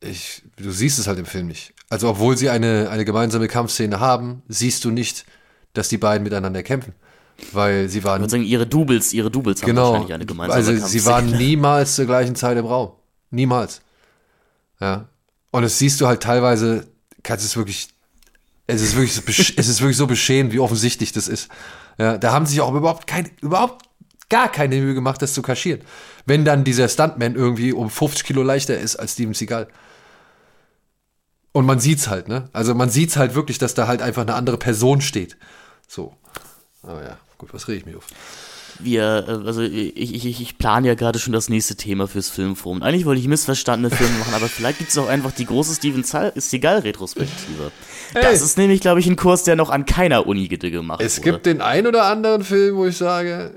[0.00, 1.74] Ich, du siehst es halt im Film nicht.
[1.90, 5.26] Also obwohl sie eine, eine gemeinsame Kampfszene haben, siehst du nicht,
[5.74, 6.94] dass die beiden miteinander kämpfen.
[7.52, 9.90] Weil sie waren Ich würde sagen, ihre Doubles, ihre Doubles haben Genau.
[9.92, 11.04] wahrscheinlich eine gemeinsame Also sie Kampfszene.
[11.06, 12.92] waren niemals zur gleichen Zeit im Raum.
[13.30, 13.82] Niemals.
[14.80, 15.08] Ja.
[15.50, 16.86] Und das siehst du halt teilweise,
[17.22, 17.88] kannst es wirklich,
[18.66, 19.22] es ist wirklich so,
[19.56, 21.48] es ist wirklich so beschämend, wie offensichtlich das ist.
[21.98, 23.86] Ja, da haben sie sich auch überhaupt kein, überhaupt
[24.28, 25.80] gar keine Mühe gemacht, das zu kaschieren.
[26.26, 29.68] Wenn dann dieser Stuntman irgendwie um 50 Kilo leichter ist als Steven Seagal.
[31.52, 32.48] Und man sieht's halt, ne?
[32.52, 35.36] Also man sieht's halt wirklich, dass da halt einfach eine andere Person steht.
[35.88, 36.14] So.
[36.82, 38.06] Aber ja, gut, was rede ich mich auf?
[38.82, 42.82] wir, äh, also ich, ich, ich plane ja gerade schon das nächste Thema fürs Filmforum.
[42.82, 46.04] Eigentlich wollte ich missverstandene Filme machen, aber vielleicht gibt es auch einfach die große Steven
[46.04, 47.72] Seagal-Retrospektive.
[48.14, 51.30] Das ist nämlich, glaube ich, ein Kurs, der noch an keiner Uni gemacht Es wurde.
[51.30, 53.52] gibt den ein oder anderen Film, wo ich sage,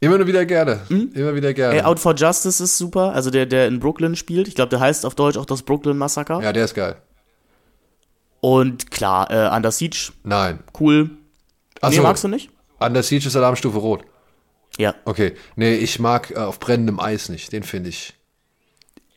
[0.00, 0.80] immer nur wieder gerne.
[0.88, 1.76] Immer wieder gerne.
[1.76, 4.48] Ey, Out for Justice ist super, also der, der in Brooklyn spielt.
[4.48, 6.40] Ich glaube, der heißt auf Deutsch auch das Brooklyn Massaker.
[6.42, 6.96] ja, der ist geil.
[8.40, 10.60] Und klar, äh, Under Siege, Nein.
[10.78, 11.10] cool.
[11.80, 12.02] Ach nee, so.
[12.02, 12.50] magst du nicht?
[12.78, 14.04] Under Siege ist Alarmstufe Rot.
[14.78, 14.94] Ja.
[15.04, 15.32] Okay.
[15.56, 17.52] Nee, ich mag äh, auf brennendem Eis nicht.
[17.52, 18.14] Den finde ich.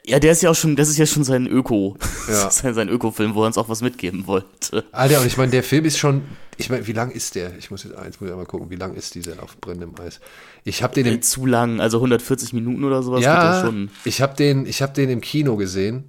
[0.05, 1.95] Ja, der ist ja auch schon, das ist ja schon sein Öko.
[2.27, 2.49] Ja.
[2.63, 4.85] Ja sein Öko-Film, wo er uns auch was mitgeben wollte.
[4.91, 6.23] Alter, und ich meine, der Film ist schon.
[6.57, 7.57] Ich meine, wie lang ist der?
[7.57, 10.19] Ich muss jetzt eins, muss ich mal gucken, wie lang ist dieser auf brennendem Eis?
[10.63, 13.23] Ich habe den im Zu lang, also 140 Minuten oder sowas.
[13.23, 13.89] ja schon.
[14.03, 16.05] ich habe den, ich hab den im Kino gesehen.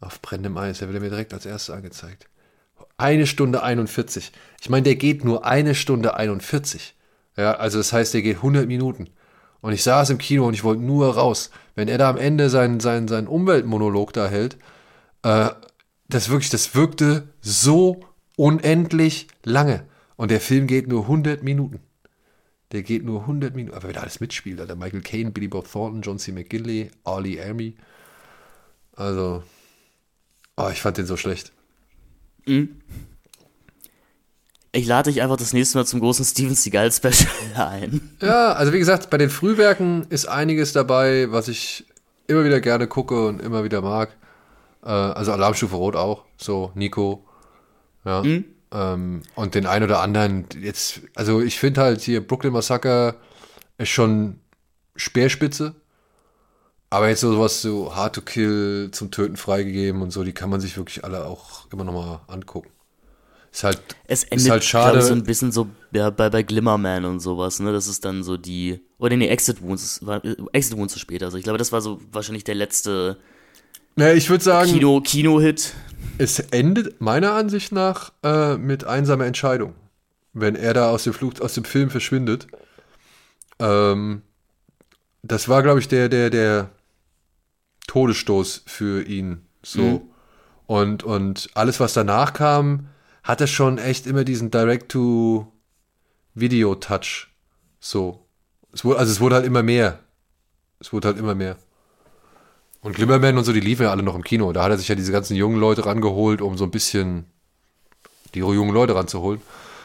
[0.00, 2.28] Auf brennendem Eis, der wird mir direkt als erstes angezeigt.
[2.98, 4.30] Eine Stunde 41.
[4.60, 6.94] Ich meine, der geht nur eine Stunde 41.
[7.36, 9.08] Ja, also das heißt, der geht 100 Minuten.
[9.60, 11.50] Und ich saß im Kino und ich wollte nur raus.
[11.74, 14.56] Wenn er da am Ende seinen, seinen, seinen Umweltmonolog da hält,
[15.22, 15.50] äh,
[16.08, 18.00] das wirklich, das wirkte so
[18.36, 19.84] unendlich lange.
[20.16, 21.80] Und der Film geht nur 100 Minuten.
[22.72, 23.76] Der geht nur 100 Minuten.
[23.76, 24.76] Aber wer da alles mitspielt, Alter.
[24.76, 26.32] Michael Caine, Billy Bob Thornton, John C.
[26.32, 27.76] McGinley, Ali Army.
[28.94, 29.42] Also,
[30.56, 31.52] oh, ich fand den so schlecht.
[34.76, 38.10] Ich lade dich einfach das nächste Mal zum großen Steven Seagal Special ein.
[38.20, 41.86] Ja, also wie gesagt, bei den Frühwerken ist einiges dabei, was ich
[42.26, 44.10] immer wieder gerne gucke und immer wieder mag.
[44.84, 47.24] Äh, also Alarmstufe Rot auch, so Nico.
[48.04, 48.22] Ja.
[48.22, 53.14] Ähm, und den ein oder anderen jetzt, also ich finde halt hier Brooklyn Massacre
[53.78, 54.40] ist schon
[54.94, 55.74] Speerspitze.
[56.90, 60.50] Aber jetzt so sowas so Hard to Kill zum Töten freigegeben und so, die kann
[60.50, 62.68] man sich wirklich alle auch immer nochmal angucken.
[63.56, 64.98] Ist halt, Es ist endet, halt glaube schade.
[64.98, 67.72] ich, so ein bisschen so ja, bei, bei Glimmerman und sowas, ne?
[67.72, 68.80] Das ist dann so die.
[68.98, 71.24] Oder nee, Exit Wounds, ist- war, äh, Exit Wounds ist später.
[71.24, 73.16] Also ich glaube, das war so wahrscheinlich der letzte
[73.96, 75.72] ne, ich würde sagen, Kino, Kino-Hit.
[76.18, 79.72] Es endet meiner Ansicht nach äh, mit einsamer Entscheidung.
[80.34, 82.46] Wenn er da aus dem, Flug, aus dem Film verschwindet.
[83.58, 84.20] Ähm,
[85.22, 86.68] das war, glaube ich, der, der, der
[87.86, 89.46] Todesstoß für ihn.
[89.62, 90.02] So.
[90.66, 92.88] Und, und alles, was danach kam,
[93.26, 97.28] hatte schon echt immer diesen Direct-to-Video-Touch.
[97.80, 98.26] So.
[98.72, 99.98] Es wurde, also es wurde halt immer mehr.
[100.80, 101.58] Es wurde halt immer mehr.
[102.80, 104.52] Und Glimmerman und so, die liefen ja alle noch im Kino.
[104.52, 107.26] Da hat er sich ja diese ganzen jungen Leute rangeholt, um so ein bisschen
[108.34, 109.42] die jungen Leute ranzuholen.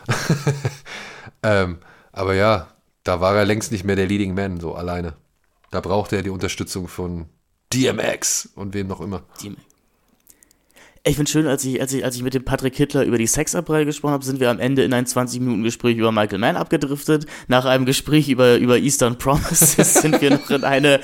[1.43, 1.79] Ähm,
[2.11, 2.67] aber ja,
[3.03, 5.13] da war er längst nicht mehr der Leading Man, so alleine.
[5.71, 7.29] Da brauchte er die Unterstützung von
[7.73, 9.23] DMX und wem noch immer.
[9.41, 9.70] DMX.
[11.03, 13.25] Ich finde schön, als ich, als, ich, als ich mit dem Patrick Hitler über die
[13.25, 17.25] Sexabreihe gesprochen habe, sind wir am Ende in ein 20-Minuten-Gespräch über Michael Mann abgedriftet.
[17.47, 20.99] Nach einem Gespräch über, über Eastern Promises sind wir noch in eine,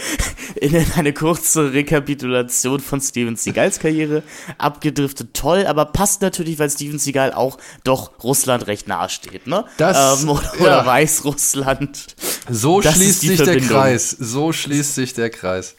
[0.61, 4.21] in eine kurze Rekapitulation von Steven Seagals Karriere
[4.59, 5.33] abgedriftet.
[5.33, 9.65] Toll, aber passt natürlich, weil Steven Seagal auch doch Russland recht nahe steht, ne?
[9.77, 10.61] Das, ähm, oder, ja.
[10.61, 12.15] oder Weißrussland.
[12.47, 13.67] So das schließt sich Verbindung.
[13.67, 14.11] der Kreis.
[14.11, 15.75] So schließt sich der Kreis.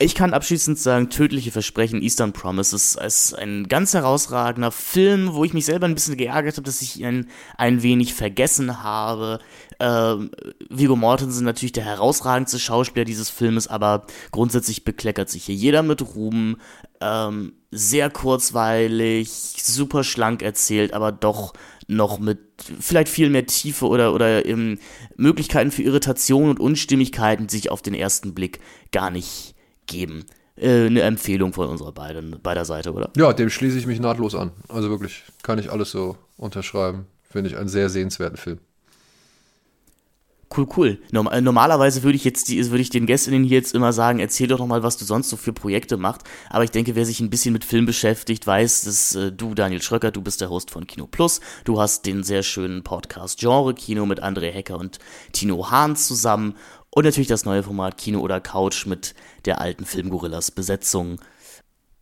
[0.00, 5.54] Ich kann abschließend sagen, Tödliche Versprechen, Eastern Promises ist ein ganz herausragender Film, wo ich
[5.54, 7.26] mich selber ein bisschen geärgert habe, dass ich ihn
[7.56, 9.40] ein wenig vergessen habe.
[9.80, 10.30] Ähm,
[10.68, 16.14] Viggo Mortensen natürlich der herausragendste Schauspieler dieses Filmes, aber grundsätzlich bekleckert sich hier jeder mit
[16.14, 16.58] Ruhm.
[17.00, 21.54] Ähm, sehr kurzweilig, super schlank erzählt, aber doch
[21.88, 22.38] noch mit
[22.78, 24.78] vielleicht viel mehr Tiefe oder, oder ähm,
[25.16, 28.60] Möglichkeiten für Irritation und Unstimmigkeiten, die sich auf den ersten Blick
[28.92, 29.56] gar nicht
[29.88, 30.24] geben.
[30.56, 33.10] Äh, eine Empfehlung von unserer beiden, beider Seite, oder?
[33.16, 34.52] Ja, dem schließe ich mich nahtlos an.
[34.68, 37.06] Also wirklich, kann ich alles so unterschreiben.
[37.30, 38.58] Finde ich einen sehr sehenswerten Film.
[40.56, 40.98] Cool, cool.
[41.12, 44.46] Äh, normalerweise würde ich jetzt die, würde ich den Gästinnen hier jetzt immer sagen, erzähl
[44.46, 46.22] doch noch mal, was du sonst so für Projekte machst.
[46.48, 49.82] Aber ich denke, wer sich ein bisschen mit Film beschäftigt, weiß, dass äh, du, Daniel
[49.82, 51.40] Schröcker, du bist der Host von Kino Plus.
[51.64, 54.98] Du hast den sehr schönen Podcast Genre Kino mit André Hecker und
[55.32, 56.54] Tino Hahn zusammen.
[56.90, 59.14] Und natürlich das neue Format Kino oder Couch mit
[59.44, 61.18] der alten Filmgorillas Besetzung.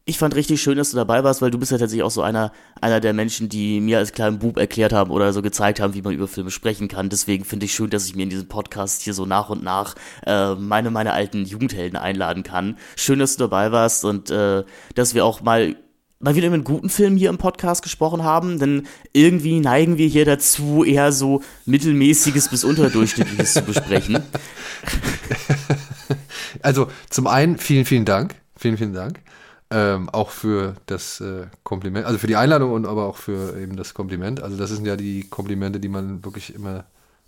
[0.09, 2.23] Ich fand richtig schön, dass du dabei warst, weil du bist ja tatsächlich auch so
[2.23, 5.95] einer, einer der Menschen, die mir als kleinen Bub erklärt haben oder so gezeigt haben,
[5.95, 7.09] wie man über Filme sprechen kann.
[7.09, 9.97] Deswegen finde ich schön, dass ich mir in diesem Podcast hier so nach und nach
[10.25, 12.79] äh, meine, meine alten Jugendhelden einladen kann.
[12.95, 14.63] Schön, dass du dabei warst und äh,
[14.95, 15.75] dass wir auch mal
[16.21, 20.25] mal wieder mit guten Film hier im Podcast gesprochen haben, denn irgendwie neigen wir hier
[20.25, 24.23] dazu, eher so mittelmäßiges bis unterdurchschnittliches zu besprechen.
[26.63, 28.35] Also zum einen vielen, vielen Dank.
[28.57, 29.21] Vielen, vielen Dank.
[29.69, 33.77] Ähm, auch für das äh, Kompliment, also für die Einladung und aber auch für eben
[33.77, 34.41] das Kompliment.
[34.41, 36.85] Also das sind ja die Komplimente, die man wirklich immer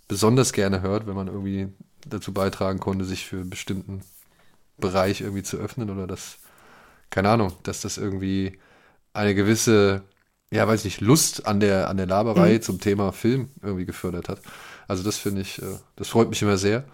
[0.07, 1.67] besonders gerne hört, wenn man irgendwie
[2.07, 4.01] dazu beitragen konnte, sich für einen bestimmten
[4.77, 6.37] Bereich irgendwie zu öffnen oder das,
[7.09, 8.57] keine Ahnung, dass das irgendwie
[9.13, 10.03] eine gewisse,
[10.51, 12.61] ja, weiß ich, Lust an der, an der Laberei mhm.
[12.61, 14.39] zum Thema Film irgendwie gefördert hat.
[14.87, 16.85] Also das finde ich, äh, das freut mich immer sehr.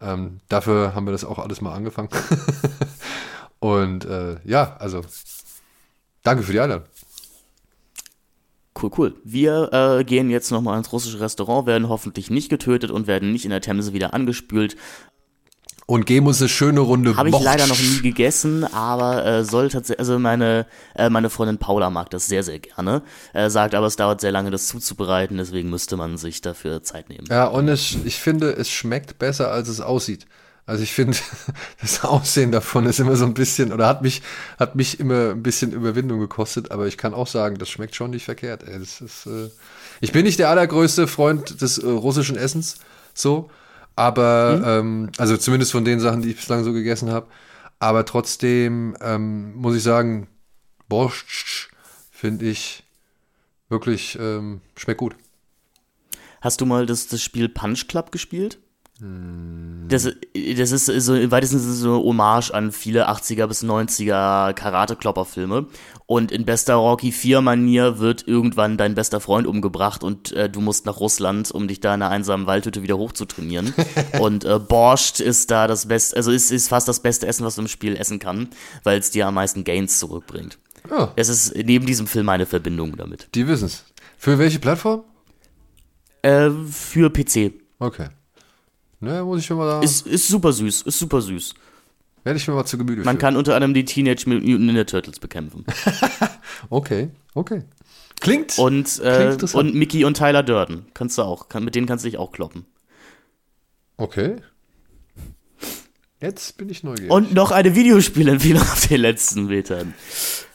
[0.00, 2.10] Ähm, dafür haben wir das auch alles mal angefangen.
[3.62, 5.02] Und äh, ja, also
[6.24, 6.88] danke für die Einladung.
[8.80, 9.14] Cool, cool.
[9.22, 13.44] Wir äh, gehen jetzt nochmal ins russische Restaurant, werden hoffentlich nicht getötet und werden nicht
[13.44, 14.76] in der Themse wieder angespült
[15.86, 19.68] und geben uns eine schöne Runde Habe ich leider noch nie gegessen, aber äh, soll
[19.68, 20.66] tatsächlich, also meine,
[20.96, 23.02] äh, meine Freundin Paula mag das sehr, sehr gerne.
[23.32, 27.10] Er sagt aber, es dauert sehr lange, das zuzubereiten, deswegen müsste man sich dafür Zeit
[27.10, 27.26] nehmen.
[27.30, 30.26] Ja, und es, ich finde, es schmeckt besser, als es aussieht.
[30.64, 31.16] Also ich finde,
[31.80, 34.22] das Aussehen davon ist immer so ein bisschen, oder hat mich,
[34.58, 38.10] hat mich immer ein bisschen Überwindung gekostet, aber ich kann auch sagen, das schmeckt schon
[38.10, 38.62] nicht verkehrt.
[38.62, 38.78] Ey.
[38.78, 39.50] Das ist, äh
[40.00, 42.76] ich bin nicht der allergrößte Freund des äh, russischen Essens,
[43.14, 43.50] so,
[43.96, 44.64] aber, mhm.
[44.66, 47.26] ähm, also zumindest von den Sachen, die ich bislang so gegessen habe.
[47.78, 50.28] Aber trotzdem ähm, muss ich sagen,
[50.88, 51.70] Borscht
[52.10, 52.84] finde ich
[53.68, 55.16] wirklich, ähm, schmeckt gut.
[56.40, 58.58] Hast du mal das, das Spiel Punch Club gespielt?
[59.88, 64.52] Das, das ist so im weitesten Sinne so eine Hommage an viele 80er bis 90er
[64.52, 65.66] Karate-Klopper-Filme.
[66.06, 70.86] Und in bester Rocky 4-Manier wird irgendwann dein bester Freund umgebracht und äh, du musst
[70.86, 73.74] nach Russland, um dich da in einer einsamen Waldhütte wieder hochzutrainieren.
[74.20, 77.56] und äh, Borscht ist da das beste, also ist, ist fast das beste Essen, was
[77.56, 78.50] du im Spiel essen kann,
[78.84, 80.58] weil es dir am meisten Gains zurückbringt.
[80.90, 81.08] Oh.
[81.16, 83.28] Es ist neben diesem Film eine Verbindung damit.
[83.34, 83.84] Die wissen es.
[84.16, 85.02] Für welche Plattform?
[86.22, 87.52] Äh, für PC.
[87.78, 88.08] Okay.
[89.02, 89.82] Ne, muss ich schon mal sagen.
[89.82, 91.54] Ist, ist super süß, ist super süß.
[92.22, 93.18] Werde ich mir mal zu Gemüte Man führen.
[93.18, 95.66] kann unter anderem die Teenage Mutant Ninja Turtles bekämpfen.
[96.70, 97.64] okay, okay.
[98.20, 101.88] Klingt, und, äh, klingt und Mickey und Tyler Durden kannst du auch, kann, mit denen
[101.88, 102.64] kannst du dich auch kloppen.
[103.96, 104.36] Okay.
[106.20, 107.10] Jetzt bin ich neugierig.
[107.10, 109.94] Und noch eine Videospielempfehlung auf den letzten Metern.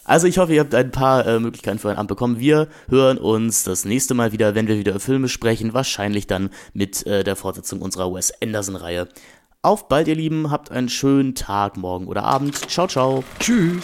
[0.07, 2.39] Also ich hoffe, ihr habt ein paar äh, Möglichkeiten für ein Amt bekommen.
[2.39, 7.05] Wir hören uns das nächste Mal wieder, wenn wir wieder Filme sprechen, wahrscheinlich dann mit
[7.05, 9.09] äh, der Fortsetzung unserer Wes Anderson-Reihe.
[9.61, 12.55] Auf bald, ihr Lieben, habt einen schönen Tag, morgen oder Abend.
[12.69, 13.23] Ciao, ciao.
[13.39, 13.83] Tschüss.